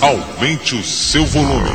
Aumente 0.00 0.74
o 0.74 0.84
seu 0.84 1.24
volume. 1.26 1.70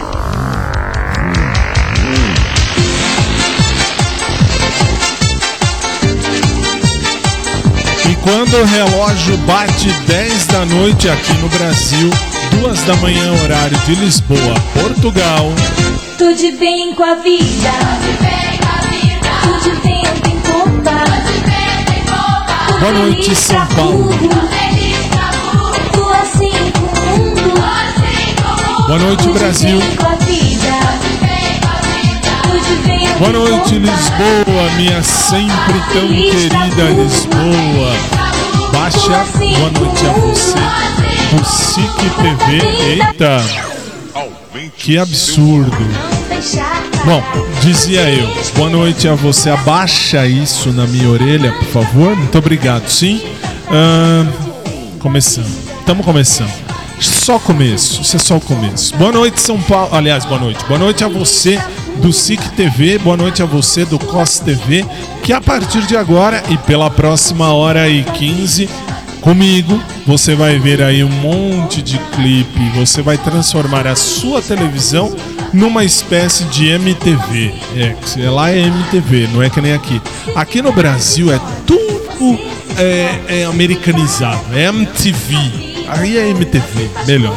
E 8.10 8.16
quando 8.24 8.54
o 8.56 8.66
relógio 8.66 9.38
bate 9.40 9.92
10 10.08 10.46
da 10.48 10.66
noite 10.66 11.10
aqui 11.10 11.34
no 11.34 11.50
Brasil, 11.50 12.10
2 12.62 12.84
da 12.84 12.96
manhã, 12.98 13.34
horário 13.44 13.78
de 13.80 13.96
Lisboa, 13.96 14.56
Portugal. 14.74 15.52
Tudo 16.18 16.58
bem 16.60 16.94
com 16.96 17.04
a 17.04 17.16
vida. 17.16 17.72
Tudo 17.72 18.22
bem 18.22 18.58
com 18.60 18.68
a 18.68 18.82
vida. 18.90 19.30
Tudo. 19.42 19.82
Tudo 19.82 19.94
Boa 22.84 22.92
noite, 22.92 23.34
São 23.34 23.66
Paulo. 23.68 24.10
Boa 28.88 29.00
noite, 29.00 29.30
Brasil. 29.30 29.80
Boa 33.18 33.32
noite. 33.32 33.80
Lisboa, 33.80 34.72
minha 34.76 35.02
sempre 35.02 35.80
tão 35.94 36.08
querida 36.08 36.84
Lisboa. 37.02 37.94
Baixa, 38.74 39.26
boa 39.40 39.72
noite 39.72 40.06
a 40.06 40.14
você 40.14 40.60
do 41.32 41.46
SIC 41.46 41.98
TV. 42.22 42.62
Eita, 42.90 43.44
que 44.78 44.98
o 44.98 45.02
absurdo. 45.02 45.88
Bom, 47.06 47.24
dizia 47.62 48.10
eu, 48.10 48.30
boa 48.56 48.70
noite 48.70 49.08
a 49.08 49.16
você. 49.16 49.50
Abaixa 49.50 50.28
isso 50.28 50.72
na 50.72 50.86
minha 50.88 51.10
orelha, 51.10 51.52
por 51.54 51.68
favor. 51.68 52.16
Muito 52.16 52.38
obrigado, 52.38 52.88
sim. 52.90 53.22
Ahn, 53.72 54.28
começando. 55.00 55.48
Estamos 55.80 56.06
começando. 56.06 56.63
Só 57.04 57.38
começo, 57.38 58.02
isso 58.02 58.16
é 58.16 58.20
só 58.20 58.38
o 58.38 58.42
começo. 58.42 58.96
Boa 58.96 59.12
noite, 59.12 59.42
São 59.42 59.62
Paulo. 59.62 59.94
Aliás, 59.94 60.24
boa 60.26 60.40
noite. 60.40 60.64
Boa 60.66 60.80
noite 60.80 61.04
a 61.04 61.08
você 61.08 61.60
do 61.98 62.14
SIC 62.14 62.42
TV, 62.52 62.98
boa 62.98 63.18
noite 63.18 63.44
a 63.44 63.46
você 63.46 63.84
do 63.84 64.00
COS 64.00 64.40
TV, 64.40 64.86
que 65.22 65.34
a 65.34 65.42
partir 65.42 65.86
de 65.86 65.98
agora 65.98 66.42
e 66.50 66.58
pela 66.58 66.90
próxima 66.90 67.54
hora 67.54 67.90
e 67.90 68.04
15, 68.04 68.70
comigo, 69.20 69.82
você 70.06 70.34
vai 70.34 70.58
ver 70.60 70.82
aí 70.82 71.04
um 71.04 71.10
monte 71.10 71.82
de 71.82 71.98
clipe, 71.98 72.70
você 72.76 73.02
vai 73.02 73.18
transformar 73.18 73.86
a 73.86 73.96
sua 73.96 74.42
televisão 74.42 75.14
numa 75.54 75.84
espécie 75.84 76.46
de 76.46 76.68
MTV. 76.68 77.54
É, 77.76 77.96
que 78.02 78.22
lá 78.22 78.52
é 78.52 78.60
MTV, 78.60 79.30
não 79.34 79.44
é 79.44 79.50
que 79.50 79.60
nem 79.60 79.74
aqui. 79.74 80.02
Aqui 80.36 80.62
no 80.62 80.72
Brasil 80.72 81.34
é 81.34 81.40
tudo 81.66 82.40
é, 82.78 83.42
é 83.42 83.46
americanizado, 83.46 84.42
é 84.54 84.66
MTV. 84.66 85.73
Aí 85.96 86.18
é 86.18 86.30
MTV, 86.30 86.90
melhor. 87.06 87.36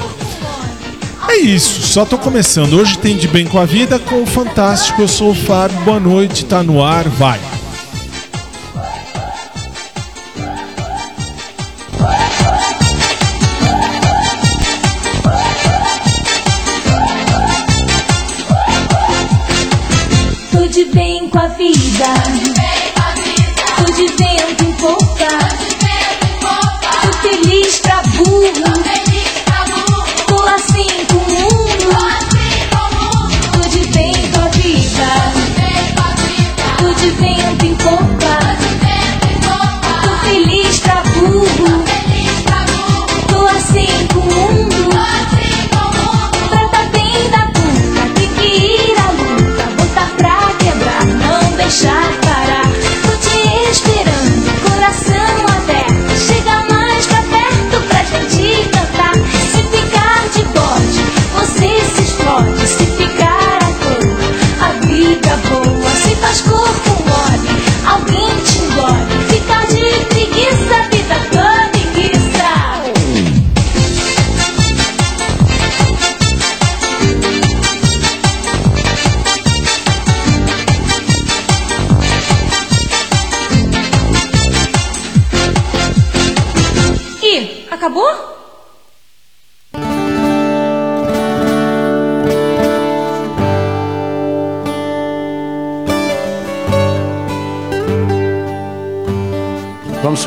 É 1.28 1.36
isso, 1.36 1.82
só 1.82 2.04
tô 2.04 2.16
começando. 2.16 2.74
Hoje 2.74 2.96
tem 2.98 3.16
De 3.16 3.28
Bem 3.28 3.44
com 3.44 3.58
a 3.58 3.64
Vida 3.64 3.98
com 3.98 4.22
o 4.22 4.26
Fantástico. 4.26 5.02
Eu 5.02 5.08
sou 5.08 5.32
o 5.32 5.34
Fábio, 5.34 5.78
boa 5.80 6.00
noite, 6.00 6.44
tá 6.44 6.62
no 6.62 6.82
ar, 6.82 7.08
vai. 7.08 7.38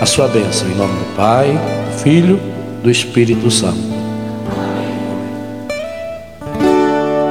a 0.00 0.06
sua 0.06 0.26
bênção, 0.28 0.66
em 0.70 0.74
nome 0.74 0.98
do 0.98 1.14
Pai, 1.14 1.52
do 1.52 1.98
Filho, 2.02 2.40
do 2.82 2.90
Espírito 2.90 3.50
Santo. 3.50 3.78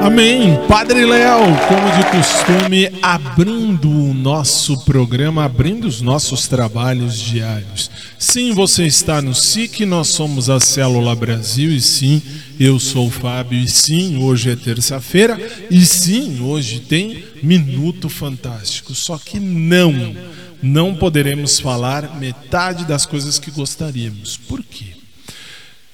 Amém. 0.00 0.58
Padre 0.68 1.04
Léo, 1.04 1.40
como 1.68 1.90
de 1.96 2.04
costume, 2.16 2.90
abrindo 3.02 3.90
o 3.90 4.14
nosso 4.14 4.84
programa, 4.84 5.44
abrindo 5.44 5.86
os 5.86 6.00
nossos 6.00 6.46
trabalhos 6.46 7.18
diários. 7.18 7.90
Sim, 8.16 8.52
você 8.52 8.86
está 8.86 9.20
no 9.20 9.34
SIC, 9.34 9.84
nós 9.84 10.08
somos 10.08 10.48
a 10.48 10.60
Célula 10.60 11.14
Brasil, 11.16 11.70
e 11.70 11.80
sim, 11.80 12.22
eu 12.58 12.78
sou 12.78 13.08
o 13.08 13.10
Fábio, 13.10 13.58
e 13.58 13.68
sim, 13.68 14.22
hoje 14.22 14.50
é 14.50 14.56
terça-feira, 14.56 15.38
e 15.70 15.84
sim, 15.84 16.40
hoje 16.40 16.80
tem 16.80 17.24
Minuto 17.42 18.08
Fantástico. 18.08 18.94
Só 18.94 19.18
que 19.18 19.40
não, 19.40 20.14
não 20.62 20.94
poderemos 20.94 21.58
falar 21.58 22.18
metade 22.18 22.84
das 22.84 23.06
coisas 23.06 23.38
que 23.38 23.50
gostaríamos. 23.50 24.36
Por 24.36 24.62
quê? 24.62 24.94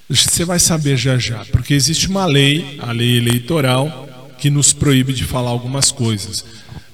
Você 0.09 0.45
vai 0.45 0.59
saber 0.59 0.97
já 0.97 1.19
já, 1.19 1.45
porque 1.47 1.75
existe 1.75 2.09
uma 2.09 2.27
lei, 2.27 2.79
a 2.81 2.93
lei 2.93 3.19
eleitoral, 3.19 4.35
que 4.39 4.51
nos 4.51 4.73
proíbe 4.73 5.13
de 5.13 5.25
falar 5.25 5.51
algumas 5.51 5.91
coisas. 5.91 6.45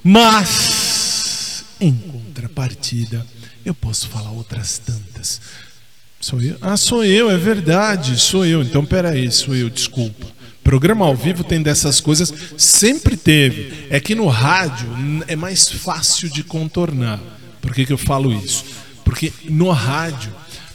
Mas, 0.03 1.65
em 1.81 1.93
contrapartida, 1.93 3.27
eu 3.65 3.75
posso 3.75 4.09
falar 4.09 4.31
outras 4.31 4.79
tantas. 4.79 5.41
Sou 6.19 6.41
eu? 6.41 6.57
Ah, 6.61 6.77
sou 6.77 7.05
eu, 7.05 7.31
é 7.31 7.37
verdade, 7.37 8.19
sou 8.19 8.47
eu. 8.47 8.63
Então, 8.63 8.85
peraí, 8.85 9.31
sou 9.31 9.55
eu, 9.55 9.69
desculpa. 9.69 10.27
Programa 10.65 11.05
ao 11.05 11.17
vivo 11.17 11.43
tem 11.43 11.61
dessas 11.61 12.01
coisas, 12.01 12.33
sempre 12.57 13.17
teve. 13.17 13.87
É 13.91 13.99
que 13.99 14.15
no 14.15 14.29
rádio 14.29 14.89
é 15.27 15.35
mais 15.35 15.69
fácil 15.69 16.31
de 16.31 16.45
contornar. 16.45 17.21
Por 17.63 17.73
que, 17.73 17.87
que 17.87 17.93
eu 17.93 17.99
falo 17.99 18.31
isso? 18.31 18.65
Porque 19.05 19.33
no 19.49 19.71
rádio 19.71 20.33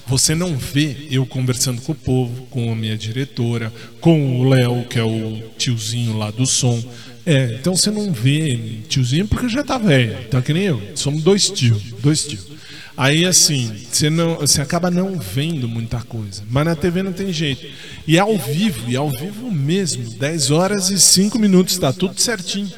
você 0.08 0.34
não 0.34 0.56
vê 0.56 1.08
eu 1.12 1.26
conversando 1.26 1.82
com 1.82 1.92
o 1.92 1.96
povo, 1.96 2.48
com 2.50 2.72
a 2.72 2.76
minha 2.76 2.98
diretora, 2.98 3.72
com 4.00 4.40
o 4.40 4.50
Léo, 4.50 4.86
que 4.86 4.98
é 4.98 5.04
o 5.04 5.44
tiozinho 5.58 6.18
lá 6.18 6.32
do 6.32 6.46
som. 6.46 6.82
É, 7.26 7.58
então 7.60 7.76
você 7.76 7.92
não 7.92 8.14
vê 8.14 8.80
tiozinho 8.88 9.28
porque 9.28 9.50
já 9.50 9.64
tá 9.64 9.78
velho, 9.78 10.18
tá 10.30 10.42
que 10.42 10.54
nem 10.54 10.64
eu. 10.64 10.82
Somos 10.96 11.22
dois 11.22 11.50
tios, 11.50 11.84
dois 12.02 12.26
tios. 12.26 12.48
Aí 12.96 13.26
assim, 13.26 13.72
você, 13.92 14.10
não, 14.10 14.36
você 14.38 14.62
acaba 14.62 14.90
não 14.90 15.20
vendo 15.20 15.68
muita 15.68 16.00
coisa. 16.00 16.42
Mas 16.50 16.66
na 16.66 16.76
TV 16.76 17.04
não 17.04 17.12
tem 17.12 17.32
jeito. 17.32 17.68
E 18.08 18.18
ao 18.18 18.36
vivo, 18.38 18.90
e 18.90 18.96
ao 18.96 19.10
vivo 19.12 19.52
mesmo. 19.52 20.10
10 20.10 20.52
horas 20.52 20.90
e 20.90 21.00
5 21.00 21.38
minutos, 21.38 21.78
tá 21.78 21.94
tudo 21.94 22.20
certinho. 22.20 22.72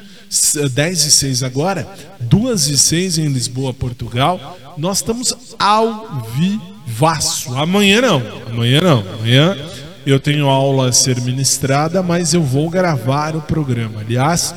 10 0.72 1.04
e 1.04 1.10
6 1.10 1.42
agora, 1.42 1.88
2 2.20 2.68
e 2.68 2.78
6 2.78 3.18
em 3.18 3.26
Lisboa, 3.26 3.74
Portugal. 3.74 4.58
Nós 4.78 4.98
estamos 4.98 5.34
ao 5.58 6.24
vivo 6.36 6.70
Vasso. 6.86 7.54
Amanhã 7.56 8.00
não. 8.00 8.22
Amanhã 8.48 8.80
não. 8.80 9.04
Amanhã 9.14 9.56
eu 10.04 10.18
tenho 10.18 10.48
aula 10.48 10.88
a 10.88 10.92
ser 10.92 11.20
ministrada, 11.20 12.02
mas 12.02 12.34
eu 12.34 12.42
vou 12.42 12.68
gravar 12.68 13.36
o 13.36 13.42
programa. 13.42 14.00
Aliás, 14.00 14.54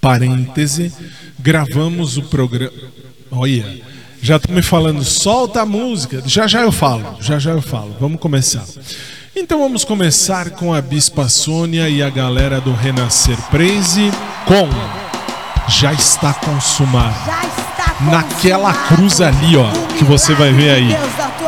parêntese, 0.00 0.92
gravamos 1.38 2.16
o 2.16 2.22
programa. 2.24 2.72
Olha, 3.30 3.80
já 4.20 4.36
estão 4.36 4.54
me 4.54 4.62
falando, 4.62 5.02
solta 5.02 5.62
a 5.62 5.66
música. 5.66 6.22
Já 6.26 6.46
já 6.46 6.62
eu 6.62 6.72
falo, 6.72 7.16
já 7.20 7.38
já 7.38 7.52
eu 7.52 7.62
falo. 7.62 7.96
Vamos 7.98 8.20
começar. 8.20 8.64
Então 9.36 9.58
vamos 9.58 9.84
começar 9.84 10.50
com 10.50 10.72
a 10.72 10.80
Bispa 10.80 11.28
Sônia 11.28 11.88
e 11.88 12.00
a 12.00 12.08
galera 12.08 12.60
do 12.60 12.72
Renascer 12.72 13.36
Praise 13.50 14.12
com 14.46 14.68
Já 15.68 15.92
está 15.92 16.32
consumado. 16.32 17.16
Já 17.26 17.40
está 17.44 17.94
Naquela 18.12 18.72
cruz 18.72 19.20
ali, 19.20 19.56
ó, 19.56 19.68
que 19.98 20.04
você 20.04 20.34
vai 20.34 20.52
ver 20.52 20.70
aí. 20.70 20.96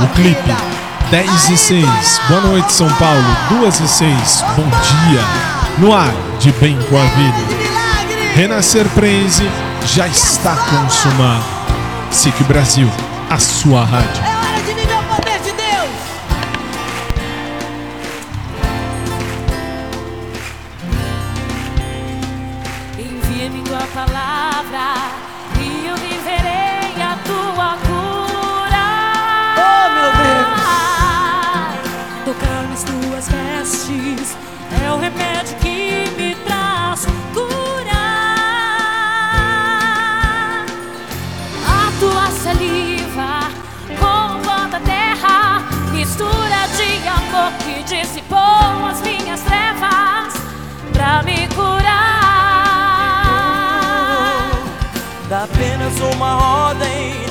O 0.01 0.09
clipe 0.17 0.57
10 1.13 1.51
e 1.51 1.57
6. 1.57 2.21
Boa 2.29 2.41
noite, 2.41 2.73
São 2.73 2.93
Paulo. 2.95 3.37
2 3.61 3.81
e 3.81 3.89
6. 3.89 4.45
Bom 4.57 4.69
dia. 4.69 5.21
No 5.79 5.95
ar 5.95 6.13
de 6.41 6.51
bem 6.55 6.77
com 6.91 6.99
a 6.99 7.05
vida. 7.05 8.35
Renascer 8.35 8.89
Praise 8.91 9.45
já 9.95 10.09
está 10.09 10.57
consumado. 10.57 11.45
SIC 12.11 12.43
Brasil, 12.49 12.91
a 13.31 13.39
sua 13.39 13.85
rádio. 13.85 14.36
Dá 55.47 55.55
apenas 55.55 56.01
uma 56.01 56.69
ordem. 56.69 57.23
e 57.23 57.26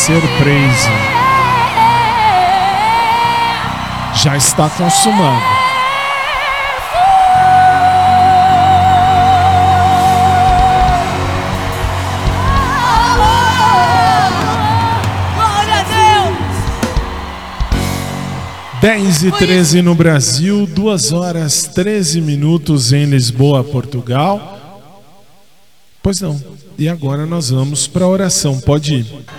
surpresa. 0.00 0.90
Já 4.14 4.36
está 4.36 4.68
consumando. 4.70 5.44
Dez 18.80 19.22
e 19.22 19.30
treze 19.30 19.82
no 19.82 19.94
Brasil, 19.94 20.66
duas 20.66 21.12
horas 21.12 21.66
treze 21.74 22.22
minutos 22.22 22.94
em 22.94 23.04
Lisboa, 23.04 23.62
Portugal. 23.62 24.58
Pois 26.02 26.22
não. 26.22 26.40
E 26.78 26.88
agora 26.88 27.26
nós 27.26 27.50
vamos 27.50 27.86
para 27.86 28.06
a 28.06 28.08
oração. 28.08 28.58
Pode 28.58 28.94
ir. 28.94 29.06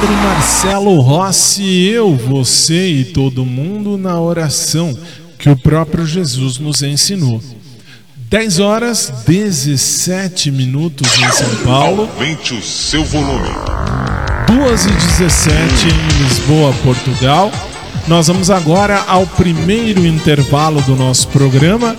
Padre 0.00 0.16
Marcelo 0.16 1.00
Rossi, 1.00 1.62
eu, 1.62 2.16
você 2.16 2.88
e 2.88 3.04
todo 3.04 3.44
mundo 3.44 3.98
na 3.98 4.18
oração 4.18 4.96
que 5.38 5.50
o 5.50 5.56
próprio 5.56 6.06
Jesus 6.06 6.56
nos 6.56 6.82
ensinou. 6.82 7.38
10 8.30 8.60
horas 8.60 9.12
17 9.26 10.50
minutos 10.52 11.06
em 11.18 11.30
São 11.32 11.54
Paulo, 11.66 12.08
Aumente 12.14 12.54
o 12.54 12.62
seu 12.62 13.04
volume. 13.04 13.50
2 14.46 14.86
e 14.86 14.90
17 14.90 15.88
em 15.88 16.22
Lisboa, 16.24 16.72
Portugal. 16.82 17.52
Nós 18.08 18.28
vamos 18.28 18.50
agora 18.50 19.04
ao 19.06 19.26
primeiro 19.26 20.06
intervalo 20.06 20.80
do 20.80 20.96
nosso 20.96 21.28
programa. 21.28 21.94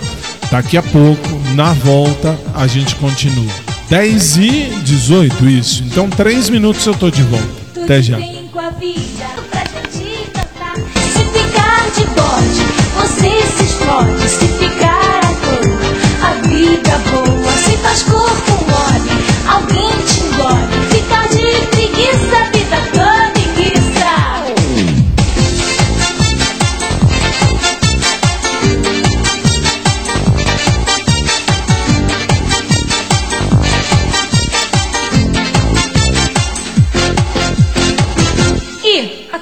Daqui 0.50 0.76
a 0.76 0.82
pouco, 0.82 1.28
na 1.54 1.72
volta, 1.72 2.36
a 2.52 2.66
gente 2.66 2.96
continua. 2.96 3.52
10 3.88 4.36
e 4.38 4.50
18, 4.82 5.48
isso. 5.48 5.84
Então, 5.84 6.10
3 6.10 6.48
minutos 6.48 6.84
eu 6.84 6.94
tô 6.96 7.08
de 7.08 7.22
volta. 7.22 7.61
Até 7.82 8.00
já. 8.00 8.16
Com 8.52 8.60
a 8.60 8.70
vida 8.70 9.26
pra 9.50 9.64
gente 9.64 10.30
cantar. 10.30 10.76
Se 10.76 11.24
ficar 11.24 11.90
de 11.90 12.04
bode, 12.14 12.62
você 12.94 13.42
se 13.56 13.64
explode. 13.64 14.28
Se 14.28 14.46
ficar 14.46 15.18
à 15.18 15.32
toa, 15.42 16.30
a 16.30 16.34
vida 16.46 16.98
boa. 17.10 17.52
Se 17.52 17.76
faz 17.78 18.02
corpo 18.04 18.51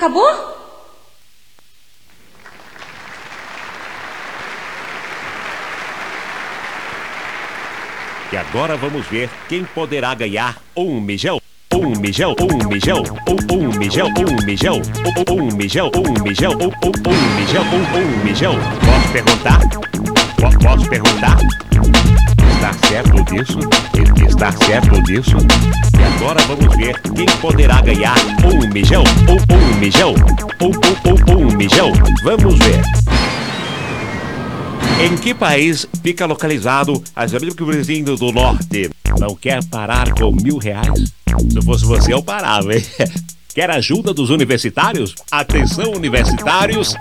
acabou? 0.01 0.31
E 8.33 8.37
agora 8.37 8.77
vamos 8.77 9.07
ver 9.07 9.29
quem 9.49 9.65
poderá 9.65 10.15
ganhar 10.15 10.57
um 10.77 11.01
mijão. 11.01 11.41
Um 11.73 11.99
mijão, 11.99 12.35
um 12.41 12.69
mijão, 12.69 13.03
um, 13.29 13.79
mijão, 13.79 14.07
um 14.07 14.45
mijão, 14.45 14.77
um, 15.29 15.57
mijão, 15.57 15.91
um 15.95 16.23
mijão, 16.23 16.53
um, 16.53 17.99
um, 17.99 18.25
mijão. 18.25 18.55
Posso 18.85 19.13
perguntar? 19.13 19.61
Po- 20.37 20.59
Posso 20.65 20.89
perguntar? 20.89 21.37
Está 22.55 22.73
certo 22.89 23.25
disso? 23.25 23.59
Está 24.29 24.53
certo 24.53 25.03
disso? 25.03 25.37
E 25.99 26.17
agora 26.17 26.41
vamos 26.47 26.77
ver 26.77 27.01
quem 27.15 27.27
poderá 27.41 27.81
ganhar 27.81 28.17
um 28.45 28.69
mijão. 28.73 29.05
Um, 29.29 29.55
um 29.55 29.79
mijão, 29.79 30.15
um, 30.61 30.67
um, 30.67 31.39
um, 31.39 31.49
um 31.49 31.57
mijão. 31.57 31.93
Vamos 32.25 32.59
ver. 32.59 32.83
Em 35.03 35.17
que 35.17 35.33
país 35.33 35.87
fica 36.03 36.27
localizado 36.27 37.03
as 37.17 37.35
Américas 37.35 38.19
do 38.19 38.33
Norte? 38.33 38.91
Não 39.19 39.35
quer 39.35 39.65
parar 39.65 40.13
com 40.13 40.31
mil 40.33 40.59
reais? 40.59 41.13
Se 41.51 41.63
fosse 41.63 41.85
você, 41.85 42.13
eu 42.13 42.23
parava, 42.23 42.75
hein? 42.75 42.85
Quer 43.55 43.69
ajuda 43.71 44.15
dos 44.15 44.31
universitários? 44.31 45.15
Atenção, 45.31 45.93
universitários! 45.93 46.95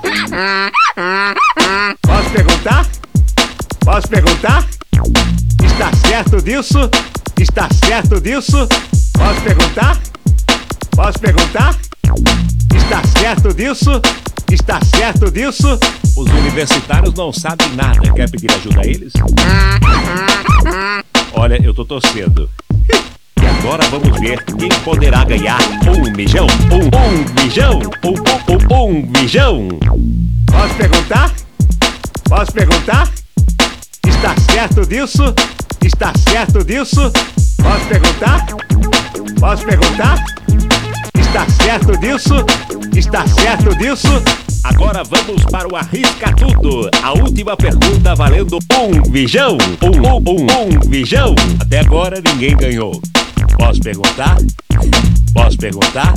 Posso 2.01 2.29
perguntar? 2.31 2.87
Posso 3.85 4.07
perguntar? 4.07 4.67
Está 5.63 5.93
certo 5.93 6.41
disso? 6.41 6.89
Está 7.39 7.69
certo 7.85 8.19
disso? 8.19 8.67
Posso 9.13 9.41
perguntar? 9.41 9.97
Posso 10.91 11.19
perguntar? 11.19 11.73
Está 12.75 13.01
certo 13.17 13.53
disso? 13.53 14.01
Está 14.51 14.81
certo 14.83 15.31
disso? 15.31 15.79
Os 16.17 16.29
universitários 16.29 17.13
não 17.13 17.31
sabem 17.31 17.73
nada. 17.77 18.11
Quer 18.11 18.29
pedir 18.29 18.51
ajuda 18.51 18.81
a 18.81 18.85
eles? 18.85 19.13
Olha, 21.31 21.57
eu 21.63 21.73
tô 21.73 21.85
torcendo. 21.85 22.49
E 23.41 23.45
agora 23.45 23.87
vamos 23.87 24.19
ver 24.19 24.43
quem 24.43 24.67
poderá 24.83 25.23
ganhar 25.23 25.59
um 25.87 26.11
mijão. 26.17 26.45
Um, 26.69 26.87
um 26.93 27.41
mijão. 27.41 27.79
Um, 28.03 28.73
um, 28.75 28.83
um, 28.83 28.89
um 28.89 29.11
mijão. 29.17 29.69
Posso 30.45 30.73
perguntar? 30.75 31.33
Posso 32.27 32.51
perguntar? 32.51 33.09
Está 34.05 34.35
certo 34.51 34.85
disso? 34.85 35.33
Está 35.83 36.11
certo 36.29 36.63
disso? 36.63 37.11
Posso 37.61 37.85
perguntar? 37.87 38.45
Posso 39.39 39.65
perguntar? 39.65 40.23
Está 41.17 41.49
certo 41.49 41.97
disso? 41.97 42.35
Está 42.95 43.25
certo 43.27 43.75
disso? 43.77 44.07
Agora 44.63 45.03
vamos 45.03 45.43
para 45.45 45.71
o 45.71 45.75
Arrisca 45.75 46.33
Tudo. 46.35 46.89
A 47.01 47.13
última 47.13 47.55
pergunta 47.55 48.13
valendo 48.15 48.59
um 48.73 49.09
mijão. 49.09 49.57
Um, 49.81 50.07
um, 50.07 50.17
um, 50.17 50.85
um 50.85 50.89
mijão. 50.89 51.33
Até 51.61 51.79
agora 51.79 52.21
ninguém 52.21 52.55
ganhou. 52.57 53.01
Posso 53.57 53.79
perguntar? 53.79 54.37
Posso 55.33 55.57
perguntar? 55.57 56.13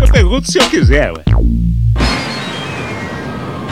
Eu 0.00 0.08
pergunto 0.10 0.50
se 0.50 0.58
eu 0.58 0.68
quiser, 0.70 1.12
ué. 1.12 1.24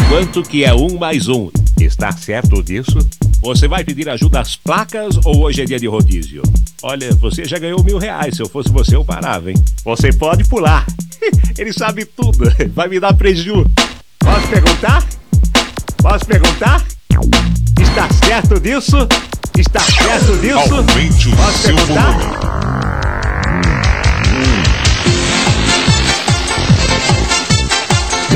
Quanto 0.08 0.42
que 0.42 0.64
é 0.64 0.74
um 0.74 0.98
mais 0.98 1.28
um? 1.28 1.50
Está 1.80 2.12
certo 2.12 2.62
disso? 2.62 2.98
Você 3.40 3.68
vai 3.68 3.84
pedir 3.84 4.08
ajuda 4.08 4.40
às 4.40 4.56
placas 4.56 5.16
ou 5.24 5.42
hoje 5.44 5.62
é 5.62 5.64
dia 5.64 5.78
de 5.78 5.86
rodízio? 5.86 6.42
Olha, 6.82 7.14
você 7.14 7.44
já 7.44 7.58
ganhou 7.58 7.82
mil 7.84 7.98
reais. 7.98 8.36
Se 8.36 8.42
eu 8.42 8.48
fosse 8.48 8.68
você, 8.70 8.96
eu 8.96 9.04
parava, 9.04 9.50
hein? 9.50 9.56
Você 9.84 10.12
pode 10.12 10.44
pular. 10.44 10.84
Ele 11.56 11.72
sabe 11.72 12.04
tudo. 12.04 12.52
Vai 12.74 12.88
me 12.88 12.98
dar 13.00 13.14
preju. 13.14 13.64
Posso 14.18 14.48
perguntar? 14.48 15.06
Posso 16.02 16.24
perguntar? 16.26 16.84
Está 17.80 18.08
certo 18.26 18.60
disso? 18.60 18.96
Está 19.56 19.80
certo 19.80 20.36
disso? 20.38 20.74
Aumente 20.74 21.28
o 21.28 21.36
Posso 21.36 21.58
seu 21.58 21.74
perguntar? 21.76 22.12
volume. 22.12 22.97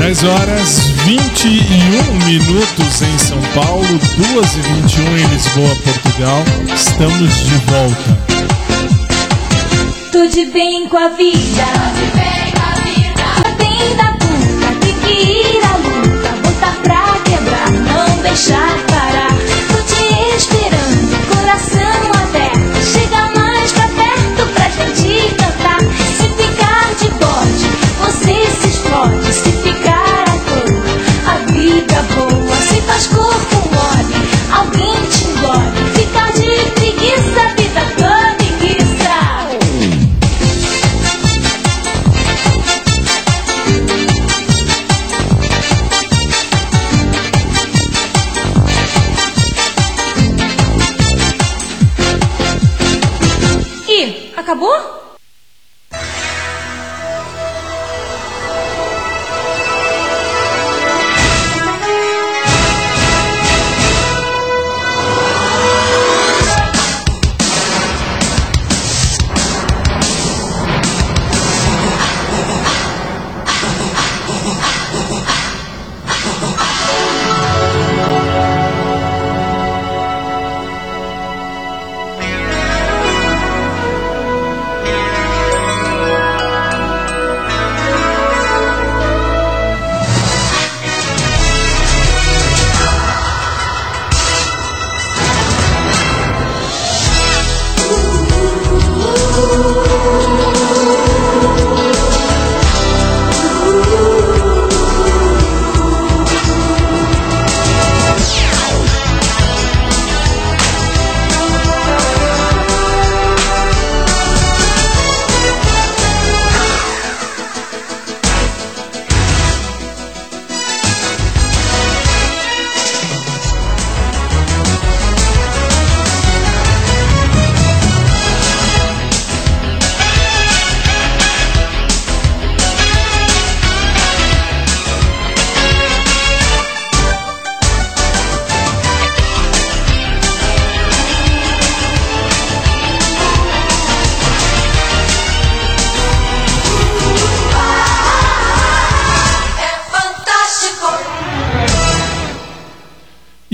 10 0.03 0.23
horas 0.25 0.79
21 1.05 2.13
minutos 2.25 3.01
em 3.01 3.17
São 3.17 3.41
Paulo, 3.55 3.87
2 3.87 4.55
e 4.57 4.59
21 4.59 5.17
em 5.17 5.27
Lisboa, 5.27 5.73
Portugal. 5.77 6.43
Estamos 6.75 7.33
de 7.45 7.55
volta. 7.71 8.19
Tô 10.11 10.27
de 10.27 10.43
bem 10.47 10.89
com 10.89 10.97
a 10.97 11.07
vida. 11.07 11.63
Tô 11.63 12.01
de 12.01 12.11
bem 12.17 12.51
com 12.51 12.69
a 12.69 12.73
vida. 12.83 13.23
Tá 13.43 13.49
bem 13.51 13.95
da 13.95 14.11
puta, 14.19 14.85
tem 14.85 14.93
que 15.05 15.13
ir 15.21 15.63
à 15.63 15.77
luta. 15.77 16.29
Botar 16.43 16.75
pra 16.83 17.19
quebrar, 17.23 17.71
não 17.71 18.21
deixar 18.23 18.92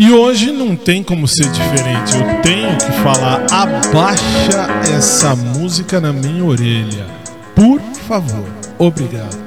E 0.01 0.13
hoje 0.13 0.49
não 0.53 0.77
tem 0.77 1.03
como 1.03 1.27
ser 1.27 1.51
diferente. 1.51 2.15
Eu 2.15 2.41
tenho 2.41 2.69
que 2.77 2.89
falar, 3.03 3.45
abaixa 3.51 4.95
essa 4.95 5.35
música 5.35 5.99
na 5.99 6.13
minha 6.13 6.41
orelha. 6.41 7.05
Por 7.53 7.81
favor. 8.07 8.47
Obrigado. 8.77 9.37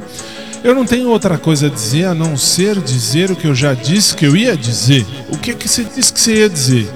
Eu 0.62 0.74
não 0.74 0.84
tenho 0.84 1.08
outra 1.08 1.38
coisa 1.38 1.68
a 1.68 1.70
dizer 1.70 2.04
a 2.04 2.14
não 2.14 2.36
ser 2.36 2.78
dizer 2.82 3.30
o 3.30 3.34
que 3.34 3.46
eu 3.46 3.54
já 3.54 3.72
disse 3.72 4.14
que 4.14 4.26
eu 4.26 4.36
ia 4.36 4.54
dizer. 4.54 5.06
O 5.30 5.38
que, 5.38 5.54
que 5.54 5.66
você 5.66 5.84
disse 5.84 6.12
que 6.12 6.20
você 6.20 6.40
ia 6.40 6.50
dizer? 6.50 6.86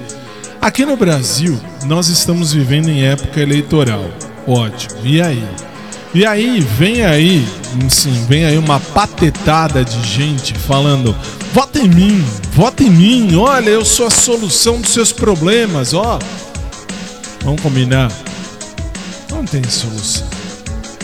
Aqui 0.61 0.85
no 0.85 0.95
Brasil, 0.95 1.59
nós 1.87 2.09
estamos 2.09 2.53
vivendo 2.53 2.89
em 2.89 3.05
época 3.05 3.41
eleitoral. 3.41 4.05
Ótimo. 4.45 4.99
E 5.03 5.19
aí? 5.19 5.43
E 6.17 6.25
aí, 6.25 6.61
vem 6.61 7.05
aí, 7.05 7.47
sim, 7.91 8.25
vem 8.27 8.43
aí 8.43 8.57
uma 8.57 8.79
patetada 8.79 9.85
de 9.85 10.01
gente 10.01 10.51
falando: 10.55 11.15
vota 11.53 11.77
em 11.77 11.87
mim, 11.87 12.25
vota 12.53 12.81
em 12.81 12.89
mim, 12.89 13.35
olha, 13.35 13.69
eu 13.69 13.85
sou 13.85 14.07
a 14.07 14.09
solução 14.09 14.81
dos 14.81 14.89
seus 14.89 15.11
problemas, 15.11 15.93
ó. 15.93 16.17
Vamos 17.43 17.61
combinar? 17.61 18.11
Não 19.29 19.45
tem 19.45 19.63
solução. 19.69 20.27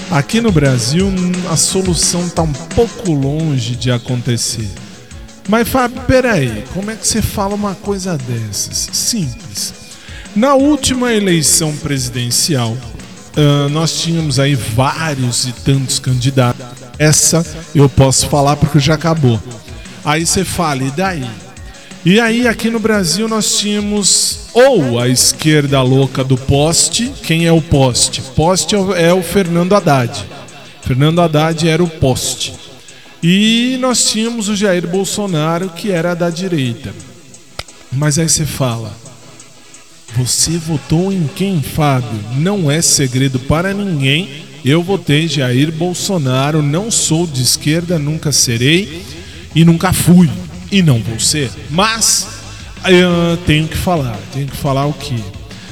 Aqui 0.10 0.42
no 0.42 0.52
Brasil, 0.52 1.14
a 1.48 1.56
solução 1.56 2.28
tá 2.28 2.42
um 2.42 2.54
pouco 2.74 3.12
longe 3.12 3.76
de 3.76 3.92
acontecer. 3.92 4.68
Mas, 5.48 5.70
Fábio, 5.70 6.02
peraí, 6.08 6.64
como 6.74 6.90
é 6.90 6.96
que 6.96 7.08
você 7.08 7.22
fala 7.22 7.54
uma 7.54 7.76
coisa 7.76 8.18
dessas? 8.18 8.90
Simples. 8.92 9.76
Na 10.36 10.56
última 10.56 11.14
eleição 11.14 11.72
presidencial, 11.78 12.76
ah, 13.36 13.70
nós 13.70 14.02
tínhamos 14.02 14.40
aí 14.40 14.56
vários 14.56 15.46
e 15.48 15.52
tantos 15.52 16.00
candidatos. 16.00 16.66
Essa 17.00 17.46
eu 17.74 17.90
posso 17.90 18.28
falar 18.28 18.56
porque 18.56 18.80
já 18.80 18.94
acabou. 18.94 19.42
Aí 20.06 20.26
você 20.26 20.44
fala, 20.44 20.84
e 20.84 20.92
daí? 20.92 21.26
E 22.06 22.20
aí, 22.20 22.48
aqui 22.48 22.70
no 22.70 22.80
Brasil, 22.80 23.30
nós 23.30 23.58
tínhamos 23.58 24.40
ou 24.54 25.00
a 25.00 25.08
esquerda 25.08 25.82
louca 25.82 26.22
do 26.22 26.36
poste. 26.38 27.12
Quem 27.24 27.46
é 27.46 27.52
o 27.52 27.62
poste? 27.62 28.22
Poste 28.36 28.76
é 28.76 28.78
o- 28.78 28.94
é 28.94 29.22
Fernando 29.24 29.74
Haddad. 29.74 30.26
Fernando 30.82 31.22
Haddad 31.22 31.66
era 31.68 31.82
o 31.82 31.88
poste. 31.88 32.54
E 33.24 33.78
nós 33.80 34.12
tínhamos 34.12 34.50
o 34.50 34.56
Jair 34.56 34.86
Bolsonaro, 34.86 35.70
que 35.70 35.92
era 35.92 36.14
da 36.14 36.30
direita. 36.30 36.94
Mas 37.90 38.20
aí 38.20 38.28
você 38.28 38.46
fala: 38.46 38.94
Você 40.16 40.58
votou 40.60 41.12
em 41.12 41.28
quem, 41.36 41.62
Fábio? 41.62 42.20
Não 42.36 42.70
é 42.70 42.82
segredo 42.82 43.40
para 43.40 43.74
ninguém. 43.74 44.46
Eu 44.64 44.84
votei 44.84 45.28
Jair 45.28 45.72
Bolsonaro, 45.72 46.62
não 46.62 46.92
sou 46.92 47.26
de 47.26 47.42
esquerda, 47.42 47.98
nunca 47.98 48.32
serei 48.32 49.04
e 49.56 49.66
nunca 49.66 49.92
fui 49.92 50.30
e 50.72 50.82
não 50.82 51.00
vou 51.00 51.20
ser. 51.20 51.52
Mas 51.70 52.28
eu 52.86 53.38
tenho 53.46 53.68
que 53.68 53.76
falar, 53.76 54.18
tenho 54.32 54.48
que 54.48 54.56
falar 54.56 54.86
o 54.86 54.94
que 54.94 55.16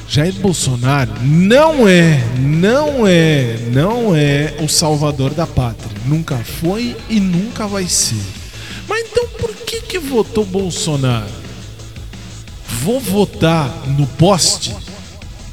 Jair 0.09 0.33
Bolsonaro 0.33 1.11
não 1.23 1.87
é, 1.87 2.21
não 2.37 3.07
é, 3.07 3.57
não 3.71 4.15
é 4.15 4.55
o 4.59 4.67
salvador 4.67 5.33
da 5.33 5.47
pátria. 5.47 5.91
Nunca 6.05 6.35
foi 6.37 6.97
e 7.09 7.19
nunca 7.19 7.67
vai 7.67 7.87
ser. 7.87 8.21
Mas 8.89 9.05
então 9.09 9.25
por 9.39 9.55
que 9.55 9.81
que 9.81 9.99
votou 9.99 10.45
Bolsonaro? 10.45 11.40
Vou 12.83 12.99
votar 12.99 13.69
no 13.89 14.07
poste? 14.07 14.75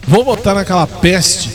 Vou 0.06 0.24
votar 0.24 0.54
naquela 0.54 0.86
peste? 0.86 1.50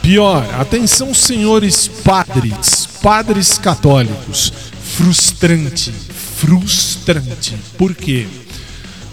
Pior, 0.00 0.42
atenção, 0.58 1.12
senhores 1.12 1.86
padres, 1.86 2.88
padres 3.02 3.58
católicos. 3.58 4.50
Frustrante, 4.96 5.92
frustrante. 5.92 7.54
Por 7.76 7.94
quê? 7.94 8.26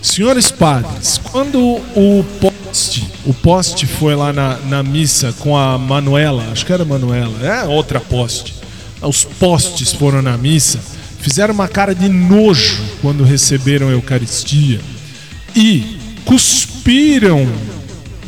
Senhores 0.01 0.49
padres, 0.49 1.19
quando 1.33 1.59
o 1.59 2.25
poste, 2.39 3.05
o 3.25 3.33
poste 3.33 3.85
foi 3.85 4.15
lá 4.15 4.31
na, 4.31 4.55
na 4.55 4.81
missa 4.81 5.33
com 5.39 5.57
a 5.57 5.77
Manuela, 5.77 6.47
acho 6.53 6.65
que 6.65 6.71
era 6.71 6.85
Manuela, 6.85 7.45
é 7.45 7.65
outra 7.65 7.99
poste. 7.99 8.55
Os 9.01 9.25
postes 9.25 9.91
foram 9.91 10.21
na 10.21 10.37
missa, 10.37 10.79
fizeram 11.19 11.53
uma 11.53 11.67
cara 11.67 11.93
de 11.93 12.07
nojo 12.07 12.81
quando 13.01 13.25
receberam 13.25 13.89
a 13.89 13.91
Eucaristia 13.91 14.79
e 15.55 15.97
cuspiram. 16.25 17.47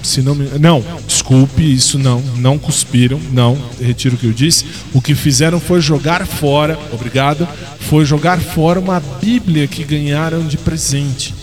Se 0.03 0.21
não, 0.21 0.33
me... 0.33 0.49
não, 0.59 0.83
desculpe, 1.05 1.61
isso 1.61 1.99
não, 1.99 2.21
não 2.37 2.57
cuspiram, 2.57 3.19
não, 3.31 3.57
retiro 3.79 4.15
o 4.15 4.17
que 4.17 4.25
eu 4.25 4.33
disse. 4.33 4.65
O 4.93 5.01
que 5.01 5.13
fizeram 5.13 5.59
foi 5.59 5.79
jogar 5.79 6.25
fora, 6.25 6.79
obrigado, 6.91 7.47
foi 7.81 8.03
jogar 8.03 8.39
fora 8.39 8.79
uma 8.79 8.99
Bíblia 8.99 9.67
que 9.67 9.83
ganharam 9.83 10.47
de 10.47 10.57
presente. 10.57 11.35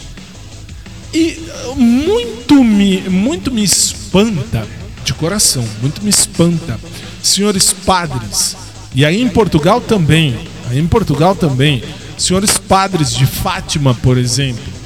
E 1.15 1.39
uh, 1.67 1.77
muito 1.77 2.63
me, 2.65 3.01
muito 3.09 3.51
me 3.51 3.63
espanta, 3.63 4.67
de 5.05 5.15
coração, 5.15 5.65
muito 5.81 6.03
me 6.03 6.11
espanta, 6.11 6.79
senhores 7.23 7.73
padres, 7.73 8.57
e 8.95 9.05
aí 9.05 9.23
em 9.23 9.29
Portugal 9.29 9.81
também, 9.81 10.37
aí 10.69 10.79
em 10.79 10.87
Portugal 10.87 11.35
também, 11.35 11.83
senhores 12.19 12.59
padres 12.59 13.15
de 13.15 13.25
Fátima, 13.25 13.95
por 13.95 14.19
exemplo, 14.19 14.78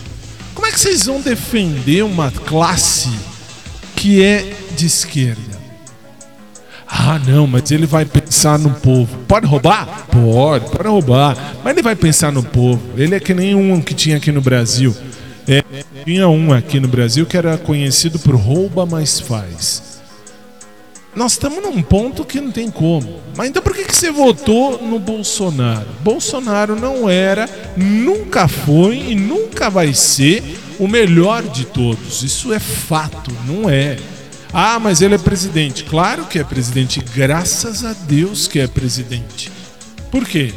que 0.73 0.81
vocês 0.81 1.05
vão 1.05 1.21
defender 1.21 2.03
uma 2.03 2.31
classe 2.31 3.11
que 3.95 4.25
é 4.25 4.55
de 4.75 4.87
esquerda? 4.87 5.61
Ah, 6.89 7.19
não, 7.27 7.47
mas 7.47 7.71
ele 7.71 7.87
vai 7.87 8.05
pensar 8.05 8.59
no 8.59 8.71
povo. 8.71 9.19
Pode 9.29 9.47
roubar? 9.47 10.07
Pode, 10.11 10.71
pode 10.71 10.89
roubar. 10.89 11.37
Mas 11.63 11.73
ele 11.73 11.83
vai 11.83 11.97
pensar 11.97 12.33
no 12.33 12.43
povo. 12.43 12.83
Ele 12.97 13.15
é 13.15 13.21
que 13.21 13.33
nem 13.33 13.55
um 13.55 13.81
que 13.81 13.95
tinha 13.95 14.17
aqui 14.17 14.31
no 14.31 14.41
Brasil. 14.41 14.95
É, 15.49 15.63
tinha 16.05 16.29
um 16.29 16.53
aqui 16.53 16.79
no 16.79 16.89
Brasil 16.89 17.27
que 17.27 17.37
era 17.37 17.57
conhecido 17.59 18.19
por 18.19 18.35
rouba 18.35 18.87
mais 18.87 19.21
faz. 19.21 20.01
Nós 21.15 21.33
estamos 21.33 21.63
num 21.63 21.83
ponto 21.83 22.25
que 22.25 22.41
não 22.41 22.51
tem 22.51 22.71
como. 22.71 23.21
Mas 23.37 23.49
então 23.49 23.63
por 23.63 23.75
que, 23.75 23.85
que 23.85 23.95
você 23.95 24.11
votou 24.11 24.83
no 24.83 24.99
Bolsonaro? 24.99 25.87
Bolsonaro 26.01 26.75
não 26.75 27.09
era, 27.09 27.49
nunca 27.77 28.49
foi 28.49 28.97
e 28.97 29.15
nunca 29.15 29.69
vai 29.69 29.93
ser 29.93 30.43
o 30.83 30.89
melhor 30.89 31.45
de 31.45 31.65
todos. 31.65 32.25
Isso 32.25 32.53
é 32.53 32.59
fato, 32.59 33.31
não 33.47 33.71
é. 33.71 33.97
Ah, 34.53 34.81
mas 34.81 35.01
ele 35.01 35.15
é 35.15 35.19
presidente. 35.19 35.85
Claro 35.85 36.25
que 36.25 36.41
é 36.41 36.45
presidente, 36.45 37.01
graças 37.15 37.85
a 37.85 37.93
Deus 37.93 38.49
que 38.49 38.59
é 38.59 38.67
presidente. 38.67 39.49
Por 40.11 40.27
quê? 40.27 40.53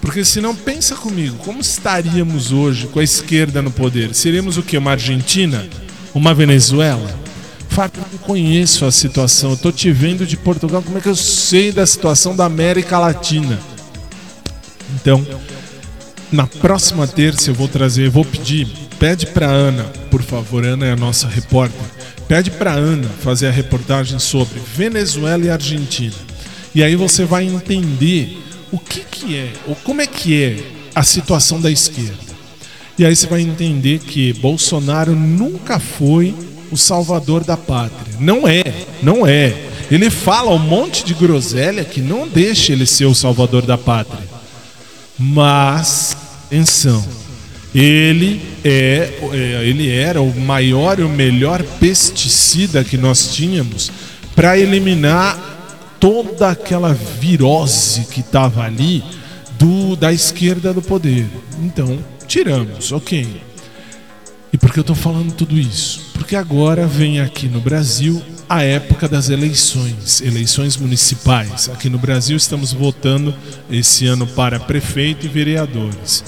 Porque 0.00 0.24
senão 0.24 0.56
pensa 0.56 0.96
comigo, 0.96 1.36
como 1.44 1.60
estaríamos 1.60 2.50
hoje 2.50 2.88
com 2.88 2.98
a 2.98 3.04
esquerda 3.04 3.62
no 3.62 3.70
poder? 3.70 4.12
Seríamos 4.12 4.58
o 4.58 4.62
que? 4.64 4.76
Uma 4.76 4.90
Argentina? 4.90 5.64
Uma 6.12 6.34
Venezuela? 6.34 7.08
Fábio, 7.68 8.02
eu 8.02 8.08
não 8.10 8.18
conheço 8.26 8.84
a 8.84 8.90
situação. 8.90 9.52
Eu 9.52 9.56
tô 9.56 9.70
te 9.70 9.92
vendo 9.92 10.26
de 10.26 10.36
Portugal, 10.36 10.82
como 10.82 10.98
é 10.98 11.00
que 11.00 11.08
eu 11.08 11.14
sei 11.14 11.70
da 11.70 11.86
situação 11.86 12.34
da 12.34 12.44
América 12.44 12.98
Latina? 12.98 13.56
Então, 14.96 15.24
na 16.32 16.48
próxima 16.48 17.06
terça 17.06 17.50
eu 17.50 17.54
vou 17.54 17.68
trazer, 17.68 18.06
eu 18.06 18.10
vou 18.10 18.24
pedir, 18.24 18.89
pede 19.00 19.26
pra 19.26 19.46
Ana, 19.46 19.84
por 20.10 20.22
favor, 20.22 20.62
Ana 20.62 20.84
é 20.84 20.92
a 20.92 20.96
nossa 20.96 21.26
repórter. 21.26 21.80
Pede 22.28 22.50
pra 22.50 22.72
Ana 22.72 23.08
fazer 23.08 23.48
a 23.48 23.50
reportagem 23.50 24.18
sobre 24.18 24.60
Venezuela 24.76 25.42
e 25.42 25.50
Argentina. 25.50 26.14
E 26.74 26.84
aí 26.84 26.94
você 26.94 27.24
vai 27.24 27.44
entender 27.44 28.38
o 28.70 28.78
que 28.78 29.00
que 29.00 29.36
é, 29.36 29.52
ou 29.66 29.74
como 29.74 30.02
é 30.02 30.06
que 30.06 30.44
é 30.44 30.62
a 30.94 31.02
situação 31.02 31.58
da 31.58 31.70
esquerda. 31.70 32.30
E 32.98 33.06
aí 33.06 33.16
você 33.16 33.26
vai 33.26 33.40
entender 33.40 34.00
que 34.00 34.34
Bolsonaro 34.34 35.16
nunca 35.16 35.80
foi 35.80 36.34
o 36.70 36.76
salvador 36.76 37.42
da 37.42 37.56
pátria. 37.56 38.14
Não 38.20 38.46
é, 38.46 38.62
não 39.02 39.26
é. 39.26 39.56
Ele 39.90 40.10
fala 40.10 40.50
um 40.50 40.58
monte 40.58 41.04
de 41.04 41.14
groselha 41.14 41.84
que 41.84 42.02
não 42.02 42.28
deixa 42.28 42.72
ele 42.72 42.84
ser 42.84 43.06
o 43.06 43.14
salvador 43.14 43.62
da 43.62 43.78
pátria. 43.78 44.28
Mas, 45.18 46.16
atenção, 46.46 47.04
ele 47.74 48.40
é, 48.64 49.10
é 49.32 49.64
ele 49.64 49.90
era 49.90 50.20
o 50.20 50.38
maior 50.40 50.98
e 50.98 51.02
o 51.02 51.08
melhor 51.08 51.62
pesticida 51.78 52.82
que 52.82 52.96
nós 52.96 53.34
tínhamos 53.34 53.90
para 54.34 54.58
eliminar 54.58 55.96
toda 56.00 56.48
aquela 56.50 56.92
virose 56.92 58.06
que 58.10 58.20
estava 58.20 58.64
ali 58.64 59.04
do 59.58 59.94
da 59.94 60.12
esquerda 60.12 60.72
do 60.72 60.80
poder. 60.80 61.26
Então, 61.62 61.98
tiramos, 62.26 62.90
ok. 62.90 63.42
E 64.52 64.58
por 64.58 64.72
que 64.72 64.78
eu 64.78 64.82
estou 64.82 64.96
falando 64.96 65.32
tudo 65.32 65.56
isso? 65.56 66.10
Porque 66.14 66.34
agora 66.34 66.86
vem 66.86 67.20
aqui 67.20 67.46
no 67.46 67.60
Brasil 67.60 68.20
a 68.48 68.64
época 68.64 69.08
das 69.08 69.28
eleições, 69.28 70.20
eleições 70.20 70.76
municipais. 70.76 71.68
Aqui 71.68 71.88
no 71.88 71.98
Brasil 71.98 72.36
estamos 72.36 72.72
votando 72.72 73.32
esse 73.70 74.06
ano 74.06 74.26
para 74.26 74.58
prefeito 74.58 75.26
e 75.26 75.28
vereadores. 75.28 76.24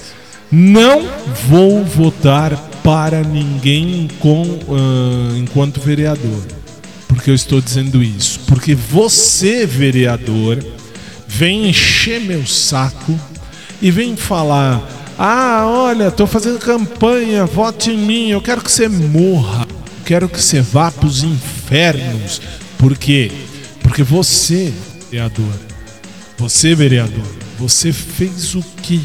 Não 0.52 1.08
vou 1.48 1.82
votar 1.82 2.54
para 2.84 3.22
ninguém 3.22 4.06
com, 4.20 4.42
uh, 4.42 5.36
enquanto 5.38 5.80
vereador. 5.80 6.42
Porque 7.08 7.30
eu 7.30 7.34
estou 7.34 7.58
dizendo 7.58 8.02
isso? 8.02 8.40
Porque 8.40 8.74
você, 8.74 9.64
vereador, 9.64 10.62
vem 11.26 11.70
encher 11.70 12.20
meu 12.20 12.46
saco 12.46 13.18
e 13.80 13.90
vem 13.90 14.14
falar: 14.14 14.86
ah, 15.18 15.64
olha, 15.66 16.08
estou 16.08 16.26
fazendo 16.26 16.58
campanha, 16.58 17.46
vote 17.46 17.90
em 17.90 17.96
mim, 17.96 18.28
eu 18.28 18.42
quero 18.42 18.60
que 18.60 18.70
você 18.70 18.88
morra, 18.88 19.66
quero 20.04 20.28
que 20.28 20.42
você 20.42 20.60
vá 20.60 20.90
para 20.90 21.06
os 21.06 21.22
infernos. 21.22 22.42
Por 22.76 22.94
quê? 22.98 23.32
Porque 23.82 24.02
você, 24.02 24.70
vereador, 25.10 25.54
você, 26.36 26.74
vereador, 26.74 27.24
você 27.58 27.90
fez 27.90 28.54
o 28.54 28.62
quê? 28.82 29.00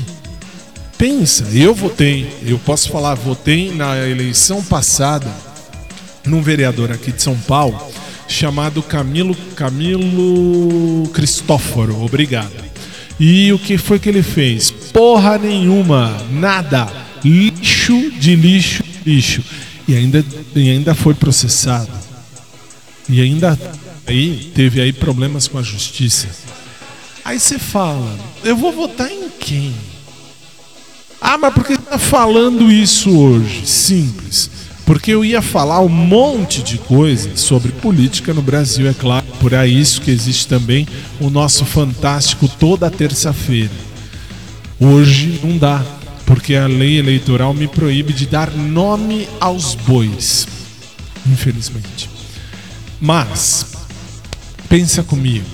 Pensa, 0.98 1.46
eu 1.54 1.76
votei, 1.76 2.28
eu 2.44 2.58
posso 2.58 2.90
falar, 2.90 3.14
votei 3.14 3.72
na 3.72 4.08
eleição 4.08 4.64
passada 4.64 5.32
num 6.26 6.42
vereador 6.42 6.92
aqui 6.92 7.12
de 7.12 7.22
São 7.22 7.38
Paulo 7.38 7.80
chamado 8.28 8.82
Camilo 8.82 9.36
Camilo 9.56 11.08
Cristóforo, 11.14 12.04
obrigado. 12.04 12.52
E 13.20 13.52
o 13.54 13.60
que 13.60 13.78
foi 13.78 14.00
que 14.00 14.10
ele 14.10 14.24
fez? 14.24 14.70
Porra 14.70 15.38
nenhuma, 15.38 16.18
nada, 16.32 16.92
lixo 17.24 18.12
de 18.12 18.36
lixo, 18.36 18.84
lixo. 19.06 19.44
E 19.88 19.96
ainda, 19.96 20.26
e 20.56 20.70
ainda 20.70 20.94
foi 20.94 21.14
processado. 21.14 21.92
E 23.08 23.22
ainda 23.22 23.58
aí 24.06 24.52
teve 24.54 24.82
aí 24.82 24.92
problemas 24.92 25.48
com 25.48 25.58
a 25.58 25.64
justiça. 25.64 26.28
Aí 27.24 27.40
você 27.40 27.58
fala, 27.58 28.18
eu 28.44 28.56
vou 28.56 28.72
votar 28.72 29.12
em 29.12 29.30
quem? 29.30 29.74
Ah, 31.20 31.38
mas 31.38 31.54
por 31.54 31.66
que 31.66 31.74
está 31.74 31.98
falando 31.98 32.72
isso 32.72 33.18
hoje? 33.18 33.66
Simples. 33.66 34.50
Porque 34.86 35.12
eu 35.12 35.26
ia 35.26 35.42
falar 35.42 35.82
um 35.82 35.90
monte 35.90 36.64
de 36.64 36.78
coisas 36.78 37.42
sobre 37.42 37.74
política 37.74 38.34
no 38.34 38.42
Brasil, 38.42 38.88
é 38.88 38.94
claro. 38.94 39.26
Por 39.40 39.54
aí 39.54 39.78
isso 39.78 40.02
que 40.02 40.12
existe 40.12 40.48
também 40.48 40.88
o 41.20 41.30
nosso 41.30 41.66
fantástico 41.66 42.48
toda 42.48 42.90
terça-feira. 42.90 43.72
Hoje 44.80 45.42
não 45.44 45.58
dá, 45.58 45.84
porque 46.26 46.56
a 46.56 46.68
lei 46.68 47.00
eleitoral 47.00 47.54
me 47.54 47.68
proíbe 47.68 48.14
de 48.14 48.28
dar 48.28 48.50
nome 48.52 49.28
aos 49.42 49.76
bois. 49.76 50.48
Infelizmente. 51.26 52.10
Mas 53.02 53.66
pensa 54.70 55.04
comigo. 55.04 55.46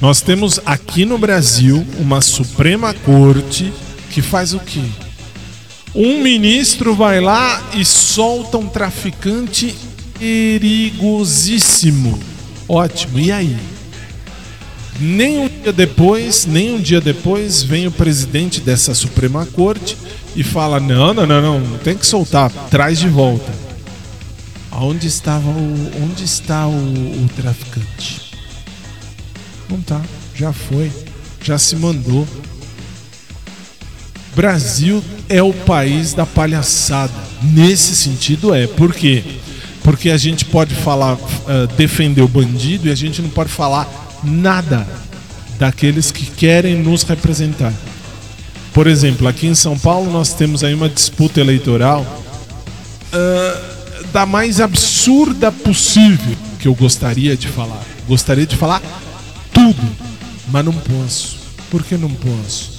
Nós 0.00 0.20
temos 0.20 0.60
aqui 0.64 1.04
no 1.04 1.18
Brasil 1.18 1.84
uma 1.98 2.20
Suprema 2.20 2.94
Corte 2.94 3.72
que 4.18 4.22
faz 4.22 4.52
o 4.52 4.58
quê? 4.58 4.82
Um 5.94 6.20
ministro 6.20 6.92
vai 6.92 7.20
lá 7.20 7.70
e 7.72 7.84
solta 7.84 8.58
um 8.58 8.66
traficante 8.66 9.76
perigosíssimo. 10.18 12.18
Ótimo, 12.68 13.20
e 13.20 13.30
aí? 13.30 13.56
Nem 14.98 15.38
um 15.38 15.48
dia 15.48 15.72
depois, 15.72 16.46
nem 16.46 16.74
um 16.74 16.80
dia 16.80 17.00
depois, 17.00 17.62
vem 17.62 17.86
o 17.86 17.92
presidente 17.92 18.60
dessa 18.60 18.92
Suprema 18.92 19.46
Corte 19.46 19.96
e 20.34 20.42
fala: 20.42 20.80
não, 20.80 21.14
não, 21.14 21.24
não, 21.24 21.60
não, 21.60 21.78
tem 21.78 21.96
que 21.96 22.04
soltar, 22.04 22.50
traz 22.68 22.98
de 22.98 23.08
volta. 23.08 23.52
Onde 24.72 25.06
estava 25.06 25.48
o. 25.48 26.02
Onde 26.02 26.24
está 26.24 26.66
o, 26.66 26.72
o 26.72 27.28
traficante? 27.36 28.32
Não 29.70 29.80
tá, 29.80 30.02
já 30.34 30.52
foi, 30.52 30.90
já 31.40 31.56
se 31.56 31.76
mandou. 31.76 32.26
Brasil 34.38 35.02
é 35.28 35.42
o 35.42 35.52
país 35.52 36.14
da 36.14 36.24
palhaçada. 36.24 37.12
Nesse 37.42 37.96
sentido 37.96 38.54
é. 38.54 38.68
Por 38.68 38.94
quê? 38.94 39.24
Porque 39.82 40.10
a 40.10 40.16
gente 40.16 40.44
pode 40.44 40.76
falar, 40.76 41.14
uh, 41.14 41.66
defender 41.76 42.22
o 42.22 42.28
bandido 42.28 42.86
e 42.86 42.92
a 42.92 42.94
gente 42.94 43.20
não 43.20 43.30
pode 43.30 43.50
falar 43.50 43.88
nada 44.22 44.86
daqueles 45.58 46.12
que 46.12 46.24
querem 46.24 46.76
nos 46.76 47.02
representar. 47.02 47.72
Por 48.72 48.86
exemplo, 48.86 49.26
aqui 49.26 49.48
em 49.48 49.56
São 49.56 49.76
Paulo 49.76 50.08
nós 50.08 50.32
temos 50.32 50.62
aí 50.62 50.72
uma 50.72 50.88
disputa 50.88 51.40
eleitoral 51.40 52.06
ah, 53.12 53.62
da 54.12 54.24
mais 54.24 54.60
absurda 54.60 55.50
possível 55.50 56.36
que 56.60 56.68
eu 56.68 56.76
gostaria 56.76 57.36
de 57.36 57.48
falar. 57.48 57.82
Gostaria 58.06 58.46
de 58.46 58.54
falar 58.54 58.80
tudo, 59.52 59.82
mas 60.46 60.64
não 60.64 60.74
posso. 60.74 61.38
Por 61.68 61.82
que 61.82 61.96
não 61.96 62.10
posso? 62.10 62.77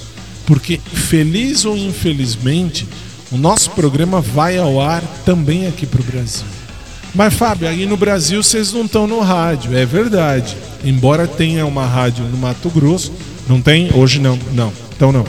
Porque, 0.50 0.80
feliz 0.92 1.64
ou 1.64 1.76
infelizmente, 1.76 2.84
o 3.30 3.38
nosso 3.38 3.70
programa 3.70 4.20
vai 4.20 4.58
ao 4.58 4.80
ar 4.80 5.00
também 5.24 5.68
aqui 5.68 5.86
para 5.86 6.00
o 6.00 6.04
Brasil. 6.04 6.44
Mas, 7.14 7.34
Fábio, 7.34 7.68
aí 7.68 7.86
no 7.86 7.96
Brasil 7.96 8.42
vocês 8.42 8.72
não 8.72 8.84
estão 8.84 9.06
no 9.06 9.20
rádio, 9.20 9.76
é 9.76 9.86
verdade. 9.86 10.56
Embora 10.82 11.28
tenha 11.28 11.64
uma 11.64 11.86
rádio 11.86 12.24
no 12.24 12.36
Mato 12.36 12.68
Grosso, 12.68 13.12
não 13.48 13.62
tem? 13.62 13.94
Hoje 13.94 14.18
não, 14.18 14.36
não, 14.52 14.72
então 14.96 15.12
não. 15.12 15.24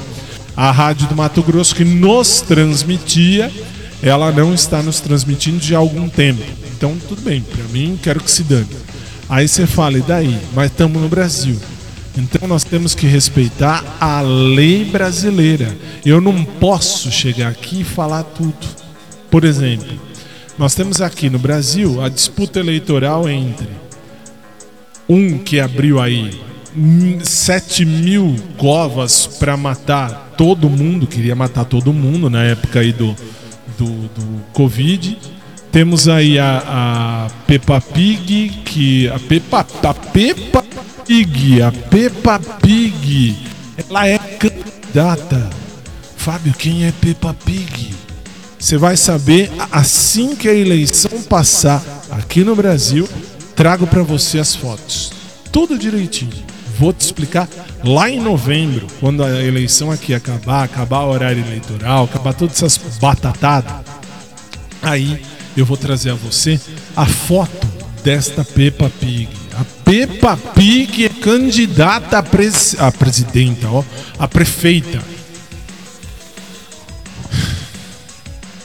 A 0.57 0.71
rádio 0.71 1.07
do 1.07 1.15
Mato 1.15 1.43
Grosso 1.43 1.75
que 1.75 1.85
nos 1.85 2.41
transmitia, 2.41 3.51
ela 4.01 4.31
não 4.31 4.55
está 4.55 4.81
nos 4.81 4.99
transmitindo 5.01 5.59
de 5.59 5.75
algum 5.75 6.09
tempo. 6.09 6.41
Então, 6.75 6.97
tudo 7.07 7.21
bem, 7.21 7.41
para 7.41 7.63
mim, 7.65 7.95
quero 8.01 8.21
que 8.21 8.31
se 8.31 8.41
dane. 8.41 8.65
Aí 9.29 9.47
você 9.47 9.67
fala, 9.67 9.99
e 9.99 10.01
daí? 10.01 10.35
Mas 10.55 10.71
estamos 10.71 10.99
no 10.99 11.07
Brasil. 11.07 11.59
Então 12.17 12.47
nós 12.47 12.63
temos 12.63 12.93
que 12.93 13.07
respeitar 13.07 13.83
a 13.99 14.21
lei 14.21 14.85
brasileira. 14.85 15.75
Eu 16.05 16.19
não 16.19 16.43
posso 16.43 17.11
chegar 17.11 17.49
aqui 17.49 17.81
e 17.81 17.85
falar 17.85 18.23
tudo. 18.23 18.67
Por 19.29 19.45
exemplo, 19.45 19.99
nós 20.57 20.75
temos 20.75 21.01
aqui 21.01 21.29
no 21.29 21.39
Brasil 21.39 22.03
a 22.03 22.09
disputa 22.09 22.59
eleitoral 22.59 23.29
entre 23.29 23.69
um 25.07 25.37
que 25.37 25.59
abriu 25.59 25.99
aí 25.99 26.39
hum, 26.75 27.19
7 27.21 27.85
mil 27.85 28.35
covas 28.57 29.25
para 29.25 29.55
matar 29.55 30.33
todo 30.37 30.69
mundo, 30.69 31.07
queria 31.07 31.35
matar 31.35 31.65
todo 31.65 31.93
mundo 31.93 32.29
na 32.29 32.43
época 32.43 32.79
aí 32.79 32.91
do, 32.91 33.15
do, 33.77 33.85
do 33.85 34.43
Covid. 34.53 35.17
Temos 35.71 36.09
aí 36.09 36.37
a, 36.37 36.63
a 36.65 37.29
Peppa 37.47 37.79
Pig, 37.79 38.49
que 38.65 39.07
a 39.09 39.17
Peppa, 39.19 39.65
a 39.83 39.93
Peppa 39.93 40.65
Pig, 41.11 41.61
a 41.61 41.73
Peppa 41.73 42.39
Pig, 42.39 43.37
ela 43.77 44.07
é 44.07 44.17
candidata. 44.17 45.49
Fábio, 46.15 46.53
quem 46.53 46.85
é 46.85 46.93
Peppa 46.93 47.33
Pig? 47.33 47.93
Você 48.57 48.77
vai 48.77 48.95
saber 48.95 49.51
assim 49.69 50.37
que 50.37 50.47
a 50.47 50.53
eleição 50.53 51.21
passar 51.23 51.83
aqui 52.09 52.45
no 52.45 52.55
Brasil. 52.55 53.09
Trago 53.57 53.85
para 53.85 54.03
você 54.03 54.39
as 54.39 54.55
fotos, 54.55 55.11
tudo 55.51 55.77
direitinho. 55.77 56.45
Vou 56.79 56.93
te 56.93 57.01
explicar 57.01 57.49
lá 57.83 58.09
em 58.09 58.21
novembro, 58.21 58.87
quando 59.01 59.21
a 59.21 59.43
eleição 59.43 59.91
aqui 59.91 60.13
acabar, 60.13 60.63
acabar 60.63 61.01
o 61.01 61.11
horário 61.11 61.43
eleitoral, 61.45 62.05
acabar 62.05 62.33
todas 62.33 62.55
essas 62.55 62.79
batatadas. 62.99 63.73
Aí 64.81 65.21
eu 65.57 65.65
vou 65.65 65.75
trazer 65.75 66.11
a 66.11 66.15
você 66.15 66.57
a 66.95 67.05
foto 67.05 67.67
desta 68.01 68.45
Peppa 68.45 68.89
Pig. 68.97 69.40
A 69.53 69.65
Peppa 69.83 70.37
Pig 70.37 71.05
é 71.05 71.09
candidata 71.09 72.17
a, 72.17 72.23
pres 72.23 72.75
a 72.79 72.91
presidenta, 72.91 73.67
ó, 73.69 73.83
a 74.17 74.27
prefeita. 74.27 75.01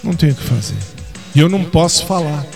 Não 0.03 0.15
tenho 0.15 0.33
o 0.33 0.37
que 0.37 0.45
fazer. 0.45 0.77
E 1.35 1.41
eu 1.41 1.49
não 1.49 1.65
posso 1.65 2.07
falar. 2.07 2.47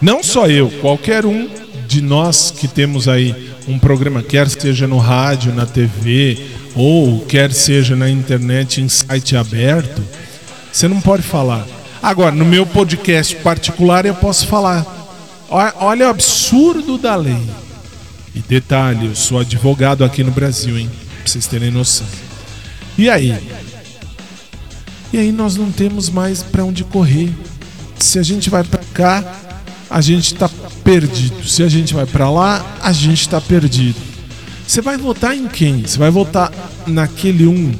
Não 0.00 0.22
só 0.22 0.46
eu, 0.46 0.70
qualquer 0.80 1.26
um 1.26 1.48
de 1.86 2.00
nós 2.00 2.50
que 2.50 2.66
temos 2.66 3.08
aí 3.08 3.54
um 3.68 3.78
programa, 3.78 4.22
quer 4.22 4.48
seja 4.48 4.86
no 4.86 4.98
rádio, 4.98 5.54
na 5.54 5.66
TV, 5.66 6.46
ou 6.74 7.20
quer 7.20 7.52
seja 7.52 7.94
na 7.94 8.10
internet 8.10 8.80
em 8.80 8.88
site 8.88 9.36
aberto, 9.36 10.02
você 10.72 10.88
não 10.88 11.00
pode 11.00 11.22
falar. 11.22 11.66
Agora, 12.02 12.34
no 12.34 12.44
meu 12.44 12.66
podcast 12.66 13.36
particular 13.36 14.04
eu 14.04 14.14
posso 14.14 14.46
falar. 14.46 14.84
Olha, 15.48 15.74
olha 15.78 16.06
o 16.06 16.10
absurdo 16.10 16.98
da 16.98 17.14
lei. 17.16 17.40
E 18.34 18.40
detalhe, 18.40 19.06
eu 19.06 19.14
sou 19.14 19.38
advogado 19.38 20.04
aqui 20.04 20.24
no 20.24 20.30
Brasil, 20.30 20.78
hein? 20.78 20.90
Pra 21.22 21.26
vocês 21.26 21.46
terem 21.46 21.70
noção. 21.70 22.06
E 22.98 23.08
aí? 23.08 23.38
E 25.12 25.18
aí 25.18 25.30
nós 25.30 25.56
não 25.56 25.70
temos 25.70 26.08
mais 26.08 26.42
para 26.42 26.64
onde 26.64 26.82
correr. 26.84 27.32
Se 27.98 28.18
a 28.18 28.22
gente 28.22 28.50
vai 28.50 28.64
para 28.64 28.82
cá, 28.92 29.24
a 29.88 30.00
gente 30.00 30.34
tá 30.34 30.50
perdido. 30.82 31.46
Se 31.46 31.62
a 31.62 31.68
gente 31.68 31.94
vai 31.94 32.06
para 32.06 32.28
lá, 32.28 32.78
a 32.82 32.92
gente 32.92 33.28
tá 33.28 33.40
perdido. 33.40 33.98
Você 34.66 34.80
vai 34.80 34.96
votar 34.96 35.36
em 35.36 35.46
quem? 35.46 35.82
Você 35.82 35.98
vai 35.98 36.10
votar 36.10 36.52
naquele 36.86 37.46
um 37.46 37.72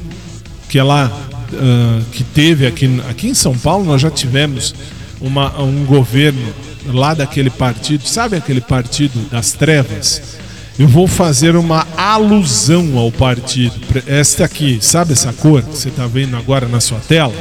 que 0.69 0.79
é 0.79 0.83
lá 0.83 1.11
ah, 1.53 2.01
que 2.11 2.23
teve 2.23 2.65
aqui, 2.65 3.01
aqui 3.09 3.27
em 3.27 3.33
São 3.33 3.57
Paulo, 3.57 3.85
nós 3.85 4.01
já 4.01 4.09
tivemos 4.09 4.73
uma, 5.21 5.61
um 5.61 5.85
governo 5.85 6.53
lá 6.87 7.13
daquele 7.13 7.49
partido, 7.49 8.07
sabe 8.07 8.35
aquele 8.35 8.61
partido 8.61 9.19
das 9.29 9.53
trevas? 9.53 10.37
Eu 10.77 10.89
vou 10.89 11.07
fazer 11.07 11.55
uma 11.55 11.87
alusão 11.95 12.97
ao 12.97 13.09
partido. 13.09 13.79
Esta 14.05 14.43
aqui, 14.43 14.77
sabe 14.81 15.13
essa 15.13 15.31
cor 15.31 15.61
que 15.63 15.77
você 15.77 15.87
está 15.87 16.05
vendo 16.05 16.35
agora 16.35 16.67
na 16.67 16.81
sua 16.81 16.99
tela? 16.99 17.33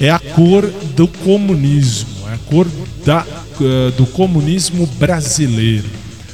É 0.00 0.10
a 0.10 0.18
cor 0.18 0.66
do 0.96 1.06
comunismo, 1.06 2.28
é 2.28 2.34
a 2.34 2.38
cor 2.38 2.66
da, 3.04 3.20
ah, 3.20 3.92
do 3.96 4.06
comunismo 4.06 4.86
brasileiro. 4.98 5.88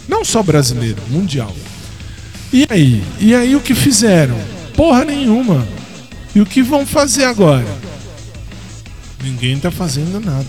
Não 0.09 0.25
só 0.25 0.43
brasileiro, 0.43 1.01
mundial. 1.11 1.55
E 2.51 2.67
aí? 2.71 3.03
E 3.21 3.35
aí 3.35 3.55
o 3.55 3.61
que 3.61 3.75
fizeram? 3.75 4.39
Porra 4.75 5.05
nenhuma. 5.05 5.67
E 6.35 6.41
o 6.41 6.47
que 6.47 6.63
vão 6.63 6.87
fazer 6.87 7.25
agora? 7.25 7.67
Ninguém 9.23 9.59
tá 9.59 9.71
fazendo 9.71 10.21
nada. 10.21 10.47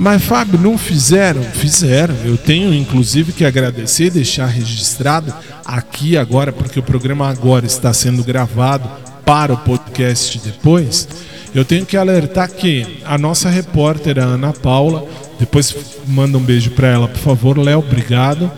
Mas, 0.00 0.24
Fábio, 0.24 0.58
não 0.58 0.78
fizeram? 0.78 1.42
Fizeram. 1.42 2.14
Eu 2.24 2.38
tenho, 2.38 2.72
inclusive, 2.72 3.32
que 3.32 3.44
agradecer 3.44 4.06
e 4.06 4.10
deixar 4.10 4.46
registrado 4.46 5.30
aqui 5.62 6.16
agora, 6.16 6.50
porque 6.54 6.80
o 6.80 6.82
programa 6.82 7.28
agora 7.28 7.66
está 7.66 7.92
sendo 7.92 8.24
gravado 8.24 8.88
para 9.26 9.52
o 9.52 9.58
podcast 9.58 10.38
depois. 10.38 11.06
Eu 11.54 11.66
tenho 11.66 11.84
que 11.84 11.98
alertar 11.98 12.50
que 12.50 13.02
a 13.04 13.18
nossa 13.18 13.50
repórter, 13.50 14.18
a 14.18 14.22
Ana 14.22 14.54
Paula, 14.54 15.06
depois 15.38 15.76
manda 16.06 16.38
um 16.38 16.42
beijo 16.42 16.70
para 16.70 16.88
ela, 16.88 17.06
por 17.06 17.18
favor, 17.18 17.58
Léo, 17.58 17.80
obrigado. 17.80 18.50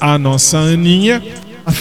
A 0.00 0.18
nossa 0.18 0.58
Aninha 0.58 1.22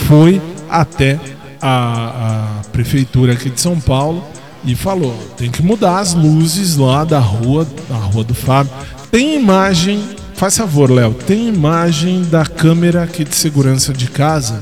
foi 0.06 0.40
até 0.70 1.20
a, 1.60 2.60
a 2.60 2.70
prefeitura 2.72 3.34
aqui 3.34 3.50
de 3.50 3.60
São 3.60 3.80
Paulo 3.80 4.24
e 4.64 4.76
falou: 4.76 5.16
tem 5.38 5.50
que 5.50 5.62
mudar 5.62 6.00
as 6.00 6.14
luzes 6.14 6.78
lá 6.78 7.04
da 7.04 7.20
rua, 7.20 7.68
da 7.90 7.96
rua 7.96 8.24
do 8.24 8.34
Fábio. 8.34 8.72
Tem 9.12 9.36
imagem, 9.36 10.04
faz 10.34 10.58
favor, 10.58 10.92
Léo, 10.92 11.14
tem 11.14 11.48
imagem 11.48 12.24
da 12.24 12.46
câmera 12.46 13.04
aqui 13.04 13.24
de 13.24 13.36
segurança 13.36 13.94
de 13.94 14.08
casa. 14.08 14.60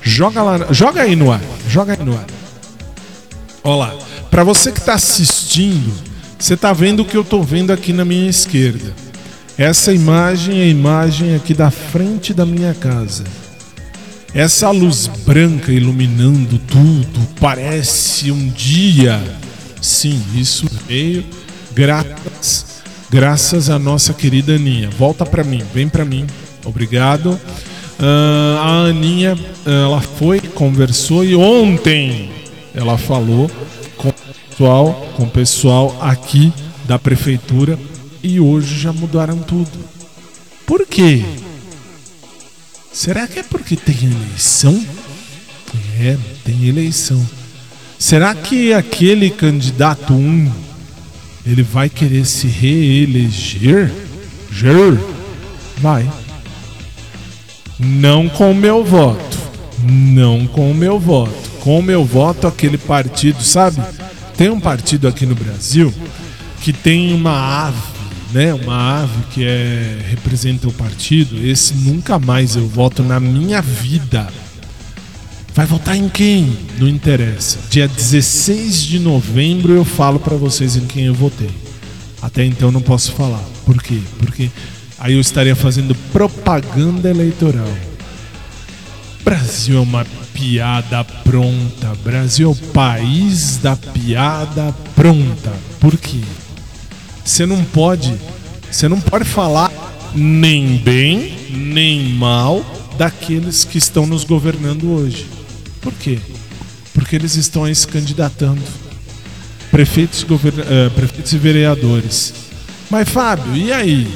Joga 0.00 0.42
lá, 0.42 0.66
joga 0.70 1.02
aí 1.02 1.16
no 1.16 1.32
ar, 1.32 1.40
joga 1.68 1.92
aí 1.92 2.04
no 2.04 2.14
ar. 2.14 2.26
Olha 3.64 3.76
lá, 3.76 3.94
para 4.30 4.44
você 4.44 4.70
que 4.70 4.78
está 4.78 4.94
assistindo, 4.94 5.92
você 6.38 6.54
está 6.54 6.72
vendo 6.72 7.00
o 7.00 7.04
que 7.04 7.16
eu 7.16 7.22
estou 7.22 7.42
vendo 7.42 7.72
aqui 7.72 7.92
na 7.92 8.04
minha 8.04 8.30
esquerda. 8.30 8.94
Essa 9.58 9.92
imagem 9.92 10.60
é 10.60 10.62
a 10.62 10.68
imagem 10.68 11.34
aqui 11.34 11.52
da 11.52 11.70
frente 11.70 12.32
da 12.32 12.46
minha 12.46 12.72
casa. 12.74 13.24
Essa 14.34 14.70
luz 14.70 15.06
branca 15.26 15.72
iluminando 15.72 16.58
tudo 16.58 17.20
parece 17.40 18.30
um 18.30 18.48
dia. 18.48 19.20
Sim, 19.80 20.22
isso 20.34 20.66
veio 20.86 21.24
graças 21.74 22.68
graças 23.10 23.70
à 23.70 23.78
nossa 23.78 24.12
querida 24.12 24.54
Aninha. 24.54 24.90
Volta 24.90 25.24
para 25.24 25.42
mim, 25.42 25.62
vem 25.72 25.88
para 25.88 26.04
mim. 26.04 26.26
Obrigado. 26.64 27.38
Ah, 27.98 28.60
a 28.60 28.70
Aninha, 28.88 29.36
ela 29.64 30.00
foi, 30.00 30.40
conversou 30.40 31.24
e 31.24 31.34
ontem 31.34 32.30
ela 32.74 32.96
falou 32.96 33.50
com 33.96 34.08
o 34.08 34.14
pessoal, 34.48 35.08
com 35.16 35.22
o 35.24 35.30
pessoal 35.30 35.96
aqui 36.00 36.52
da 36.86 36.98
prefeitura 36.98 37.78
e 38.22 38.38
hoje 38.38 38.78
já 38.78 38.92
mudaram 38.92 39.38
tudo. 39.38 39.70
Por 40.66 40.86
quê? 40.86 41.24
Será 42.98 43.28
que 43.28 43.38
é 43.38 43.44
porque 43.44 43.76
tem 43.76 43.94
eleição? 43.94 44.84
É, 46.00 46.16
tem 46.44 46.66
eleição. 46.66 47.24
Será 47.96 48.34
que 48.34 48.74
aquele 48.74 49.30
candidato 49.30 50.12
1 50.12 50.16
um, 50.16 50.52
ele 51.46 51.62
vai 51.62 51.88
querer 51.88 52.26
se 52.26 52.48
reeleger? 52.48 53.92
Ger? 54.50 54.98
Vai. 55.76 56.10
Não 57.78 58.28
com 58.28 58.50
o 58.50 58.54
meu 58.54 58.84
voto. 58.84 59.38
Não 59.80 60.48
com 60.48 60.68
o 60.68 60.74
meu 60.74 60.98
voto. 60.98 61.50
Com 61.60 61.78
o 61.78 61.82
meu 61.82 62.04
voto, 62.04 62.48
aquele 62.48 62.78
partido, 62.78 63.44
sabe? 63.44 63.80
Tem 64.36 64.50
um 64.50 64.58
partido 64.58 65.06
aqui 65.06 65.24
no 65.24 65.36
Brasil 65.36 65.94
que 66.60 66.72
tem 66.72 67.14
uma 67.14 67.68
ave 67.68 67.97
né, 68.32 68.52
uma 68.54 69.02
ave 69.02 69.22
que 69.32 69.44
é, 69.44 69.98
representa 70.10 70.68
o 70.68 70.72
partido, 70.72 71.36
esse 71.44 71.74
nunca 71.74 72.18
mais 72.18 72.56
eu 72.56 72.66
voto 72.66 73.02
na 73.02 73.18
minha 73.18 73.62
vida. 73.62 74.28
Vai 75.54 75.66
votar 75.66 75.96
em 75.96 76.08
quem? 76.08 76.56
Não 76.78 76.86
interessa. 76.86 77.58
Dia 77.68 77.88
16 77.88 78.82
de 78.82 78.98
novembro 78.98 79.72
eu 79.72 79.84
falo 79.84 80.20
para 80.20 80.36
vocês 80.36 80.76
em 80.76 80.86
quem 80.86 81.06
eu 81.06 81.14
votei. 81.14 81.50
Até 82.22 82.44
então 82.44 82.70
não 82.70 82.80
posso 82.80 83.12
falar. 83.12 83.42
Por 83.64 83.82
quê? 83.82 83.98
Porque 84.18 84.50
aí 84.98 85.14
eu 85.14 85.20
estaria 85.20 85.56
fazendo 85.56 85.94
propaganda 86.12 87.10
eleitoral. 87.10 87.68
Brasil 89.24 89.78
é 89.78 89.80
uma 89.80 90.06
piada 90.32 91.02
pronta. 91.02 91.92
Brasil 92.04 92.48
é 92.48 92.52
o 92.52 92.72
país 92.72 93.56
da 93.56 93.74
piada 93.74 94.72
pronta. 94.94 95.52
Por 95.80 95.96
quê? 95.98 96.20
Você 97.28 97.44
não 97.44 97.62
pode, 97.62 98.14
você 98.70 98.88
não 98.88 98.98
pode 98.98 99.26
falar 99.26 99.70
nem 100.14 100.78
bem 100.78 101.36
nem 101.50 102.14
mal 102.14 102.64
daqueles 102.96 103.64
que 103.64 103.76
estão 103.76 104.06
nos 104.06 104.24
governando 104.24 104.90
hoje. 104.90 105.26
Por 105.82 105.92
quê? 105.92 106.18
Porque 106.94 107.14
eles 107.14 107.36
estão 107.36 107.64
aí 107.64 107.74
se 107.74 107.86
candidatando. 107.86 108.62
Prefeitos, 109.70 110.22
govern... 110.22 110.62
eh, 110.62 110.88
prefeitos 110.94 111.34
e 111.34 111.38
vereadores. 111.38 112.32
Mas 112.90 113.06
Fábio, 113.06 113.54
e 113.54 113.70
aí? 113.70 114.08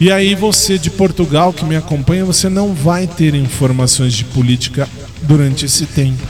E 0.00 0.10
aí 0.10 0.34
você 0.34 0.78
de 0.78 0.88
Portugal 0.88 1.52
que 1.52 1.64
me 1.64 1.76
acompanha, 1.76 2.24
você 2.24 2.48
não 2.48 2.72
vai 2.72 3.06
ter 3.06 3.34
informações 3.34 4.14
de 4.14 4.24
política 4.24 4.88
durante 5.22 5.66
esse 5.66 5.84
tempo. 5.84 6.26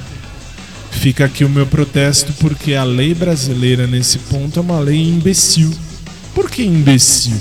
Fica 0.90 1.24
aqui 1.24 1.44
o 1.44 1.48
meu 1.48 1.66
protesto 1.66 2.32
porque 2.40 2.74
a 2.74 2.82
lei 2.82 3.14
brasileira 3.14 3.86
nesse 3.86 4.18
ponto 4.18 4.58
é 4.58 4.62
uma 4.62 4.80
lei 4.80 5.00
imbecil. 5.08 5.85
Por 6.36 6.50
que 6.50 6.62
imbecil? 6.62 7.40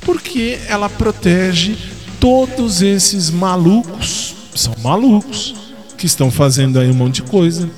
Porque 0.00 0.58
ela 0.66 0.88
protege 0.88 1.76
todos 2.18 2.82
esses 2.82 3.30
malucos, 3.30 4.34
são 4.52 4.74
malucos, 4.82 5.54
que 5.96 6.06
estão 6.06 6.28
fazendo 6.28 6.80
aí 6.80 6.90
um 6.90 6.94
monte 6.94 7.22
de 7.22 7.30
coisa, 7.30 7.70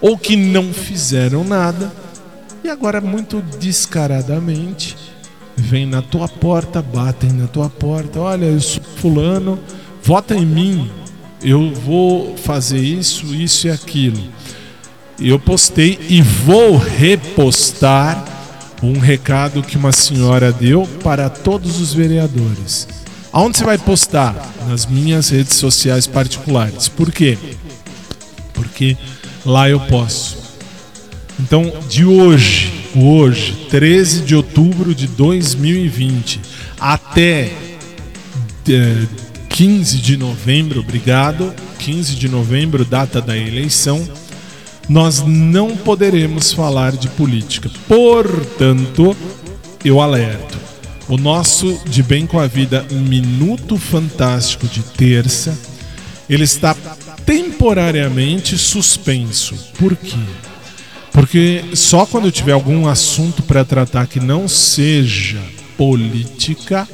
ou 0.00 0.16
que 0.16 0.36
não 0.36 0.72
fizeram 0.72 1.42
nada, 1.42 1.92
e 2.62 2.68
agora 2.68 3.00
muito 3.00 3.42
descaradamente 3.58 4.96
vem 5.56 5.84
na 5.84 6.02
tua 6.02 6.28
porta, 6.28 6.80
batem 6.80 7.32
na 7.32 7.48
tua 7.48 7.68
porta, 7.68 8.20
olha, 8.20 8.44
eu 8.44 8.60
sou 8.60 8.84
fulano, 8.98 9.58
vota 10.04 10.36
em 10.36 10.46
mim, 10.46 10.88
eu 11.42 11.74
vou 11.74 12.36
fazer 12.36 12.78
isso, 12.78 13.34
isso 13.34 13.66
e 13.66 13.70
aquilo. 13.70 14.22
Eu 15.18 15.40
postei 15.40 15.98
e 16.08 16.22
vou 16.22 16.76
repostar 16.76 18.35
um 18.82 18.98
recado 18.98 19.62
que 19.62 19.76
uma 19.76 19.92
senhora 19.92 20.52
deu 20.52 20.86
para 21.02 21.28
todos 21.28 21.80
os 21.80 21.92
vereadores. 21.92 22.86
Aonde 23.32 23.58
você 23.58 23.64
vai 23.64 23.78
postar? 23.78 24.34
Nas 24.68 24.86
minhas 24.86 25.28
redes 25.28 25.56
sociais 25.56 26.06
particulares. 26.06 26.88
Por 26.88 27.12
quê? 27.12 27.38
Porque 28.52 28.96
lá 29.44 29.68
eu 29.68 29.80
posso. 29.80 30.38
Então, 31.38 31.72
de 31.88 32.04
hoje, 32.04 32.72
hoje, 32.94 33.66
13 33.70 34.22
de 34.22 34.34
outubro 34.34 34.94
de 34.94 35.06
2020, 35.06 36.40
até 36.80 37.52
eh, 38.68 39.06
15 39.50 39.98
de 39.98 40.16
novembro, 40.16 40.80
obrigado, 40.80 41.54
15 41.78 42.14
de 42.14 42.28
novembro, 42.28 42.84
data 42.84 43.20
da 43.20 43.36
eleição, 43.36 44.06
nós 44.88 45.22
não 45.22 45.76
poderemos 45.76 46.52
falar 46.52 46.92
de 46.92 47.08
política. 47.08 47.70
Portanto, 47.88 49.16
eu 49.84 50.00
alerto. 50.00 50.58
O 51.08 51.16
nosso 51.16 51.78
De 51.86 52.02
Bem 52.02 52.26
com 52.26 52.38
a 52.38 52.46
Vida 52.46 52.84
Minuto 52.90 53.76
Fantástico 53.76 54.66
de 54.66 54.82
terça, 54.82 55.56
ele 56.28 56.44
está 56.44 56.74
temporariamente 57.24 58.58
suspenso. 58.58 59.54
Por 59.78 59.94
quê? 59.94 60.18
Porque 61.12 61.64
só 61.74 62.04
quando 62.04 62.26
eu 62.26 62.32
tiver 62.32 62.52
algum 62.52 62.86
assunto 62.86 63.42
para 63.42 63.64
tratar 63.64 64.06
que 64.06 64.20
não 64.20 64.46
seja 64.48 65.40
política, 65.76 66.88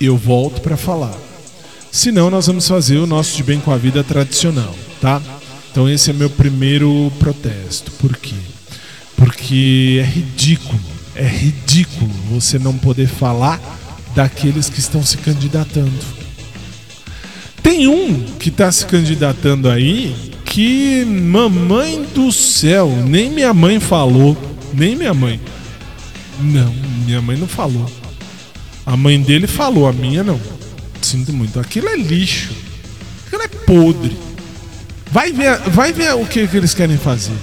eu 0.00 0.16
volto 0.16 0.60
para 0.60 0.76
falar. 0.76 1.16
Senão, 1.90 2.30
nós 2.30 2.46
vamos 2.46 2.66
fazer 2.66 2.96
o 2.96 3.06
nosso 3.06 3.36
De 3.36 3.42
Bem 3.42 3.60
com 3.60 3.70
a 3.70 3.76
Vida 3.76 4.02
tradicional, 4.02 4.74
tá? 5.00 5.20
Então, 5.72 5.88
esse 5.88 6.10
é 6.10 6.12
meu 6.12 6.28
primeiro 6.28 7.10
protesto. 7.18 7.90
Por 7.92 8.14
quê? 8.14 8.36
Porque 9.16 9.98
é 10.02 10.04
ridículo, 10.04 10.78
é 11.16 11.26
ridículo 11.26 12.10
você 12.30 12.58
não 12.58 12.76
poder 12.76 13.08
falar 13.08 13.58
daqueles 14.14 14.68
que 14.68 14.78
estão 14.78 15.02
se 15.02 15.16
candidatando. 15.16 15.90
Tem 17.62 17.88
um 17.88 18.22
que 18.38 18.50
está 18.50 18.70
se 18.70 18.84
candidatando 18.84 19.70
aí 19.70 20.14
que, 20.44 21.06
mamãe 21.06 22.04
do 22.14 22.30
céu, 22.30 22.90
nem 23.06 23.30
minha 23.30 23.54
mãe 23.54 23.80
falou, 23.80 24.36
nem 24.74 24.94
minha 24.94 25.14
mãe. 25.14 25.40
Não, 26.38 26.74
minha 27.06 27.22
mãe 27.22 27.38
não 27.38 27.46
falou. 27.46 27.90
A 28.84 28.94
mãe 28.94 29.18
dele 29.18 29.46
falou, 29.46 29.88
a 29.88 29.92
minha 29.92 30.22
não. 30.22 30.38
Sinto 31.00 31.32
muito. 31.32 31.58
Aquilo 31.58 31.88
é 31.88 31.96
lixo. 31.96 32.52
Aquilo 33.26 33.42
é 33.42 33.48
podre. 33.48 34.31
Vai 35.12 35.30
ver, 35.30 35.58
vai 35.68 35.92
ver 35.92 36.14
o 36.14 36.24
que, 36.24 36.48
que 36.48 36.56
eles 36.56 36.72
querem 36.72 36.96
fazer. 36.96 37.34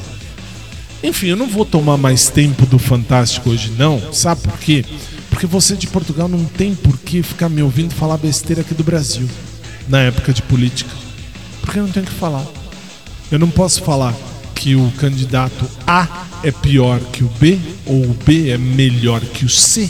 Enfim, 1.04 1.28
eu 1.28 1.38
não 1.38 1.48
vou 1.48 1.64
tomar 1.64 1.98
mais 1.98 2.28
tempo 2.28 2.66
do 2.66 2.80
Fantástico 2.80 3.52
hoje, 3.52 3.72
não. 3.78 4.12
Sabe 4.12 4.42
por 4.42 4.58
quê? 4.58 4.84
Porque 5.30 5.46
você 5.46 5.76
de 5.76 5.86
Portugal 5.86 6.28
não 6.28 6.44
tem 6.46 6.74
por 6.74 6.98
que 6.98 7.22
ficar 7.22 7.48
me 7.48 7.62
ouvindo 7.62 7.94
falar 7.94 8.18
besteira 8.18 8.62
aqui 8.62 8.74
do 8.74 8.84
Brasil 8.84 9.30
na 9.88 10.02
época 10.02 10.34
de 10.34 10.42
política. 10.42 10.90
Porque 11.62 11.78
eu 11.78 11.84
não 11.84 11.92
tenho 11.92 12.08
que 12.08 12.12
falar. 12.12 12.44
Eu 13.32 13.38
não 13.38 13.52
posso 13.52 13.84
falar 13.84 14.16
que 14.56 14.76
o 14.76 14.92
candidato 14.98 15.70
A 15.86 16.26
é 16.44 16.52
pior 16.52 17.00
que 17.14 17.24
o 17.24 17.28
B 17.40 17.60
ou 17.86 18.02
o 18.02 18.18
B 18.26 18.50
é 18.50 18.58
melhor 18.58 19.22
que 19.22 19.46
o 19.46 19.50
C. 19.50 19.88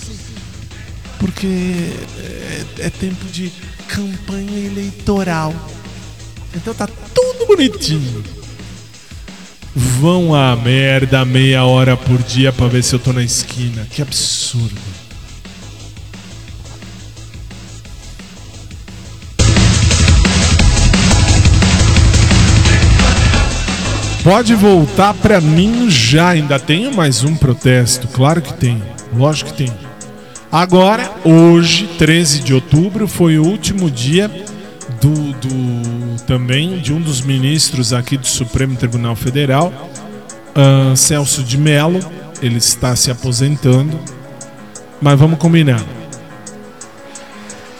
Porque 1.17 1.47
é, 1.47 2.65
é 2.79 2.89
tempo 2.89 3.25
de 3.31 3.49
campanha 3.87 4.65
eleitoral. 4.65 5.55
Então 6.53 6.73
tá 6.73 6.89
bonitinho. 7.45 8.23
Vão 9.75 10.33
a 10.33 10.55
merda 10.55 11.23
meia 11.23 11.63
hora 11.63 11.95
por 11.95 12.17
dia 12.23 12.51
pra 12.51 12.67
ver 12.67 12.83
se 12.83 12.93
eu 12.93 12.99
tô 12.99 13.13
na 13.13 13.23
esquina. 13.23 13.87
Que 13.89 14.01
absurdo. 14.01 14.75
Pode 24.23 24.53
voltar 24.53 25.13
pra 25.13 25.39
mim 25.39 25.89
já. 25.89 26.29
Ainda 26.29 26.59
tenho 26.59 26.93
mais 26.93 27.23
um 27.23 27.35
protesto. 27.35 28.07
Claro 28.07 28.41
que 28.41 28.53
tem. 28.53 28.81
Lógico 29.15 29.51
que 29.51 29.65
tem. 29.65 29.73
Agora, 30.51 31.11
hoje, 31.23 31.87
13 31.97 32.39
de 32.39 32.53
outubro, 32.53 33.07
foi 33.07 33.37
o 33.37 33.45
último 33.45 33.89
dia 33.89 34.29
do, 35.01 35.09
do 35.33 36.21
também 36.25 36.79
de 36.79 36.91
um 36.93 36.99
dos 37.01 37.21
ministros 37.21 37.93
aqui 37.93 38.17
do 38.17 38.27
Supremo 38.27 38.75
Tribunal 38.75 39.15
Federal, 39.15 39.71
ah, 40.55 40.95
Celso 40.95 41.43
de 41.43 41.57
Mello. 41.57 41.99
Ele 42.41 42.57
está 42.57 42.95
se 42.95 43.11
aposentando. 43.11 43.99
Mas 45.01 45.17
vamos 45.19 45.39
combinar. 45.39 45.81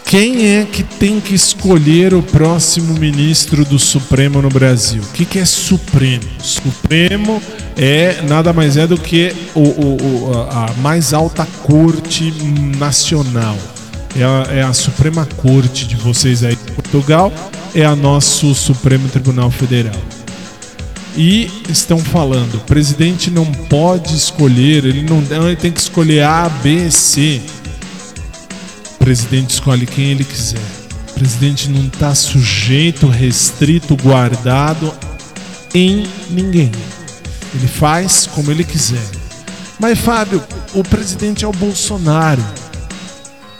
Quem 0.04 0.56
é 0.56 0.64
que 0.64 0.82
tem 0.82 1.20
que 1.20 1.34
escolher 1.34 2.12
o 2.14 2.20
próximo 2.22 2.94
ministro 2.94 3.64
do 3.64 3.78
Supremo 3.78 4.42
no 4.42 4.48
Brasil? 4.48 5.02
O 5.02 5.12
que, 5.12 5.24
que 5.24 5.38
é 5.38 5.44
Supremo? 5.44 6.24
Supremo 6.40 7.40
é 7.76 8.20
nada 8.28 8.52
mais 8.52 8.76
é 8.76 8.88
do 8.88 8.98
que 8.98 9.32
o, 9.54 9.60
o- 9.60 10.30
o- 10.32 10.48
a 10.50 10.72
mais 10.82 11.14
alta 11.14 11.46
corte 11.62 12.32
nacional. 12.76 13.56
É 14.16 14.24
a, 14.24 14.54
é 14.54 14.62
a 14.62 14.72
Suprema 14.72 15.26
Corte 15.36 15.86
de 15.86 15.96
vocês 15.96 16.42
aí 16.42 16.56
de 16.56 16.72
Portugal, 16.72 17.32
é 17.74 17.84
a 17.84 17.94
nosso 17.94 18.54
Supremo 18.54 19.08
Tribunal 19.08 19.50
Federal. 19.50 20.00
E 21.16 21.50
estão 21.68 21.98
falando, 21.98 22.56
o 22.56 22.60
presidente 22.60 23.30
não 23.30 23.44
pode 23.44 24.14
escolher, 24.14 24.84
ele 24.84 25.02
não 25.02 25.22
ele 25.46 25.56
tem 25.56 25.72
que 25.72 25.80
escolher 25.80 26.22
A, 26.22 26.48
B, 26.48 26.90
C. 26.90 27.40
O 28.94 29.04
presidente 29.04 29.50
escolhe 29.50 29.86
quem 29.86 30.12
ele 30.12 30.24
quiser. 30.24 30.60
O 31.10 31.14
presidente 31.14 31.68
não 31.68 31.86
está 31.86 32.14
sujeito, 32.14 33.06
restrito, 33.08 33.96
guardado 33.96 34.92
em 35.74 36.06
ninguém. 36.30 36.70
Ele 37.54 37.66
faz 37.68 38.28
como 38.32 38.50
ele 38.50 38.64
quiser. 38.64 39.04
Mas, 39.78 39.98
Fábio, 39.98 40.42
o 40.74 40.82
presidente 40.82 41.44
é 41.44 41.48
o 41.48 41.52
Bolsonaro. 41.52 42.44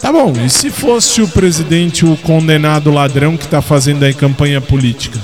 Tá 0.01 0.11
bom, 0.11 0.33
e 0.43 0.49
se 0.49 0.71
fosse 0.71 1.21
o 1.21 1.27
presidente 1.27 2.05
o 2.05 2.17
condenado 2.17 2.89
ladrão 2.89 3.37
que 3.37 3.45
está 3.45 3.61
fazendo 3.61 4.03
aí 4.03 4.13
campanha 4.15 4.59
política? 4.59 5.19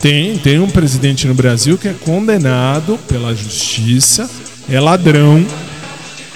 Tem, 0.00 0.38
tem 0.38 0.58
um 0.58 0.70
presidente 0.70 1.26
no 1.26 1.34
Brasil 1.34 1.76
que 1.76 1.88
é 1.88 1.92
condenado 1.92 2.98
pela 3.06 3.34
justiça, 3.34 4.28
é 4.70 4.80
ladrão 4.80 5.44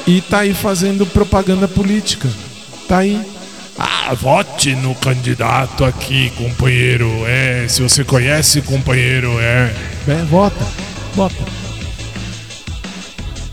e 0.06 0.20
tá 0.20 0.40
aí 0.40 0.52
fazendo 0.52 1.06
propaganda 1.06 1.66
política. 1.66 2.28
Tá 2.86 2.98
aí. 2.98 3.20
Ah, 3.78 4.12
vote 4.12 4.74
no 4.74 4.94
candidato 4.94 5.84
aqui, 5.84 6.30
companheiro. 6.36 7.08
É, 7.26 7.66
se 7.68 7.80
você 7.80 8.04
conhece, 8.04 8.60
companheiro, 8.60 9.38
é. 9.40 9.72
É, 10.06 10.24
vota. 10.24 10.66
Vota. 11.14 11.44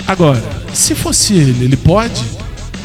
Agora, 0.08 0.44
se 0.74 0.96
fosse 0.96 1.34
ele, 1.34 1.66
ele 1.66 1.78
pode? 1.78 2.35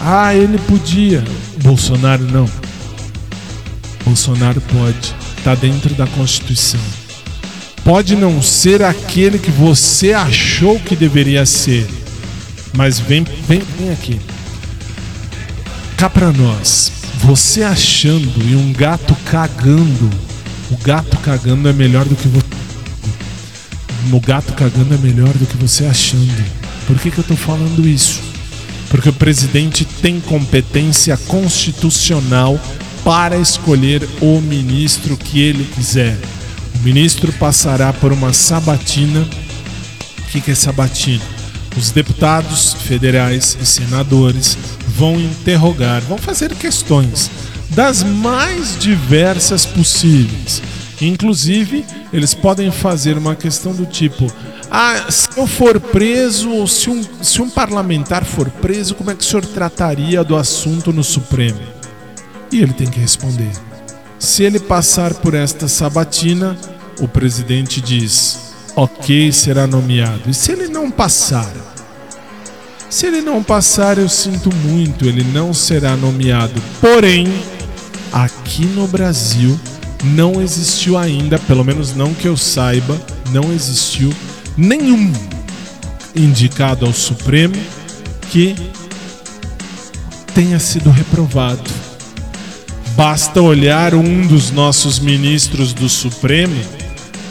Ah, 0.01 0.35
ele 0.35 0.59
podia. 0.59 1.23
Bolsonaro 1.63 2.25
não. 2.25 2.49
Bolsonaro 4.05 4.61
pode. 4.61 5.15
Está 5.37 5.55
dentro 5.55 5.95
da 5.95 6.07
Constituição. 6.07 6.81
Pode 7.85 8.17
não 8.17 8.41
ser 8.41 8.83
aquele 8.83 9.39
que 9.39 9.51
você 9.51 10.13
achou 10.13 10.81
que 10.81 10.97
deveria 10.97 11.45
ser. 11.45 11.87
Mas 12.75 12.99
vem, 12.99 13.25
vem, 13.47 13.63
vem 13.79 13.91
aqui. 13.91 14.21
Cá 15.97 16.09
pra 16.09 16.33
nós. 16.33 16.93
Você 17.19 17.63
achando 17.63 18.43
e 18.43 18.57
um 18.57 18.73
gato 18.73 19.15
cagando. 19.27 20.11
O 20.71 20.77
gato 20.79 21.19
cagando 21.19 21.69
é 21.69 21.73
melhor 21.73 22.07
do 22.07 22.17
que 22.17 22.29
você. 22.29 22.47
O 24.11 24.21
gato 24.21 24.55
cagando 24.55 24.95
é 24.95 24.99
melhor 24.99 25.33
do 25.35 25.45
que 25.45 25.57
você 25.59 25.85
achando. 25.85 26.45
Por 26.87 26.99
que, 26.99 27.11
que 27.11 27.19
eu 27.19 27.25
tô 27.25 27.37
falando 27.37 27.87
isso? 27.87 28.30
Porque 28.91 29.09
o 29.09 29.13
presidente 29.13 29.85
tem 29.85 30.21
competência 30.21 31.17
constitucional 31.17 32.61
para 33.03 33.39
escolher 33.39 34.07
o 34.21 34.41
ministro 34.41 35.17
que 35.17 35.41
ele 35.41 35.65
quiser. 35.65 36.19
O 36.75 36.79
ministro 36.81 37.33
passará 37.33 37.93
por 37.93 38.13
uma 38.13 38.33
sabatina. 38.33 39.27
O 40.19 40.23
que, 40.31 40.51
é 40.51 40.55
sabatina? 40.55 41.25
Os 41.77 41.91
deputados 41.91 42.75
federais 42.75 43.57
e 43.61 43.65
senadores 43.65 44.59
vão 44.89 45.19
interrogar, 45.19 46.03
vão 46.03 46.19
fazer 46.19 46.55
questões 46.55 47.31
das 47.71 48.03
mais 48.03 48.77
diversas 48.77 49.65
possíveis. 49.65 50.61
Inclusive, 51.01 51.85
eles 52.13 52.35
podem 52.35 52.71
fazer 52.71 53.17
uma 53.17 53.35
questão 53.35 53.75
do 53.75 53.87
tipo: 53.87 54.31
ah, 54.71 55.07
se 55.11 55.29
eu 55.37 55.47
for 55.47 55.81
preso, 55.81 56.51
ou 56.51 56.67
se 56.67 56.91
um, 56.91 57.03
se 57.23 57.41
um 57.41 57.49
parlamentar 57.49 58.25
for 58.25 58.51
preso, 58.51 58.95
como 58.95 59.11
é 59.11 59.15
que 59.15 59.23
o 59.23 59.27
senhor 59.27 59.45
trataria 59.45 60.23
do 60.23 60.37
assunto 60.37 60.93
no 60.93 61.03
Supremo? 61.03 61.61
E 62.53 62.61
ele 62.61 62.73
tem 62.73 62.89
que 62.89 63.01
responder. 63.01 63.51
Se 64.19 64.43
ele 64.43 64.61
passar 64.61 65.15
por 65.15 65.35
esta 65.35 65.67
sabatina, 65.67 66.57
o 67.01 67.09
presidente 67.09 67.81
diz: 67.81 68.53
ok, 68.77 69.33
será 69.33 69.67
nomeado. 69.67 70.29
E 70.29 70.35
se 70.35 70.53
ele 70.53 70.69
não 70.69 70.91
passar? 70.91 71.51
Se 72.91 73.07
ele 73.07 73.21
não 73.21 73.43
passar, 73.43 73.99
eu 73.99 74.09
sinto 74.09 74.55
muito, 74.55 75.07
ele 75.07 75.23
não 75.23 75.55
será 75.55 75.97
nomeado. 75.97 76.61
Porém, 76.81 77.27
aqui 78.13 78.67
no 78.67 78.89
Brasil 78.89 79.59
não 80.03 80.41
existiu 80.41 80.97
ainda, 80.97 81.39
pelo 81.39 81.65
menos 81.65 81.95
não 81.95 82.15
que 82.15 82.27
eu 82.27 82.37
saiba, 82.37 83.01
não 83.33 83.53
existiu 83.53 84.13
nenhum 84.57 85.13
indicado 86.15 86.87
ao 86.87 86.93
Supremo 86.93 87.57
que 88.31 88.55
tenha 90.35 90.59
sido 90.59 90.91
reprovado. 90.91 91.71
Basta 92.97 93.41
olhar 93.41 93.95
um 93.95 94.27
dos 94.27 94.51
nossos 94.51 94.99
ministros 94.99 95.73
do 95.73 95.89
Supremo 95.89 96.61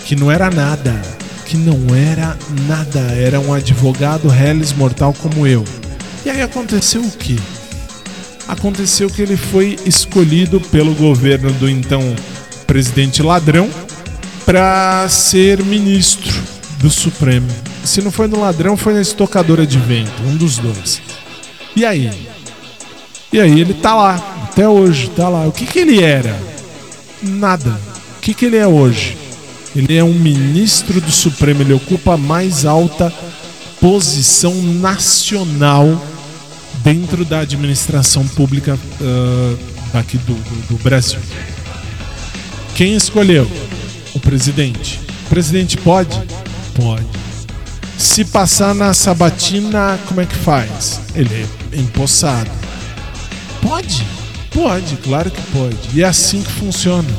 que 0.05 0.15
não 0.15 0.31
era 0.31 0.49
nada, 0.49 0.99
que 1.45 1.57
não 1.57 1.95
era 1.95 2.37
nada, 2.67 2.99
era 2.99 3.39
um 3.39 3.53
advogado 3.53 4.27
reles 4.27 4.73
mortal 4.73 5.13
como 5.13 5.45
eu. 5.45 5.63
E 6.25 6.29
aí 6.29 6.41
aconteceu 6.41 7.01
o 7.01 7.11
quê? 7.11 7.35
Aconteceu 8.47 9.09
que 9.09 9.21
ele 9.21 9.37
foi 9.37 9.77
escolhido 9.85 10.59
pelo 10.59 10.95
governo 10.95 11.51
do 11.53 11.69
então 11.69 12.15
presidente 12.69 13.23
ladrão 13.23 13.67
para 14.45 15.09
ser 15.09 15.63
ministro 15.63 16.31
do 16.77 16.87
Supremo. 16.87 17.47
Se 17.83 17.99
não 17.99 18.11
foi 18.11 18.27
no 18.27 18.39
ladrão, 18.39 18.77
foi 18.77 18.93
na 18.93 19.01
estocadora 19.01 19.65
de 19.65 19.79
vento, 19.79 20.21
um 20.21 20.37
dos 20.37 20.59
dois. 20.59 21.01
E 21.75 21.83
aí? 21.83 22.11
E 23.33 23.39
aí 23.39 23.59
ele 23.59 23.73
tá 23.73 23.95
lá, 23.95 24.43
até 24.43 24.69
hoje, 24.69 25.09
tá 25.09 25.27
lá. 25.27 25.47
O 25.47 25.51
que 25.51 25.65
que 25.65 25.79
ele 25.79 26.03
era? 26.03 26.39
Nada. 27.23 27.71
O 28.17 28.21
que 28.21 28.35
que 28.35 28.45
ele 28.45 28.57
é 28.57 28.67
hoje? 28.67 29.17
Ele 29.75 29.97
é 29.97 30.03
um 30.03 30.13
ministro 30.13 31.01
do 31.01 31.11
Supremo, 31.11 31.63
ele 31.63 31.73
ocupa 31.73 32.13
a 32.13 32.17
mais 32.17 32.65
alta 32.65 33.11
posição 33.81 34.53
nacional 34.53 35.99
dentro 36.83 37.25
da 37.25 37.39
administração 37.39 38.27
pública 38.27 38.77
uh, 39.01 39.59
daqui 39.91 40.19
do, 40.19 40.35
do, 40.35 40.67
do 40.67 40.83
Brasil. 40.83 41.19
Quem 42.75 42.95
escolheu? 42.95 43.49
O 44.13 44.19
presidente. 44.19 44.99
O 45.25 45.29
presidente 45.29 45.77
pode? 45.77 46.19
Pode. 46.75 47.05
Se 47.97 48.23
passar 48.23 48.73
na 48.73 48.93
sabatina, 48.93 49.99
como 50.07 50.21
é 50.21 50.25
que 50.25 50.35
faz? 50.35 51.01
Ele 51.13 51.47
é 51.73 51.77
empossado. 51.77 52.49
Pode? 53.61 54.05
Pode, 54.51 54.95
claro 54.97 55.29
que 55.29 55.41
pode. 55.51 55.77
E 55.93 56.01
é 56.01 56.05
assim 56.05 56.41
que 56.41 56.51
funciona. 56.51 57.09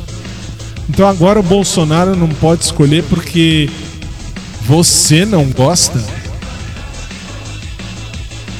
Então 0.89 1.07
agora 1.07 1.39
o 1.39 1.43
Bolsonaro 1.43 2.15
não 2.15 2.27
pode 2.27 2.63
escolher 2.63 3.03
porque 3.03 3.69
você 4.61 5.25
não 5.25 5.45
gosta. 5.45 6.03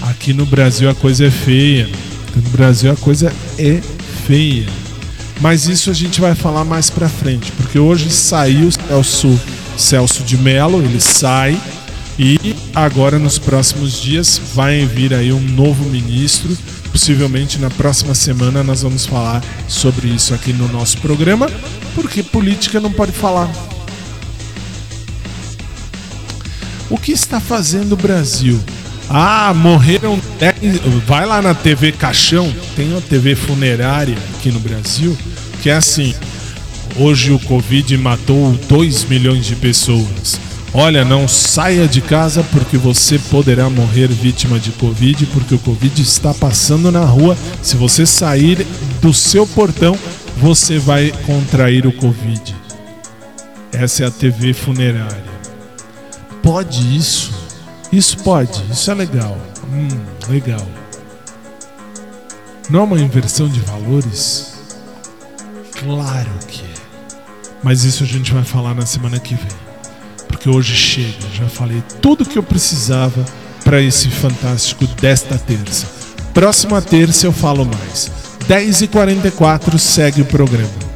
Aqui 0.03 0.33
no 0.33 0.45
Brasil 0.45 0.89
a 0.89 0.95
coisa 0.95 1.25
é 1.25 1.31
feia. 1.31 1.89
No 2.35 2.49
Brasil 2.51 2.91
a 2.91 2.95
coisa 2.95 3.33
é 3.57 3.81
feia. 4.25 4.80
Mas 5.41 5.67
isso 5.67 5.89
a 5.89 5.93
gente 5.93 6.21
vai 6.21 6.35
falar 6.35 6.63
mais 6.63 6.91
pra 6.91 7.09
frente, 7.09 7.51
porque 7.53 7.79
hoje 7.79 8.11
saiu 8.11 8.69
Celso, 8.71 9.41
Celso 9.75 10.23
de 10.23 10.37
Mello, 10.37 10.83
ele 10.83 11.01
sai 11.01 11.59
e 12.19 12.55
agora 12.75 13.17
nos 13.17 13.39
próximos 13.39 13.99
dias 13.99 14.39
vai 14.53 14.85
vir 14.85 15.15
aí 15.15 15.33
um 15.33 15.41
novo 15.41 15.83
ministro. 15.85 16.55
Possivelmente 16.91 17.57
na 17.57 17.71
próxima 17.71 18.13
semana 18.13 18.63
nós 18.63 18.83
vamos 18.83 19.07
falar 19.07 19.43
sobre 19.67 20.09
isso 20.09 20.31
aqui 20.35 20.53
no 20.53 20.67
nosso 20.67 20.99
programa, 20.99 21.49
porque 21.95 22.21
política 22.21 22.79
não 22.79 22.91
pode 22.91 23.11
falar. 23.11 23.49
O 26.87 26.97
que 26.97 27.13
está 27.13 27.39
fazendo 27.39 27.93
o 27.93 27.97
Brasil? 27.97 28.61
Ah, 29.13 29.53
morreram 29.53 30.17
10. 30.39 30.79
Vai 31.05 31.25
lá 31.25 31.41
na 31.41 31.53
TV 31.53 31.91
Caixão, 31.91 32.49
tem 32.77 32.93
uma 32.93 33.01
TV 33.01 33.35
funerária 33.35 34.15
aqui 34.33 34.49
no 34.49 34.59
Brasil, 34.61 35.17
que 35.61 35.69
é 35.69 35.73
assim. 35.73 36.15
Hoje 36.95 37.33
o 37.33 37.39
Covid 37.39 37.97
matou 37.97 38.53
2 38.69 39.03
milhões 39.05 39.45
de 39.45 39.57
pessoas. 39.57 40.39
Olha, 40.73 41.03
não 41.03 41.27
saia 41.27 41.89
de 41.89 41.99
casa 41.99 42.41
porque 42.51 42.77
você 42.77 43.19
poderá 43.19 43.69
morrer 43.69 44.07
vítima 44.07 44.57
de 44.57 44.71
Covid, 44.71 45.25
porque 45.25 45.55
o 45.55 45.59
Covid 45.59 46.01
está 46.01 46.33
passando 46.33 46.89
na 46.89 47.03
rua. 47.03 47.37
Se 47.61 47.75
você 47.75 48.05
sair 48.05 48.65
do 49.01 49.13
seu 49.13 49.45
portão, 49.45 49.97
você 50.37 50.79
vai 50.79 51.11
contrair 51.25 51.85
o 51.85 51.91
Covid. 51.91 52.55
Essa 53.73 54.05
é 54.05 54.07
a 54.07 54.11
TV 54.11 54.53
funerária. 54.53 55.31
Pode 56.41 56.95
isso? 56.95 57.40
Isso 57.91 58.17
pode, 58.19 58.63
isso 58.71 58.89
é 58.89 58.93
legal. 58.93 59.37
Hum, 59.71 59.87
legal. 60.29 60.65
Não 62.69 62.79
é 62.79 62.83
uma 62.83 62.99
inversão 62.99 63.49
de 63.49 63.59
valores? 63.59 64.53
Claro 65.73 66.31
que 66.47 66.61
é. 66.61 66.73
Mas 67.61 67.83
isso 67.83 68.03
a 68.03 68.07
gente 68.07 68.33
vai 68.33 68.43
falar 68.43 68.73
na 68.73 68.85
semana 68.85 69.19
que 69.19 69.35
vem. 69.35 69.47
Porque 70.27 70.49
hoje 70.49 70.73
chega, 70.73 71.27
já 71.33 71.47
falei 71.47 71.83
tudo 72.01 72.25
que 72.25 72.37
eu 72.37 72.43
precisava 72.43 73.25
para 73.63 73.81
esse 73.81 74.09
fantástico 74.09 74.87
desta 74.87 75.37
terça. 75.37 75.85
Próxima 76.33 76.81
terça 76.81 77.27
eu 77.27 77.33
falo 77.33 77.65
mais. 77.65 78.09
10h44 78.47 79.77
segue 79.77 80.21
o 80.21 80.25
programa. 80.25 80.90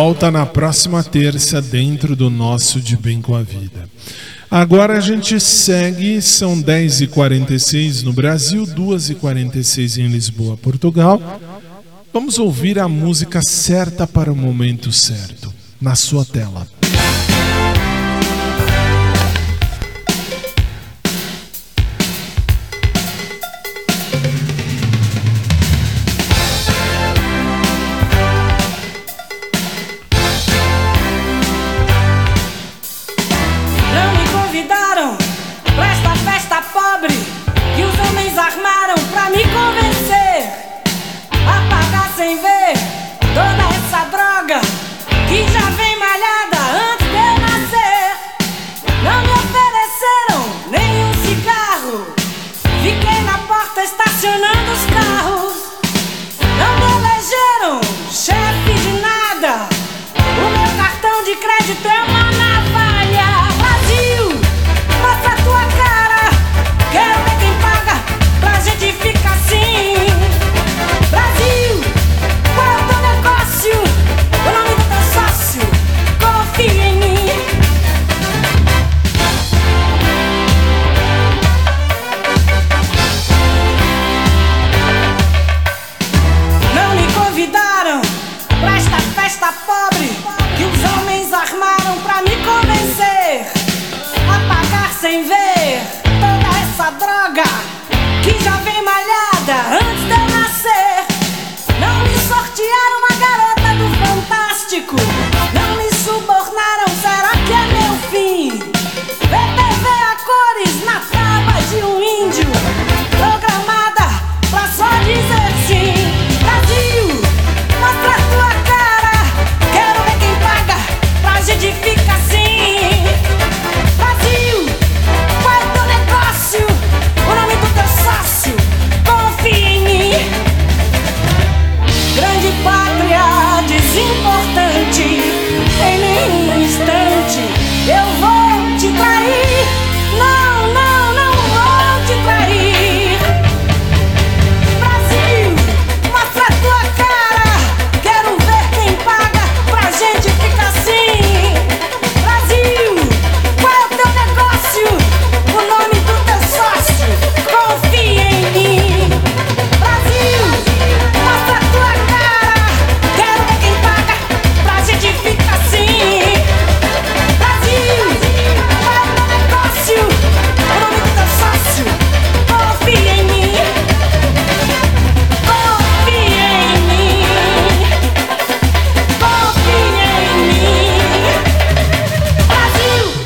Volta 0.00 0.30
na 0.30 0.46
próxima 0.46 1.02
terça 1.02 1.60
dentro 1.60 2.14
do 2.14 2.30
nosso 2.30 2.80
De 2.80 2.96
Bem 2.96 3.20
com 3.20 3.34
a 3.34 3.42
Vida. 3.42 3.90
Agora 4.48 4.96
a 4.96 5.00
gente 5.00 5.40
segue, 5.40 6.22
são 6.22 6.62
10h46 6.62 8.04
no 8.04 8.12
Brasil, 8.12 8.62
2h46 8.64 9.98
em 9.98 10.06
Lisboa, 10.06 10.56
Portugal. 10.56 11.20
Vamos 12.12 12.38
ouvir 12.38 12.78
a 12.78 12.86
música 12.86 13.40
certa 13.42 14.06
para 14.06 14.32
o 14.32 14.36
momento 14.36 14.92
certo, 14.92 15.52
na 15.80 15.96
sua 15.96 16.24
tela. 16.24 16.68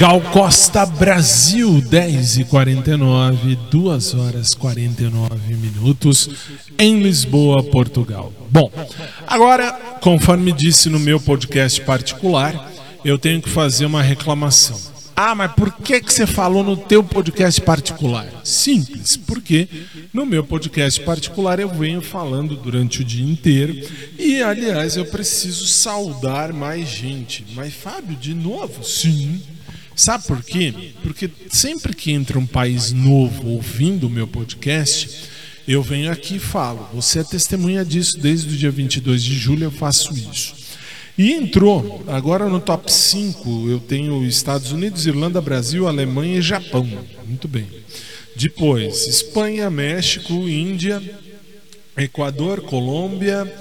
Gal 0.03 0.21
Costa 0.21 0.85
Brasil, 0.85 1.81
10 1.81 2.39
e 2.39 2.45
49 2.47 3.57
2 3.71 4.15
horas 4.15 4.53
49 4.53 5.55
minutos, 5.55 6.29
em 6.77 7.01
Lisboa, 7.01 7.63
Portugal. 7.63 8.33
Bom, 8.51 8.69
agora, 9.25 9.71
conforme 10.01 10.51
disse 10.51 10.89
no 10.89 10.99
meu 10.99 11.21
podcast 11.21 11.81
particular, 11.83 12.73
eu 13.05 13.17
tenho 13.17 13.41
que 13.41 13.49
fazer 13.49 13.87
uma 13.87 14.03
reclamação. 14.03 14.77
Ah, 15.15 15.37
mas 15.37 15.53
por 15.53 15.71
que, 15.73 16.01
que 16.01 16.13
você 16.13 16.27
falou 16.27 16.65
no 16.65 16.77
teu 16.77 17.05
podcast 17.05 17.61
particular? 17.61 18.27
Simples, 18.43 19.17
porque 19.17 19.69
no 20.13 20.27
meu 20.27 20.43
podcast 20.43 21.01
particular 21.03 21.61
eu 21.61 21.69
venho 21.69 22.03
falando 22.03 22.57
durante 22.57 23.03
o 23.03 23.05
dia 23.05 23.25
inteiro 23.25 23.89
e, 24.19 24.43
aliás, 24.43 24.97
eu 24.97 25.05
preciso 25.05 25.69
saudar 25.69 26.53
mais 26.53 26.89
gente. 26.89 27.47
Mas, 27.55 27.73
Fábio, 27.73 28.17
de 28.17 28.35
novo? 28.35 28.83
Sim. 28.83 29.41
Sabe 29.95 30.27
por 30.27 30.43
quê? 30.43 30.93
Porque 31.03 31.31
sempre 31.51 31.95
que 31.95 32.13
entra 32.13 32.39
um 32.39 32.47
país 32.47 32.93
novo 32.93 33.49
ouvindo 33.49 34.07
o 34.07 34.11
meu 34.11 34.27
podcast, 34.27 35.31
eu 35.67 35.83
venho 35.83 36.11
aqui 36.11 36.37
e 36.37 36.41
falo. 36.41 36.89
Você 36.95 37.21
é 37.21 37.25
testemunha 37.25 37.85
disso 37.85 38.19
desde 38.19 38.55
o 38.55 38.57
dia 38.57 38.71
22 38.71 39.23
de 39.23 39.35
julho, 39.35 39.65
eu 39.65 39.71
faço 39.71 40.13
isso. 40.15 40.55
E 41.17 41.33
entrou, 41.33 42.03
agora 42.09 42.49
no 42.49 42.59
top 42.59 42.91
5, 42.91 43.69
eu 43.69 43.79
tenho 43.79 44.25
Estados 44.25 44.73
Unidos, 44.73 45.07
Irlanda, 45.07 45.41
Brasil, 45.41 45.87
Alemanha 45.87 46.39
e 46.39 46.43
Japão. 46.43 46.89
Muito 47.27 47.47
bem. 47.47 47.67
Depois, 48.35 49.07
Espanha, 49.07 49.69
México, 49.69 50.33
Índia, 50.49 51.03
Equador, 51.97 52.63
Colômbia, 52.63 53.53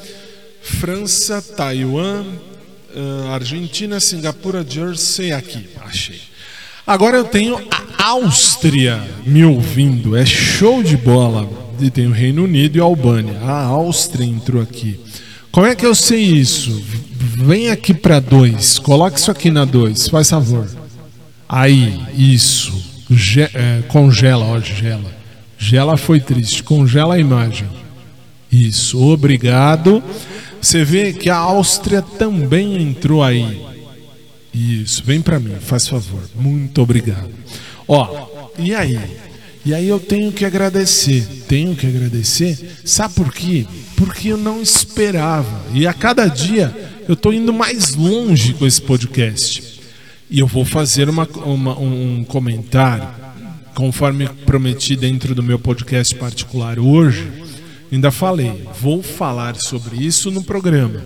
França, 0.61 1.41
Taiwan, 1.41 2.25
ah, 2.95 3.33
Argentina, 3.33 3.99
Singapura, 3.99 4.65
Jersey, 4.67 5.31
aqui, 5.31 5.67
achei. 5.85 6.19
Agora 6.85 7.17
eu 7.17 7.23
tenho 7.23 7.57
a 7.97 8.03
Áustria 8.09 9.01
me 9.25 9.43
ouvindo, 9.45 10.15
é 10.15 10.25
show 10.25 10.81
de 10.83 10.97
bola. 10.97 11.47
E 11.79 11.89
tem 11.89 12.05
o 12.07 12.11
Reino 12.11 12.43
Unido 12.43 12.77
e 12.77 12.81
a 12.81 12.83
Albânia. 12.83 13.39
A 13.41 13.63
Áustria 13.65 14.23
entrou 14.25 14.61
aqui. 14.61 14.99
Como 15.51 15.65
é 15.65 15.73
que 15.75 15.85
eu 15.85 15.95
sei 15.95 16.21
isso? 16.21 16.71
Vem 17.43 17.69
aqui 17.69 17.93
para 17.93 18.19
dois, 18.19 18.77
coloca 18.77 19.17
isso 19.17 19.31
aqui 19.31 19.49
na 19.49 19.65
dois, 19.65 20.07
faz 20.07 20.29
favor. 20.29 20.67
Aí, 21.49 21.99
isso. 22.15 22.71
Ge- 23.09 23.49
é, 23.53 23.81
congela, 23.87 24.45
ó, 24.45 24.59
gela. 24.59 25.11
Gela 25.57 25.97
foi 25.97 26.19
triste, 26.19 26.63
congela 26.63 27.15
a 27.15 27.19
imagem. 27.19 27.67
Isso, 28.51 29.01
obrigado. 29.01 30.03
Você 30.61 30.83
vê 30.85 31.11
que 31.13 31.29
a 31.29 31.35
Áustria 31.37 32.01
também 32.01 32.81
entrou 32.81 33.23
aí. 33.23 33.61
Isso, 34.53 35.03
vem 35.03 35.21
para 35.21 35.39
mim, 35.39 35.55
faz 35.59 35.87
favor. 35.87 36.21
Muito 36.35 36.81
obrigado. 36.81 37.29
Ó, 37.87 38.27
e 38.59 38.73
aí? 38.75 38.99
E 39.65 39.73
aí 39.73 39.87
eu 39.87 39.99
tenho 39.99 40.31
que 40.31 40.43
agradecer. 40.45 41.25
Tenho 41.47 41.75
que 41.75 41.87
agradecer. 41.87 42.57
Sabe 42.83 43.13
por 43.15 43.31
quê? 43.33 43.65
Porque 43.95 44.29
eu 44.29 44.37
não 44.37 44.61
esperava. 44.61 45.65
E 45.73 45.85
a 45.87 45.93
cada 45.93 46.27
dia 46.27 46.73
eu 47.07 47.15
tô 47.15 47.31
indo 47.31 47.53
mais 47.53 47.95
longe 47.95 48.53
com 48.53 48.65
esse 48.65 48.81
podcast. 48.81 49.79
E 50.29 50.39
eu 50.39 50.47
vou 50.47 50.63
fazer 50.65 51.09
uma, 51.09 51.27
uma- 51.45 51.77
um 51.79 52.23
comentário, 52.23 53.07
conforme 53.75 54.27
prometi 54.45 54.95
dentro 54.95 55.33
do 55.35 55.43
meu 55.43 55.59
podcast 55.59 56.15
particular 56.15 56.79
hoje. 56.79 57.27
Ainda 57.91 58.09
falei, 58.09 58.65
vou 58.79 59.03
falar 59.03 59.55
sobre 59.57 59.97
isso 59.97 60.31
no 60.31 60.41
programa. 60.43 61.03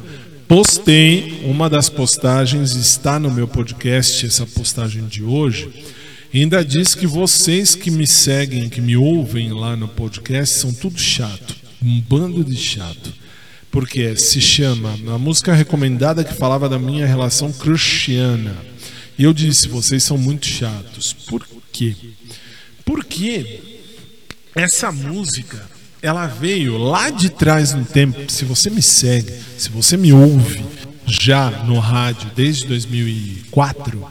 Postei, 0.48 1.42
uma 1.44 1.68
das 1.68 1.90
postagens 1.90 2.76
está 2.76 3.20
no 3.20 3.32
meu 3.32 3.48
podcast, 3.48 4.24
essa 4.24 4.46
postagem 4.46 5.08
de 5.08 5.24
hoje. 5.24 5.68
Ainda 6.32 6.64
diz 6.64 6.94
que 6.94 7.08
vocês 7.08 7.74
que 7.74 7.90
me 7.90 8.06
seguem, 8.06 8.70
que 8.70 8.82
me 8.82 8.96
ouvem 8.96 9.52
lá 9.52 9.76
no 9.76 9.88
podcast, 9.88 10.60
são 10.60 10.72
tudo 10.72 11.00
chato. 11.00 11.56
Um 11.82 12.00
bando 12.02 12.44
de 12.44 12.56
chato. 12.56 13.12
Porque 13.72 14.16
se 14.16 14.40
chama 14.40 14.94
a 15.08 15.18
música 15.18 15.54
recomendada 15.54 16.24
que 16.24 16.36
falava 16.36 16.70
da 16.70 16.78
minha 16.78 17.08
relação 17.08 17.52
cruciana. 17.52 18.56
E 19.18 19.24
eu 19.24 19.34
disse, 19.34 19.68
vocês 19.68 20.04
são 20.04 20.20
muito 20.20 20.46
chatos. 20.46 21.14
Por 21.14 21.44
quê? 21.72 21.96
Porque 22.86 23.60
essa 24.54 24.92
música 24.92 25.75
ela 26.06 26.28
veio 26.28 26.78
lá 26.78 27.10
de 27.10 27.30
trás 27.30 27.74
no 27.74 27.84
tempo. 27.84 28.32
Se 28.32 28.46
você 28.46 28.70
me 28.70 28.82
segue, 28.82 29.34
se 29.58 29.70
você 29.70 29.98
me 29.98 30.14
ouve 30.14 30.64
já 31.08 31.50
no 31.64 31.80
rádio 31.80 32.30
desde 32.36 32.68
2004, 32.68 34.06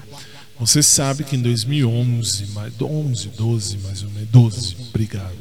você 0.58 0.82
sabe 0.82 1.22
que 1.22 1.36
em 1.36 1.40
2011, 1.40 2.46
mais 2.52 2.72
11, 2.80 3.28
12, 3.36 3.78
mais 3.78 4.02
ou 4.02 4.10
menos, 4.10 4.28
12, 4.28 4.76
obrigado. 4.88 5.36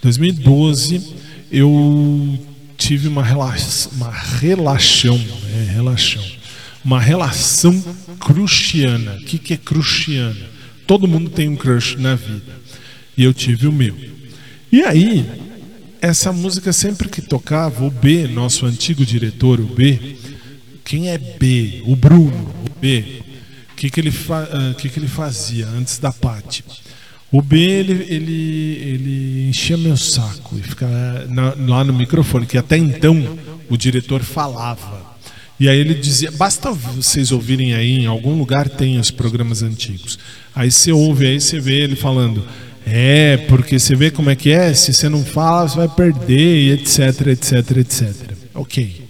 2012 0.00 1.12
eu 1.50 2.38
tive 2.78 3.08
uma 3.08 3.24
relação, 3.24 3.90
uma 3.96 4.12
relação, 4.12 5.20
é, 5.52 5.72
relação, 5.72 6.24
uma 6.84 7.00
relação 7.00 7.82
cruciana. 8.20 9.16
O 9.20 9.24
que, 9.24 9.38
que 9.38 9.54
é 9.54 9.56
cruciana? 9.56 10.46
Todo 10.86 11.08
mundo 11.08 11.30
tem 11.30 11.48
um 11.48 11.56
crush 11.56 11.96
na 11.96 12.14
vida. 12.14 12.60
E 13.16 13.24
eu 13.24 13.34
tive 13.34 13.66
o 13.66 13.72
meu. 13.72 13.96
E 14.70 14.82
aí, 14.82 15.49
essa 16.00 16.32
música 16.32 16.72
sempre 16.72 17.08
que 17.08 17.20
tocava, 17.20 17.84
o 17.84 17.90
B, 17.90 18.26
nosso 18.26 18.66
antigo 18.66 19.04
diretor, 19.04 19.60
o 19.60 19.66
B, 19.66 20.16
quem 20.84 21.08
é 21.10 21.18
B? 21.18 21.82
O 21.86 21.94
Bruno, 21.94 22.54
o 22.66 22.80
B. 22.80 23.22
O 23.72 23.74
que, 23.76 23.90
que, 23.90 24.00
ele, 24.00 24.10
fa 24.10 24.42
uh, 24.42 24.74
que, 24.74 24.88
que 24.88 24.98
ele 24.98 25.08
fazia 25.08 25.66
antes 25.68 25.98
da 25.98 26.12
Pati? 26.12 26.64
O 27.32 27.40
B, 27.40 27.58
ele, 27.58 27.92
ele, 28.12 28.82
ele 28.82 29.48
enchia 29.48 29.76
meu 29.76 29.96
saco 29.96 30.58
e 30.58 30.62
ficava 30.62 31.26
na, 31.28 31.54
lá 31.54 31.84
no 31.84 31.92
microfone, 31.92 32.44
que 32.44 32.58
até 32.58 32.76
então 32.76 33.38
o 33.68 33.76
diretor 33.76 34.22
falava. 34.22 35.10
E 35.58 35.68
aí 35.68 35.78
ele 35.78 35.94
dizia, 35.94 36.30
basta 36.32 36.72
vocês 36.72 37.30
ouvirem 37.30 37.74
aí, 37.74 38.00
em 38.00 38.06
algum 38.06 38.36
lugar 38.36 38.68
tem 38.68 38.98
os 38.98 39.10
programas 39.10 39.62
antigos. 39.62 40.18
Aí 40.54 40.70
você 40.70 40.90
ouve, 40.90 41.26
aí 41.26 41.40
você 41.40 41.60
vê 41.60 41.82
ele 41.82 41.94
falando, 41.94 42.44
é, 42.92 43.36
porque 43.48 43.78
você 43.78 43.94
vê 43.94 44.10
como 44.10 44.30
é 44.30 44.34
que 44.34 44.50
é, 44.50 44.74
se 44.74 44.92
você 44.92 45.08
não 45.08 45.24
fala, 45.24 45.68
você 45.68 45.76
vai 45.76 45.88
perder, 45.88 46.74
etc, 46.74 47.28
etc, 47.28 47.76
etc. 47.76 48.14
Ok. 48.52 49.06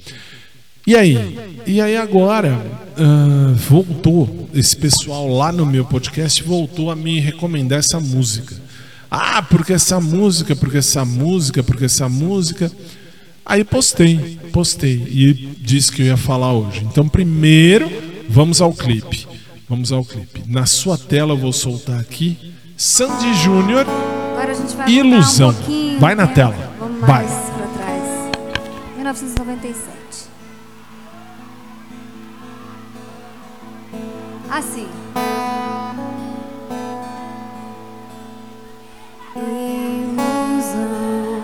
E 0.87 0.95
aí? 0.95 1.39
E 1.67 1.81
aí 1.81 1.97
agora 1.97 2.61
uh, 2.99 3.55
voltou 3.55 4.49
esse 4.53 4.77
pessoal 4.77 5.29
lá 5.29 5.51
no 5.51 5.65
meu 5.65 5.85
podcast 5.85 6.43
voltou 6.43 6.91
a 6.91 6.97
me 6.97 7.21
recomendar 7.21 7.79
essa 7.79 7.99
música. 7.99 8.55
Ah, 9.11 9.43
porque 9.43 9.73
essa 9.73 9.99
música, 9.99 10.55
porque 10.55 10.79
essa 10.79 11.05
música, 11.05 11.63
porque 11.63 11.87
essa 11.87 12.09
música. 12.09 12.71
Aí 13.47 13.65
postei, 13.65 14.39
postei 14.53 15.03
e 15.09 15.33
disse 15.59 15.91
que 15.91 16.03
eu 16.03 16.07
ia 16.07 16.17
falar 16.17 16.53
hoje. 16.53 16.85
Então 16.85 17.09
primeiro 17.09 17.91
vamos 18.29 18.61
ao 18.61 18.75
clipe. 18.75 19.27
Vamos 19.69 19.91
ao 19.91 20.05
clipe. 20.05 20.43
Na 20.47 20.67
sua 20.67 20.99
tela 20.99 21.33
eu 21.33 21.39
vou 21.39 21.53
soltar 21.53 21.99
aqui 21.99 22.37
Sandy 22.83 23.35
Júnior 23.35 23.85
Ilusão. 24.87 25.51
um 25.69 25.99
Vai 25.99 26.15
na 26.15 26.25
né? 26.25 26.33
tela. 26.33 26.55
Vamos 26.79 27.01
Vai. 27.01 27.27
mais 27.27 27.51
pra 27.51 27.67
trás. 27.67 28.31
1997. 28.97 30.31
Assim. 34.51 34.89
Ilusão. 39.37 41.43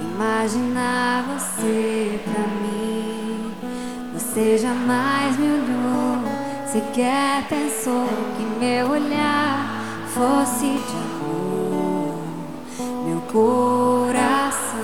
Imaginar 0.00 1.24
você 1.28 2.20
pra 2.24 2.46
mim. 2.60 3.52
Você 4.14 4.58
jamais 4.58 5.38
me 5.38 5.46
olhou. 5.46 6.18
Sequer 6.66 7.44
pensou 7.48 8.06
que 8.36 8.64
meu 8.64 8.90
olhar 8.90 9.61
fosse 10.14 10.66
de 10.66 10.96
amor. 10.96 12.18
Meu 13.06 13.20
coração 13.32 14.82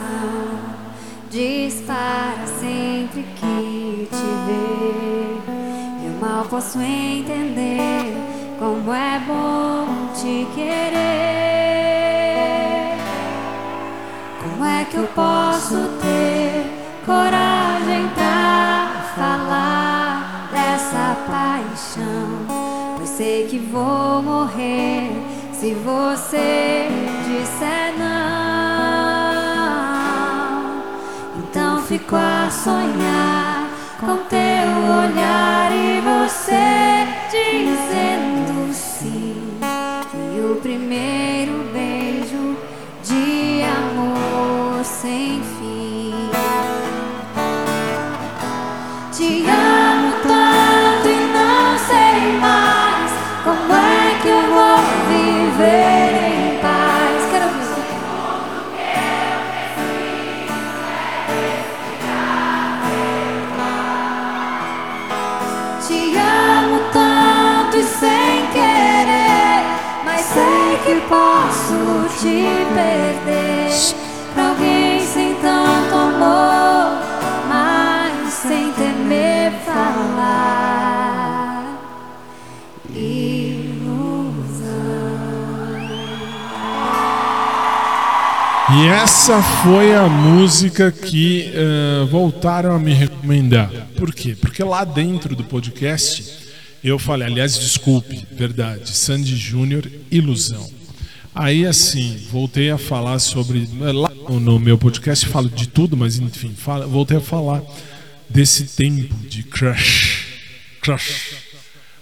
dispara 1.31 2.47
sempre 2.47 3.23
que 3.37 4.09
te 4.11 4.29
vê. 4.47 5.37
Eu 6.07 6.13
mal 6.21 6.45
posso 6.47 6.81
entender 6.81 8.17
como 8.59 8.93
é 8.93 9.21
bom 9.27 10.13
te 10.15 10.47
querer. 10.55 10.99
Como 14.43 14.65
é 14.65 14.85
que 14.87 14.97
eu 14.97 15.07
posso 15.09 15.77
ter 16.01 16.65
coragem 17.05 18.09
pra 18.15 19.13
falar 19.15 20.49
dessa 20.51 21.17
paixão? 21.27 22.48
Sei 23.17 23.47
que 23.49 23.59
vou 23.59 24.23
morrer 24.23 25.11
se 25.53 25.75
você 25.75 26.89
disser 27.27 27.95
não. 27.99 28.09
Então 31.39 31.83
fico 31.83 32.15
a 32.15 32.49
sonhar 32.49 33.69
com 33.99 34.19
teu 34.29 34.39
olhar 34.39 35.73
e 35.73 36.01
você 36.01 37.09
dizendo 37.31 38.73
sim. 38.73 39.59
E 40.37 40.41
o 40.41 40.57
primeiro 40.61 41.65
beijo 41.73 42.57
de 43.03 43.63
amor 43.65 44.85
sem 44.85 45.43
fim. 45.43 45.58
Te 72.21 72.43
perder 72.75 73.95
pra 74.35 74.49
alguém 74.49 75.07
sem 75.07 75.35
tanto 75.37 75.95
amor, 75.95 77.01
mas 77.49 78.35
sem 78.35 78.73
temer 78.73 79.53
falar. 79.65 80.49
E 88.71 88.87
essa 88.87 89.41
foi 89.43 89.95
a 89.95 90.09
música 90.09 90.93
que 90.93 91.51
eh, 91.55 92.07
voltaram 92.11 92.75
a 92.75 92.79
me 92.79 92.93
recomendar. 92.93 93.71
Por 93.97 94.13
quê? 94.13 94.37
Porque 94.39 94.63
lá 94.63 94.85
dentro 94.85 95.35
do 95.35 95.43
podcast 95.43 96.49
eu 96.85 96.99
falei, 96.99 97.29
aliás, 97.29 97.59
desculpe, 97.59 98.27
verdade, 98.31 98.91
Sandy 98.91 99.37
Júnior, 99.37 99.91
Ilusão. 100.11 100.78
Aí 101.39 101.65
assim, 101.65 102.17
voltei 102.33 102.69
a 102.69 102.77
falar 102.77 103.21
sobre. 103.21 103.69
Lá 103.73 104.11
no 104.41 104.59
meu 104.59 104.77
podcast 104.77 105.25
falo 105.25 105.49
de 105.49 105.69
tudo, 105.69 105.97
mas 105.97 106.19
enfim, 106.19 106.53
voltei 106.89 107.17
a 107.17 107.21
falar 107.21 107.63
desse 108.29 108.65
tempo 108.65 109.15
de 109.29 109.45
crush. 109.45 110.27
Crush. 110.83 111.37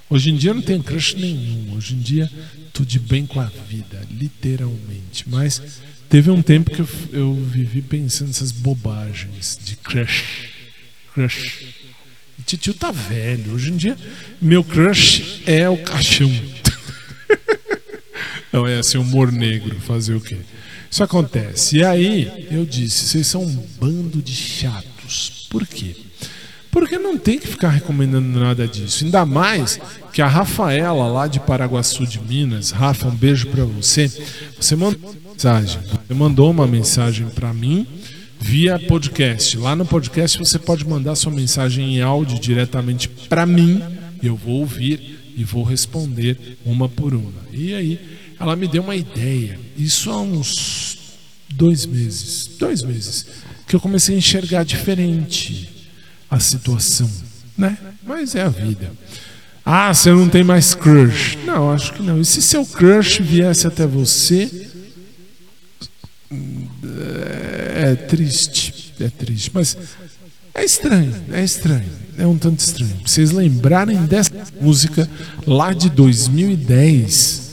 Hoje 0.08 0.30
em 0.30 0.36
dia 0.36 0.54
não 0.54 0.62
tenho 0.62 0.82
crush 0.82 1.16
nenhum. 1.16 1.74
Hoje 1.76 1.94
em 1.94 1.98
dia 1.98 2.30
tô 2.72 2.82
de 2.82 2.98
bem 2.98 3.26
com 3.26 3.38
a 3.38 3.52
vida, 3.68 4.00
literalmente. 4.10 5.28
Mas 5.28 5.60
teve 6.08 6.30
um 6.30 6.40
tempo 6.40 6.70
que 6.70 6.80
eu, 6.80 6.88
eu 7.12 7.34
vivi 7.34 7.82
pensando 7.82 8.28
nessas 8.28 8.52
bobagens 8.52 9.58
de 9.62 9.76
crush. 9.76 10.24
Crush. 11.12 11.74
E 12.38 12.42
Titio 12.42 12.72
tá 12.72 12.90
velho. 12.90 13.52
Hoje 13.52 13.70
em 13.70 13.76
dia, 13.76 13.98
meu 14.40 14.64
crush 14.64 15.42
é 15.44 15.68
o 15.68 15.76
caixão. 15.76 16.32
Não 18.56 18.66
é 18.66 18.78
assim, 18.78 18.96
humor 18.96 19.30
negro, 19.30 19.78
fazer 19.80 20.14
o 20.14 20.20
quê? 20.20 20.38
Isso 20.90 21.04
acontece. 21.04 21.76
E 21.76 21.84
aí, 21.84 22.46
eu 22.50 22.64
disse, 22.64 23.04
vocês 23.04 23.26
são 23.26 23.42
um 23.42 23.66
bando 23.78 24.22
de 24.22 24.32
chatos. 24.32 25.46
Por 25.50 25.66
quê? 25.66 25.94
Porque 26.70 26.96
não 26.96 27.18
tem 27.18 27.38
que 27.38 27.46
ficar 27.46 27.68
recomendando 27.68 28.26
nada 28.40 28.66
disso. 28.66 29.04
Ainda 29.04 29.26
mais 29.26 29.78
que 30.10 30.22
a 30.22 30.26
Rafaela, 30.26 31.06
lá 31.06 31.26
de 31.26 31.38
Paraguaçu 31.38 32.06
de 32.06 32.18
Minas, 32.18 32.70
Rafa, 32.70 33.08
um 33.08 33.14
beijo 33.14 33.46
pra 33.48 33.62
você. 33.62 34.10
Você 34.58 34.74
mandou 34.74 35.10
uma 35.10 35.30
mensagem. 35.30 35.80
Você 35.82 36.14
mandou 36.14 36.50
uma 36.50 36.66
mensagem 36.66 37.28
pra 37.28 37.52
mim 37.52 37.86
via 38.40 38.78
podcast. 38.78 39.58
Lá 39.58 39.76
no 39.76 39.84
podcast 39.84 40.38
você 40.38 40.58
pode 40.58 40.88
mandar 40.88 41.14
sua 41.14 41.30
mensagem 41.30 41.96
em 41.96 42.00
áudio 42.00 42.40
diretamente 42.40 43.06
para 43.06 43.44
mim. 43.44 43.82
Eu 44.22 44.34
vou 44.34 44.60
ouvir 44.60 45.18
e 45.36 45.44
vou 45.44 45.62
responder 45.62 46.56
uma 46.64 46.88
por 46.88 47.12
uma. 47.12 47.44
E 47.52 47.74
aí 47.74 48.16
ela 48.38 48.56
me 48.56 48.68
deu 48.68 48.82
uma 48.82 48.96
ideia. 48.96 49.58
Isso 49.76 50.10
há 50.10 50.20
uns 50.20 50.98
dois 51.48 51.86
meses, 51.86 52.50
dois 52.58 52.82
meses, 52.82 53.26
que 53.66 53.74
eu 53.74 53.80
comecei 53.80 54.14
a 54.14 54.18
enxergar 54.18 54.64
diferente 54.64 55.86
a 56.30 56.38
situação, 56.38 57.10
né? 57.56 57.78
Mas 58.02 58.34
é 58.34 58.42
a 58.42 58.48
vida. 58.48 58.92
Ah, 59.64 59.92
você 59.92 60.10
não 60.10 60.28
tem 60.28 60.44
mais 60.44 60.74
crush? 60.74 61.38
Não, 61.44 61.72
acho 61.72 61.92
que 61.94 62.02
não. 62.02 62.20
E 62.20 62.24
se 62.24 62.40
seu 62.40 62.64
crush 62.64 63.20
viesse 63.20 63.66
até 63.66 63.86
você? 63.86 64.68
É 67.74 67.94
triste, 67.94 68.92
é 69.00 69.08
triste, 69.08 69.50
mas 69.52 69.76
é 70.54 70.64
estranho, 70.64 71.14
é 71.32 71.44
estranho, 71.44 71.90
é 72.16 72.26
um 72.26 72.38
tanto 72.38 72.60
estranho. 72.60 72.96
Vocês 73.04 73.30
lembrarem 73.30 74.06
dessa 74.06 74.32
música 74.60 75.08
lá 75.46 75.72
de 75.72 75.90
2010, 75.90 77.45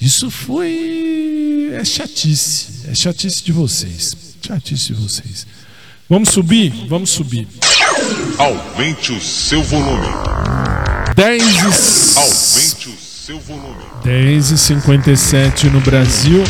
isso 0.00 0.30
foi. 0.30 1.70
É 1.72 1.84
chatice, 1.84 2.88
é 2.88 2.94
chatice 2.94 3.44
de 3.44 3.52
vocês, 3.52 4.16
chatice 4.40 4.88
de 4.88 4.94
vocês. 4.94 5.46
Vamos 6.08 6.30
subir? 6.30 6.72
Vamos 6.88 7.10
subir. 7.10 7.46
Aumente 8.38 9.12
o 9.12 9.20
seu 9.20 9.62
volume. 9.62 10.06
10 11.14 11.42
e... 11.42 11.58
Aumente 11.58 12.88
o 12.88 12.96
seu 12.96 13.40
volume. 13.40 13.76
10 14.04 14.50
e 14.52 14.58
57 14.58 15.66
no 15.66 15.80
Brasil, 15.80 16.42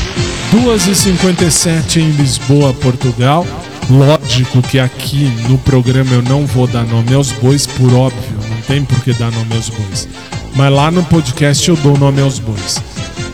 2 0.52 0.86
e 0.86 0.94
57 0.94 2.00
em 2.00 2.10
Lisboa, 2.12 2.72
Portugal. 2.74 3.46
Lógico 3.90 4.62
que 4.62 4.78
aqui 4.78 5.24
no 5.48 5.58
programa 5.58 6.12
eu 6.12 6.22
não 6.22 6.46
vou 6.46 6.66
dar 6.66 6.84
nome 6.84 7.14
aos 7.14 7.32
bois, 7.32 7.66
por 7.66 7.92
óbvio, 7.94 8.38
não 8.48 8.60
tem 8.62 8.84
por 8.84 9.02
que 9.02 9.12
dar 9.14 9.32
nome 9.32 9.56
aos 9.56 9.70
bois. 9.70 10.06
Mas 10.54 10.72
lá 10.72 10.90
no 10.90 11.02
podcast 11.04 11.68
eu 11.68 11.76
dou 11.76 11.96
nome 11.96 12.20
aos 12.20 12.38
bois. 12.38 12.76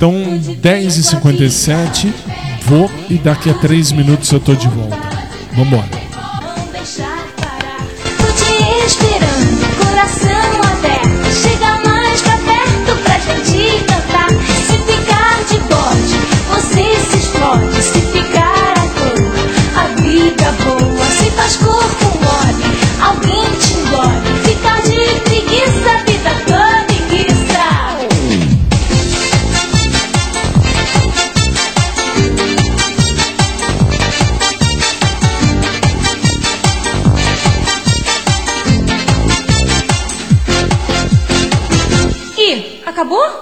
Então, 0.05 0.39
10 0.61 0.99
e 0.99 1.03
57 1.03 2.15
vou 2.67 2.91
e 3.09 3.15
daqui 3.15 3.49
a 3.49 3.55
3 3.55 3.93
minutos 3.93 4.31
eu 4.31 4.39
tô 4.39 4.55
de 4.55 4.69
volta. 4.69 4.99
Vambora. 5.57 6.04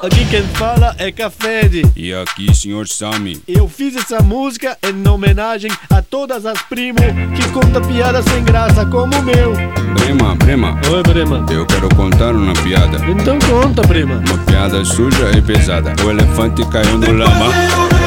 Aqui 0.03 0.27
quem 0.27 0.43
fala 0.43 0.97
é 0.99 1.13
Cafede. 1.13 1.83
E 1.95 2.13
aqui, 2.13 2.53
senhor 2.53 2.89
Sami. 2.89 3.41
Eu 3.47 3.69
fiz 3.69 3.95
essa 3.95 4.21
música 4.21 4.77
em 4.83 5.09
homenagem 5.09 5.71
a 5.89 6.03
todas 6.03 6.45
as 6.45 6.61
primos 6.63 7.05
que 7.37 7.49
contam 7.53 7.81
piadas 7.83 8.25
sem 8.25 8.43
graça 8.43 8.85
como 8.85 9.17
o 9.17 9.23
meu. 9.23 9.53
Brema, 9.95 10.35
Brema. 10.35 10.81
Oi, 10.91 11.03
Brema. 11.05 11.47
Eu 11.49 11.65
quero 11.67 11.89
contar 11.95 12.35
uma 12.35 12.53
piada. 12.53 12.99
Então 13.09 13.39
conta, 13.49 13.83
Brema. 13.83 14.17
Uma 14.17 14.39
piada 14.39 14.85
suja 14.85 15.31
e 15.39 15.41
pesada. 15.41 15.95
O 16.05 16.11
elefante 16.11 16.67
caiu 16.67 16.99
no 16.99 17.13
lama. 17.13 18.02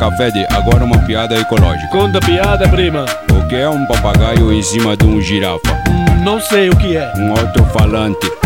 Café 0.00 0.30
de 0.30 0.46
agora 0.50 0.82
uma 0.82 0.98
piada 1.00 1.36
ecológica. 1.38 1.88
Conta 1.88 2.16
a 2.16 2.20
piada, 2.22 2.66
prima. 2.70 3.04
O 3.32 3.46
que 3.48 3.54
é 3.54 3.68
um 3.68 3.84
papagaio 3.86 4.50
em 4.50 4.62
cima 4.62 4.96
de 4.96 5.04
um 5.04 5.20
girafa? 5.20 5.60
Hum, 5.90 6.24
Não 6.24 6.40
sei 6.40 6.70
o 6.70 6.76
que 6.76 6.96
é. 6.96 7.12
Um 7.18 7.32
alto-falante. 7.36 8.39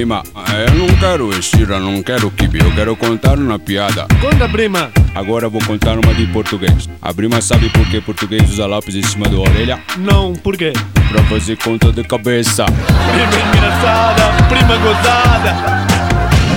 Prima, 0.00 0.22
prima. 0.22 0.22
Eu 0.66 0.74
não 0.74 0.88
quero 0.96 1.38
estira, 1.38 1.78
não 1.78 2.02
quero 2.02 2.30
kibe. 2.30 2.60
Eu 2.60 2.74
quero 2.74 2.96
contar 2.96 3.38
uma 3.38 3.58
piada. 3.58 4.06
Conta, 4.20 4.48
prima. 4.48 4.90
Agora 5.14 5.48
vou 5.48 5.60
contar 5.62 5.98
uma 5.98 6.14
de 6.14 6.26
português. 6.28 6.88
A 7.02 7.12
prima 7.12 7.40
sabe 7.40 7.68
por 7.68 7.86
que 7.86 8.00
português 8.00 8.50
usa 8.50 8.66
lápis 8.66 8.94
em 8.94 9.02
cima 9.02 9.28
da 9.28 9.36
orelha? 9.36 9.78
Não, 9.98 10.32
por 10.32 10.56
quê? 10.56 10.72
Pra 11.08 11.22
fazer 11.24 11.56
conta 11.58 11.92
de 11.92 12.02
cabeça. 12.04 12.64
Prima 12.64 13.48
engraçada, 13.48 14.44
prima 14.48 14.76
gozada. 14.76 15.56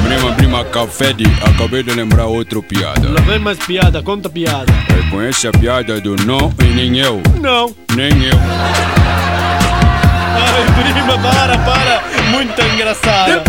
Prima, 0.05 0.31
prima, 0.35 0.65
café 0.65 1.11
de. 1.11 1.25
Acabei 1.43 1.83
de 1.83 1.91
lembrar 1.91 2.27
outra 2.27 2.61
piada. 2.61 3.09
Lá 3.09 3.21
vem 3.21 3.39
mais 3.39 3.57
piada, 3.57 4.01
conta 4.01 4.29
piada. 4.29 4.71
Reconhece 4.87 5.47
a 5.47 5.51
piada 5.51 5.99
do 5.99 6.15
não 6.25 6.53
e 6.61 6.73
nem 6.73 6.99
eu. 6.99 7.21
Não. 7.41 7.75
Nem 7.95 8.11
eu. 8.25 9.32
Ai, 10.45 10.93
prima, 10.93 11.17
para, 11.19 11.57
para. 11.59 12.03
Muito 12.31 12.61
engraçada. 12.61 13.43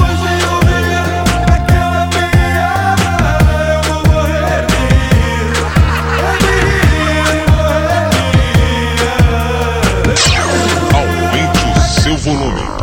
Aumente 10.95 11.65
o 11.77 12.03
seu 12.03 12.17
volume. 12.19 12.75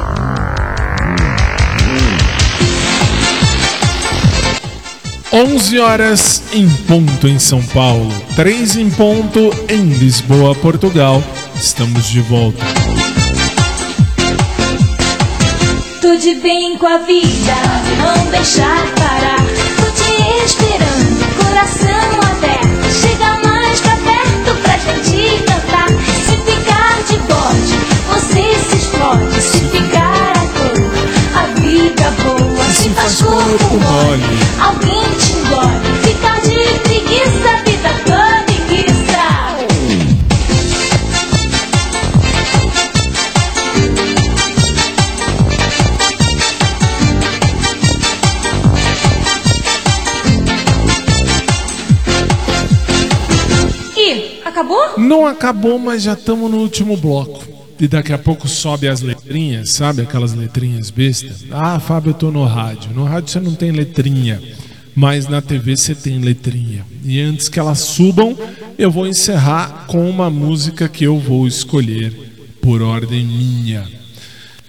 Onze 5.34 5.80
horas 5.80 6.44
em 6.52 6.68
ponto 6.68 7.26
em 7.26 7.40
São 7.40 7.64
Paulo, 7.64 8.12
3 8.36 8.76
em 8.76 8.90
ponto 8.90 9.40
em 9.70 9.86
Lisboa, 9.86 10.54
Portugal. 10.56 11.24
Estamos 11.56 12.10
de 12.10 12.20
volta. 12.20 12.91
Tudo 16.22 16.40
bem 16.44 16.78
com 16.78 16.86
a 16.86 16.98
vida, 17.00 17.56
não 17.98 18.30
deixar 18.30 18.86
parar. 18.94 19.44
Tô 19.78 19.90
te 19.92 20.46
esperando, 20.46 21.18
coração 21.36 22.12
aberto. 22.30 22.92
Chega 22.94 23.40
mais 23.44 23.82
pra 23.82 23.96
perto 23.96 24.56
pra 24.62 24.78
gente 24.78 25.44
cantar. 25.46 25.88
Se 25.90 26.38
ficar 26.46 27.02
de 27.08 27.18
bode, 27.26 27.76
você 28.12 28.54
se 28.60 28.76
explode. 28.78 29.42
Se 29.42 29.62
ficar 29.70 30.34
à 30.38 30.46
toa, 30.60 31.42
a 31.42 31.60
vida 31.60 32.14
boa. 32.24 32.66
Se 32.66 32.90
faz 32.90 33.24
corpo 33.24 33.80
mole, 33.80 34.24
alguém 34.62 35.04
te 35.18 35.32
engole. 35.34 35.82
Ficar 36.04 36.40
de 36.42 36.80
preguiça, 36.82 37.61
Não 55.12 55.28
acabou, 55.28 55.78
mas 55.78 56.04
já 56.04 56.14
estamos 56.14 56.50
no 56.50 56.60
último 56.60 56.96
bloco. 56.96 57.44
E 57.78 57.86
daqui 57.86 58.14
a 58.14 58.18
pouco 58.18 58.48
sobe 58.48 58.88
as 58.88 59.02
letrinhas, 59.02 59.72
sabe? 59.72 60.02
Aquelas 60.02 60.34
letrinhas 60.34 60.90
bestas. 60.90 61.44
Ah, 61.52 61.82
Fábio, 61.82 62.12
eu 62.12 62.14
tô 62.14 62.32
no 62.32 62.46
rádio. 62.46 62.94
No 62.94 63.04
rádio 63.04 63.30
você 63.30 63.42
não 63.42 63.54
tem 63.54 63.72
letrinha, 63.72 64.42
mas 64.96 65.28
na 65.28 65.42
TV 65.42 65.76
você 65.76 65.94
tem 65.94 66.18
letrinha. 66.20 66.86
E 67.04 67.20
antes 67.20 67.50
que 67.50 67.60
elas 67.60 67.80
subam, 67.80 68.38
eu 68.78 68.90
vou 68.90 69.06
encerrar 69.06 69.84
com 69.86 70.10
uma 70.10 70.30
música 70.30 70.88
que 70.88 71.04
eu 71.04 71.20
vou 71.20 71.46
escolher 71.46 72.14
por 72.62 72.82
ordem 72.82 73.26
minha. 73.26 73.86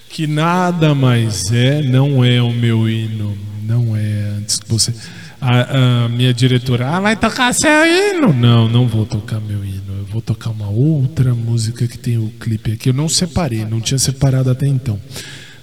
que 0.08 0.26
nada 0.26 0.92
mais 0.92 1.52
é, 1.52 1.82
não 1.82 2.24
é 2.24 2.42
o 2.42 2.50
meu 2.50 2.88
hino, 2.88 3.38
não 3.62 3.96
é 3.96 4.38
antes 4.38 4.58
que 4.58 4.68
você. 4.68 4.92
A, 5.40 6.04
a 6.04 6.08
minha 6.08 6.34
diretora, 6.34 6.88
ah, 6.88 7.00
vai 7.00 7.14
tocar 7.14 7.54
seu 7.54 7.86
hino? 7.86 8.32
Não, 8.32 8.68
não 8.68 8.88
vou 8.88 9.06
tocar 9.06 9.40
meu 9.40 9.64
hino. 9.64 9.91
Eu 10.02 10.06
vou 10.06 10.20
tocar 10.20 10.50
uma 10.50 10.68
outra 10.68 11.32
música 11.32 11.86
que 11.86 11.96
tem 11.96 12.18
o 12.18 12.28
clipe 12.40 12.72
aqui. 12.72 12.88
Eu 12.88 12.92
não 12.92 13.08
separei, 13.08 13.64
não 13.64 13.80
tinha 13.80 13.98
separado 13.98 14.50
até 14.50 14.66
então. 14.66 14.98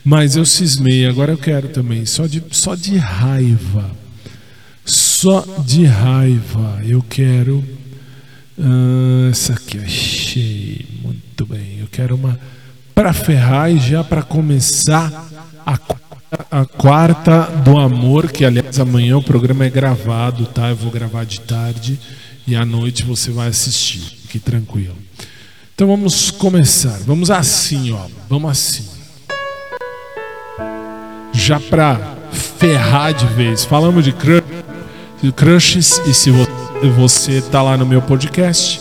Mas 0.02 0.38
eu 0.38 0.46
cismei, 0.46 1.06
agora 1.06 1.34
eu 1.34 1.38
quero 1.38 1.68
também, 1.68 2.06
só 2.06 2.26
de, 2.26 2.42
só 2.52 2.74
de 2.74 2.96
raiva. 2.96 3.92
Só 4.86 5.46
de 5.66 5.84
raiva. 5.84 6.80
Eu 6.88 7.02
quero. 7.02 7.62
ah, 8.58 9.28
essa 9.30 9.54
aqui, 9.54 9.78
achei. 9.78 10.86
Muito 11.04 11.46
bem. 11.46 11.80
Eu 11.82 11.88
quero 11.92 12.16
uma. 12.16 12.40
Para 12.96 13.12
ferrar 13.12 13.70
e 13.70 13.78
já 13.78 14.06
para 14.06 14.24
começar 14.24 15.30
a, 15.66 15.78
a 16.50 16.66
quarta 16.66 17.42
do 17.66 17.78
amor, 17.78 18.32
que 18.32 18.46
aliás 18.46 18.80
amanhã 18.80 19.18
o 19.18 19.24
programa 19.24 19.66
é 19.66 19.70
gravado, 19.70 20.46
tá? 20.46 20.70
Eu 20.70 20.78
vou 20.78 20.92
gravar 20.92 21.26
de 21.26 21.42
tarde 21.42 22.00
e 22.48 22.56
à 22.56 22.66
noite 22.66 23.04
você 23.04 23.32
vai 23.32 23.50
assistir. 23.50 24.19
Fique 24.30 24.40
tranquilo. 24.40 24.96
Então 25.74 25.88
vamos 25.88 26.30
começar. 26.30 27.00
Vamos 27.08 27.32
assim, 27.32 27.92
ó. 27.92 28.06
Vamos 28.30 28.52
assim 28.52 28.86
já 31.34 31.60
pra 31.60 32.00
ferrar 32.32 33.14
de 33.14 33.26
vez. 33.26 33.64
Falamos 33.66 34.04
de 34.04 34.12
crush, 34.12 34.44
de 35.22 35.32
crushes 35.32 36.00
e 36.06 36.14
se 36.14 36.30
vo- 36.30 36.48
você 36.96 37.42
tá 37.42 37.62
lá 37.62 37.76
no 37.78 37.86
meu 37.86 38.02
podcast, 38.02 38.80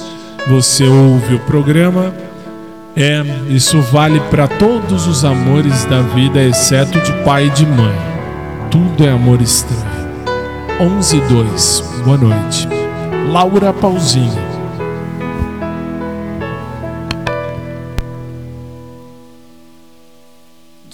você 0.48 0.84
ouve 0.84 1.36
o 1.36 1.40
programa, 1.40 2.12
é, 2.96 3.22
isso 3.48 3.80
vale 3.80 4.20
pra 4.28 4.46
todos 4.48 5.06
os 5.06 5.24
amores 5.24 5.84
da 5.86 6.02
vida, 6.02 6.42
exceto 6.42 7.00
de 7.00 7.12
pai 7.24 7.46
e 7.46 7.50
de 7.50 7.64
mãe. 7.64 7.96
Tudo 8.70 9.04
é 9.06 9.10
amor 9.10 9.40
estranho. 9.40 10.08
11 10.80 11.16
e 11.16 11.20
2. 11.22 11.84
Boa 12.04 12.16
noite. 12.18 12.68
Laura 13.30 13.72
Pauzinho. 13.72 14.47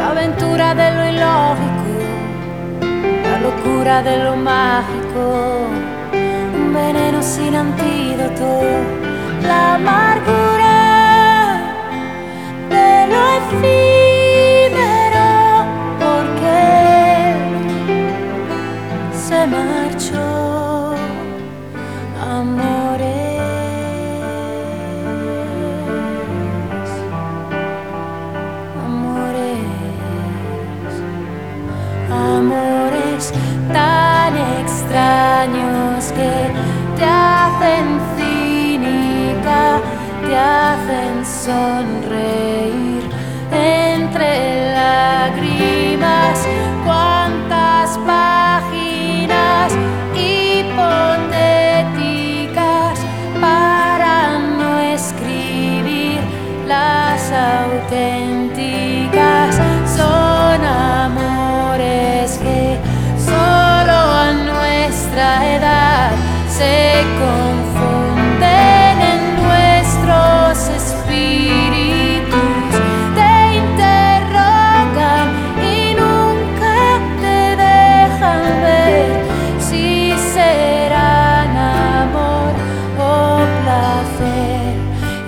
la 0.00 0.08
aventura 0.12 0.74
de 0.74 0.88
lo 0.96 1.02
ilógico, 1.14 1.92
la 3.28 3.36
locura 3.46 4.02
de 4.02 4.14
lo 4.24 4.34
mágico, 4.34 5.24
un 6.58 6.72
veneno 6.72 7.22
sin 7.22 7.54
antídoto, 7.54 8.48
la 9.42 9.74
amargura 9.74 10.76
de 12.74 12.90
lo 13.12 13.20
efímero, 13.38 14.09
que 36.12 36.50
te 36.96 37.04
hacen 37.04 38.00
cínica, 38.16 39.80
te 40.26 40.36
hacen 40.36 41.24
sonreír 41.24 43.02
entre 43.52 44.72
lágrimas. 44.74 46.46
Cuántas 46.84 47.98
páginas 48.06 49.72
hipotéticas 50.14 51.30
para 53.40 54.38
no 54.58 54.80
escribir 54.80 56.20
las 56.66 57.32
auténticas 57.32 58.29
se 66.60 67.04
confunden 67.24 68.96
en 69.12 69.20
nuestros 69.42 70.52
espíritus. 70.80 72.70
Te 73.18 73.34
interrogan 73.64 75.26
y 75.72 75.94
nunca 76.02 76.78
te 77.24 77.40
dejan 77.66 78.42
ver 78.66 79.10
si 79.58 80.12
serán 80.34 81.50
amor 82.04 82.52
o 82.98 83.10
placer. 83.62 84.72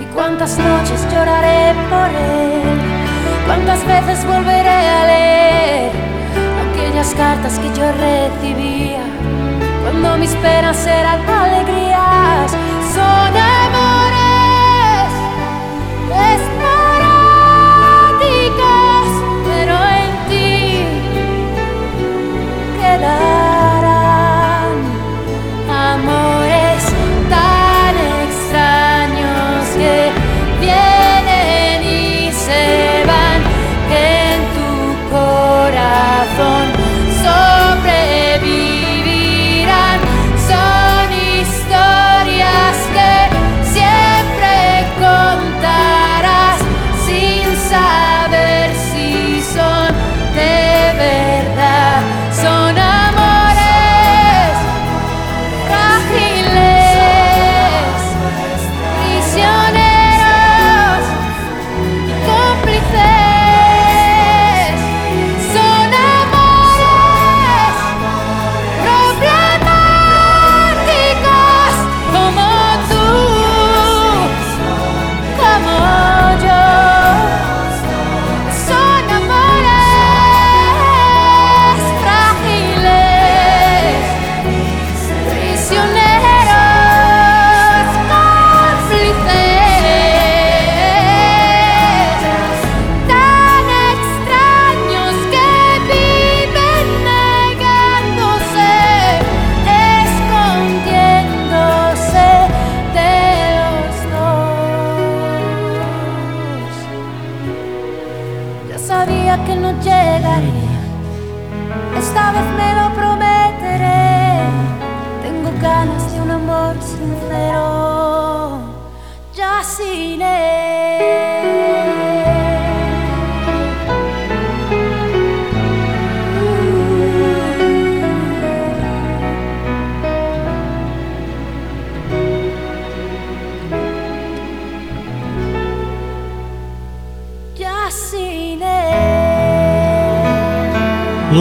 Y 0.03 0.05
cuántas 0.13 0.51
noches 0.59 0.99
lloraré 1.11 1.73
por 1.89 2.09
él, 2.09 2.77
cuántas 3.47 3.81
veces 3.87 4.23
volveré 4.27 4.81
a 4.99 5.01
leer 5.11 5.91
aquellas 6.65 7.09
cartas 7.15 7.57
que 7.57 7.69
yo 7.79 7.85
recibía 8.07 8.92
cuando 10.03 10.17
mis 10.17 10.35
penas 10.35 10.85
eran 10.85 11.21
alegrías. 11.29 12.51
Son 12.93 13.33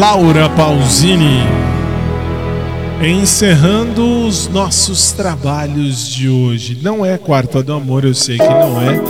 Laura 0.02 0.48
Pausini. 0.48 1.46
Encerrando 3.00 4.26
os 4.26 4.48
nossos 4.48 5.12
trabalhos 5.12 6.08
de 6.08 6.28
hoje. 6.28 6.76
Não 6.82 7.06
é 7.06 7.16
Quarta 7.16 7.62
do 7.62 7.72
Amor, 7.72 8.04
eu 8.04 8.12
sei 8.12 8.36
que 8.36 8.48
não 8.48 8.82
é, 8.82 9.00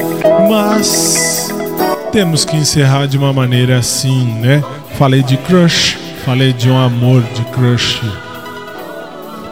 mas 0.51 1.51
temos 2.13 2.45
que 2.45 2.59
encerrar 2.59 3.07
de 3.07 3.17
uma 3.17 3.33
maneira 3.33 3.79
assim, 3.79 4.23
né? 4.35 4.63
Falei 4.99 5.23
de 5.23 5.39
crush, 5.39 5.97
falei 6.27 6.53
de 6.53 6.69
um 6.69 6.79
amor 6.79 7.23
de 7.35 7.43
crush. 7.47 8.03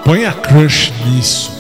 Põe 0.05 0.27
a 0.27 0.33
crush 0.33 0.93
nisso. 1.07 1.51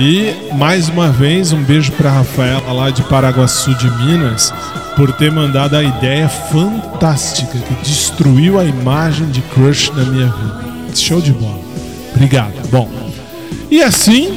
E 0.00 0.34
mais 0.54 0.88
uma 0.88 1.10
vez, 1.10 1.52
um 1.52 1.62
beijo 1.62 1.92
para 1.92 2.10
Rafaela 2.10 2.72
lá 2.72 2.90
de 2.90 3.04
Paraguaçu 3.04 3.72
de 3.76 3.88
Minas 3.98 4.52
por 4.96 5.12
ter 5.12 5.30
mandado 5.30 5.76
a 5.76 5.82
ideia 5.82 6.28
fantástica 6.28 7.58
que 7.58 7.74
destruiu 7.82 8.58
a 8.58 8.64
imagem 8.64 9.26
de 9.30 9.40
crush 9.42 9.90
na 9.90 10.04
minha 10.04 10.26
vida. 10.26 10.62
Show 10.94 11.20
de 11.20 11.32
bola. 11.32 11.60
Obrigado. 12.14 12.52
Bom, 12.70 12.88
e 13.70 13.82
assim. 13.82 14.36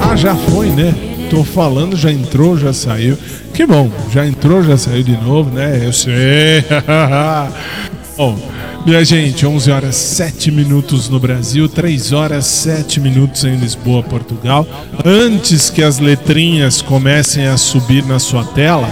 Ah, 0.00 0.14
já 0.14 0.34
foi, 0.34 0.68
né? 0.68 0.94
Tô 1.30 1.44
falando, 1.44 1.96
já 1.96 2.10
entrou, 2.10 2.56
já 2.56 2.72
saiu. 2.72 3.18
Que 3.52 3.66
bom, 3.66 3.90
já 4.12 4.26
entrou, 4.26 4.62
já 4.62 4.76
saiu 4.78 5.02
de 5.02 5.16
novo, 5.16 5.50
né? 5.50 5.84
Eu 5.84 5.92
sei. 5.92 6.64
bom, 8.16 8.38
minha 8.86 9.04
gente, 9.04 9.44
11 9.44 9.70
horas 9.70 9.96
7 9.96 10.50
minutos 10.50 11.08
no 11.08 11.18
Brasil, 11.20 11.68
3 11.68 12.12
horas 12.12 12.46
7 12.46 13.00
minutos 13.00 13.44
em 13.44 13.56
Lisboa, 13.56 14.02
Portugal. 14.02 14.66
Antes 15.04 15.68
que 15.68 15.82
as 15.82 15.98
letrinhas 15.98 16.80
comecem 16.80 17.46
a 17.46 17.56
subir 17.56 18.04
na 18.04 18.18
sua 18.18 18.44
tela, 18.44 18.88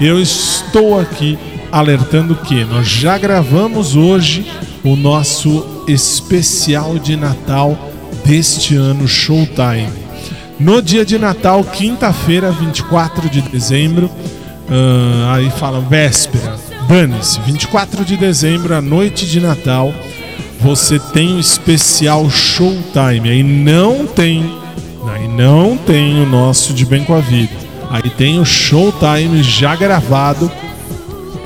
eu 0.00 0.20
estou 0.20 0.98
aqui 0.98 1.38
alertando 1.70 2.34
que 2.34 2.64
nós 2.64 2.86
já 2.88 3.18
gravamos 3.18 3.96
hoje 3.96 4.50
o 4.84 4.96
nosso 4.96 5.84
especial 5.88 6.98
de 6.98 7.16
Natal 7.16 7.76
deste 8.24 8.76
ano 8.76 9.06
Showtime. 9.06 9.88
No 10.58 10.80
dia 10.80 11.04
de 11.04 11.18
Natal, 11.18 11.62
quinta-feira, 11.62 12.50
24 12.50 13.28
de 13.28 13.42
dezembro, 13.42 14.10
ah, 14.68 15.34
aí 15.34 15.50
fala 15.50 15.80
véspera, 15.80 16.55
dane-se, 16.88 17.40
24 17.40 18.04
de 18.04 18.16
dezembro, 18.16 18.74
à 18.74 18.80
noite 18.80 19.26
de 19.26 19.40
Natal, 19.40 19.92
você 20.60 20.98
tem 20.98 21.36
o 21.36 21.40
especial 21.40 22.28
Showtime. 22.30 23.28
Aí 23.28 23.42
não 23.42 24.06
tem, 24.06 24.56
aí 25.12 25.28
não 25.28 25.76
tem 25.76 26.22
o 26.22 26.26
nosso 26.26 26.72
de 26.72 26.86
Bem 26.86 27.04
com 27.04 27.14
a 27.14 27.20
Vida. 27.20 27.52
Aí 27.90 28.08
tem 28.10 28.38
o 28.38 28.44
Showtime 28.44 29.42
já 29.42 29.74
gravado 29.76 30.50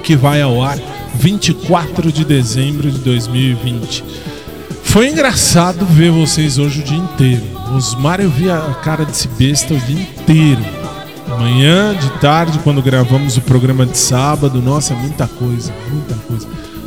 que 0.02 0.16
vai 0.16 0.40
ao 0.42 0.62
ar 0.62 0.78
24 1.14 2.10
de 2.12 2.24
dezembro 2.24 2.90
de 2.90 2.98
2020. 2.98 4.04
Foi 4.82 5.08
engraçado 5.08 5.84
ver 5.86 6.10
vocês 6.10 6.58
hoje 6.58 6.80
o 6.80 6.84
dia 6.84 6.98
inteiro. 6.98 7.42
Osmar, 7.76 8.20
eu 8.20 8.30
vi 8.30 8.50
a 8.50 8.58
cara 8.82 9.04
desse 9.04 9.28
besta 9.28 9.74
o 9.74 9.78
dia 9.78 10.00
inteiro. 10.00 10.79
Manhã, 11.38 11.94
de 11.94 12.10
tarde, 12.20 12.58
quando 12.60 12.82
gravamos 12.82 13.36
o 13.36 13.40
programa 13.40 13.86
de 13.86 13.96
sábado, 13.96 14.60
nossa, 14.60 14.94
muita 14.94 15.26
coisa, 15.26 15.72
muita 15.90 16.14
coisa. 16.26 16.46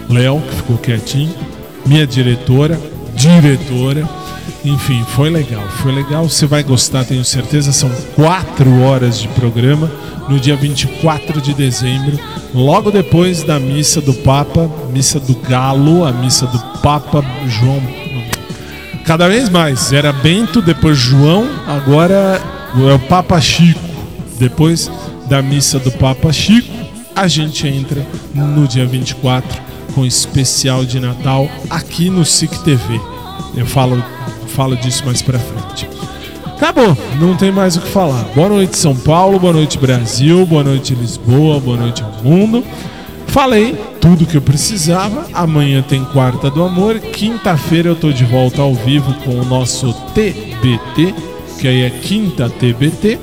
Léo, 0.10 0.42
que 0.42 0.56
ficou 0.56 0.78
quietinho, 0.78 1.34
minha 1.86 2.06
diretora, 2.06 2.80
diretora. 3.16 4.08
Enfim, 4.66 5.06
foi 5.10 5.30
legal, 5.30 5.64
foi 5.82 5.92
legal. 5.94 6.28
Você 6.28 6.46
vai 6.46 6.64
gostar, 6.64 7.04
tenho 7.04 7.24
certeza. 7.24 7.72
São 7.72 7.90
quatro 8.16 8.82
horas 8.82 9.20
de 9.20 9.28
programa 9.30 9.90
no 10.28 10.40
dia 10.40 10.56
24 10.56 11.42
de 11.42 11.54
dezembro, 11.54 12.18
logo 12.54 12.92
depois 12.92 13.44
da 13.44 13.60
missa 13.60 14.00
do 14.00 14.14
Papa, 14.14 14.70
missa 14.92 15.20
do 15.20 15.36
Galo, 15.36 16.06
a 16.06 16.12
missa 16.12 16.48
do 16.48 16.60
Papa 16.82 17.24
João. 17.48 17.82
Cada 19.06 19.28
vez 19.28 19.50
mais, 19.50 19.92
era 19.92 20.14
Bento, 20.14 20.62
depois 20.62 20.98
João, 20.98 21.46
agora 21.68 22.42
é 22.90 22.94
o 22.94 23.00
Papa 23.00 23.40
Chico. 23.42 23.83
Depois 24.38 24.92
da 25.28 25.42
missa 25.42 25.80
do 25.80 25.92
Papa 25.92 26.32
Chico, 26.32 26.72
a 27.16 27.28
gente 27.28 27.68
entra 27.68 28.06
no 28.34 28.68
dia 28.68 28.86
24 28.86 29.62
com 29.94 30.06
especial 30.06 30.84
de 30.86 31.00
Natal 31.00 31.50
aqui 31.70 32.10
no 32.10 32.26
SIC 32.26 32.58
TV. 32.64 33.00
Eu 33.56 33.66
falo, 33.66 34.04
falo 34.48 34.76
disso 34.76 35.06
mais 35.06 35.22
pra 35.22 35.40
frente. 35.40 35.88
Acabou, 36.46 36.98
não 37.20 37.36
tem 37.36 37.52
mais 37.52 37.76
o 37.76 37.82
que 37.82 37.90
falar. 37.90 38.24
Boa 38.36 38.50
noite, 38.50 38.78
São 38.78 38.96
Paulo, 38.96 39.40
boa 39.40 39.54
noite, 39.54 39.78
Brasil, 39.78 40.46
boa 40.46 40.64
noite, 40.64 40.96
Lisboa, 40.96 41.60
boa 41.60 41.78
noite 41.78 42.04
mundo. 42.24 42.64
Falei 43.28 43.76
tudo 44.00 44.26
que 44.26 44.38
eu 44.38 44.42
precisava. 44.42 45.28
Amanhã 45.34 45.82
tem 45.82 46.06
Quarta 46.06 46.50
do 46.50 46.64
Amor. 46.64 47.00
Quinta-feira 47.00 47.90
eu 47.90 47.96
tô 47.96 48.12
de 48.12 48.24
volta 48.24 48.62
ao 48.62 48.74
vivo 48.74 49.14
com 49.26 49.40
o 49.40 49.46
nosso 49.46 49.94
TBT, 50.14 51.14
que 51.60 51.68
aí 51.68 51.82
é 51.82 51.90
Quinta 51.90 52.50
TBT. 52.50 53.20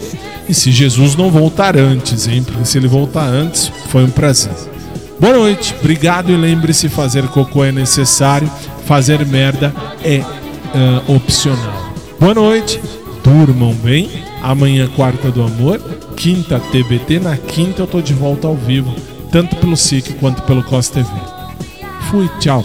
E 0.51 0.55
se 0.55 0.72
Jesus 0.72 1.14
não 1.14 1.31
voltar 1.31 1.77
antes, 1.77 2.27
hein? 2.27 2.43
Porque 2.43 2.64
se 2.64 2.77
ele 2.77 2.89
voltar 2.89 3.24
antes, 3.24 3.70
foi 3.86 4.02
um 4.02 4.10
prazer. 4.10 4.51
Boa 5.20 5.32
noite, 5.32 5.77
obrigado 5.78 6.32
e 6.32 6.36
lembre-se: 6.36 6.89
fazer 6.89 7.28
cocô 7.28 7.62
é 7.62 7.70
necessário, 7.70 8.51
fazer 8.85 9.24
merda 9.24 9.72
é 10.02 10.24
ah, 10.74 11.02
opcional. 11.06 11.93
Boa 12.18 12.35
noite, 12.35 12.81
durmam 13.22 13.72
bem. 13.74 14.10
Amanhã, 14.43 14.89
quarta 14.89 15.31
do 15.31 15.40
amor, 15.40 15.78
quinta 16.16 16.59
TBT. 16.59 17.20
Na 17.20 17.36
quinta 17.36 17.82
eu 17.82 17.86
tô 17.86 18.01
de 18.01 18.12
volta 18.12 18.48
ao 18.48 18.56
vivo, 18.56 18.93
tanto 19.31 19.55
pelo 19.55 19.77
SIC 19.77 20.14
quanto 20.14 20.43
pelo 20.43 20.64
COS 20.64 20.89
TV. 20.89 21.09
Fui, 22.10 22.28
tchau. 22.40 22.64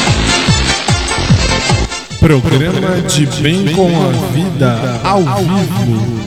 Programa 2.21 3.01
de 3.07 3.25
Bem 3.41 3.73
com 3.73 3.87
a 3.87 4.11
Vida 4.31 5.01
ao 5.03 5.23
vivo, 5.23 6.21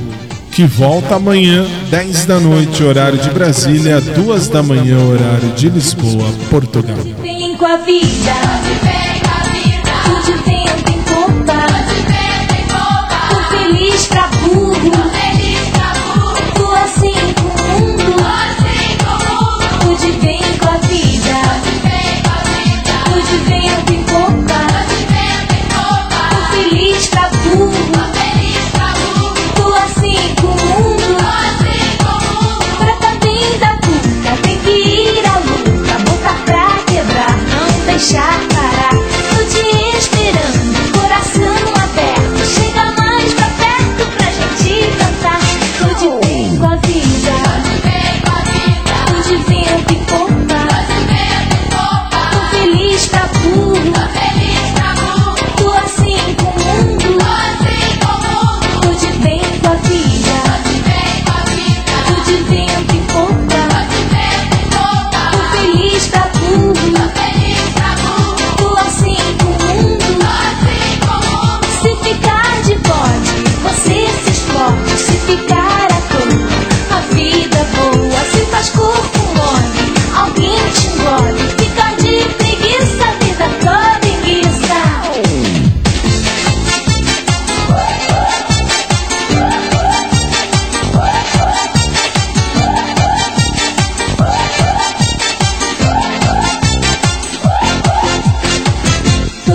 que 0.51 0.65
volta 0.65 1.15
amanhã, 1.15 1.65
10 1.89 2.27
da 2.27 2.41
noite, 2.41 2.83
horário 2.83 3.17
de 3.17 3.31
Brasília, 3.31 4.01
2 4.01 4.49
da 4.49 4.61
manhã, 4.61 4.99
horário 4.99 5.53
de 5.53 5.69
Lisboa, 5.69 6.27
Portugal. 6.51 6.99
Vem 7.23 7.57
com 7.57 7.65
a 7.65 7.77
vida. 7.77 8.84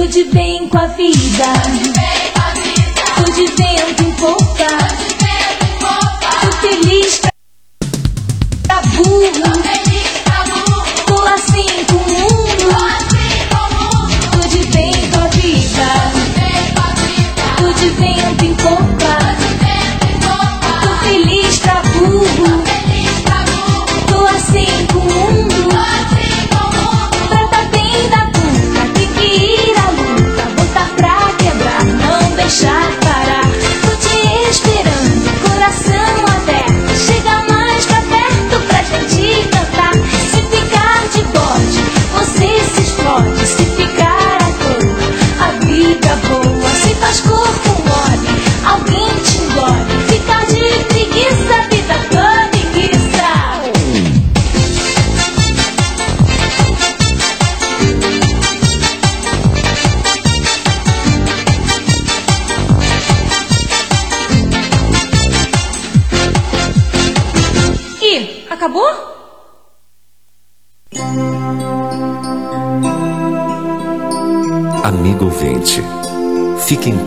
De 0.09 0.23
bem 0.23 0.67
com 0.67 0.77
a 0.77 0.87
vida. 0.87 1.53
Tô 3.15 3.31
de 3.31 3.45
vento 3.45 4.03
em 4.03 4.05
popa. 4.05 4.08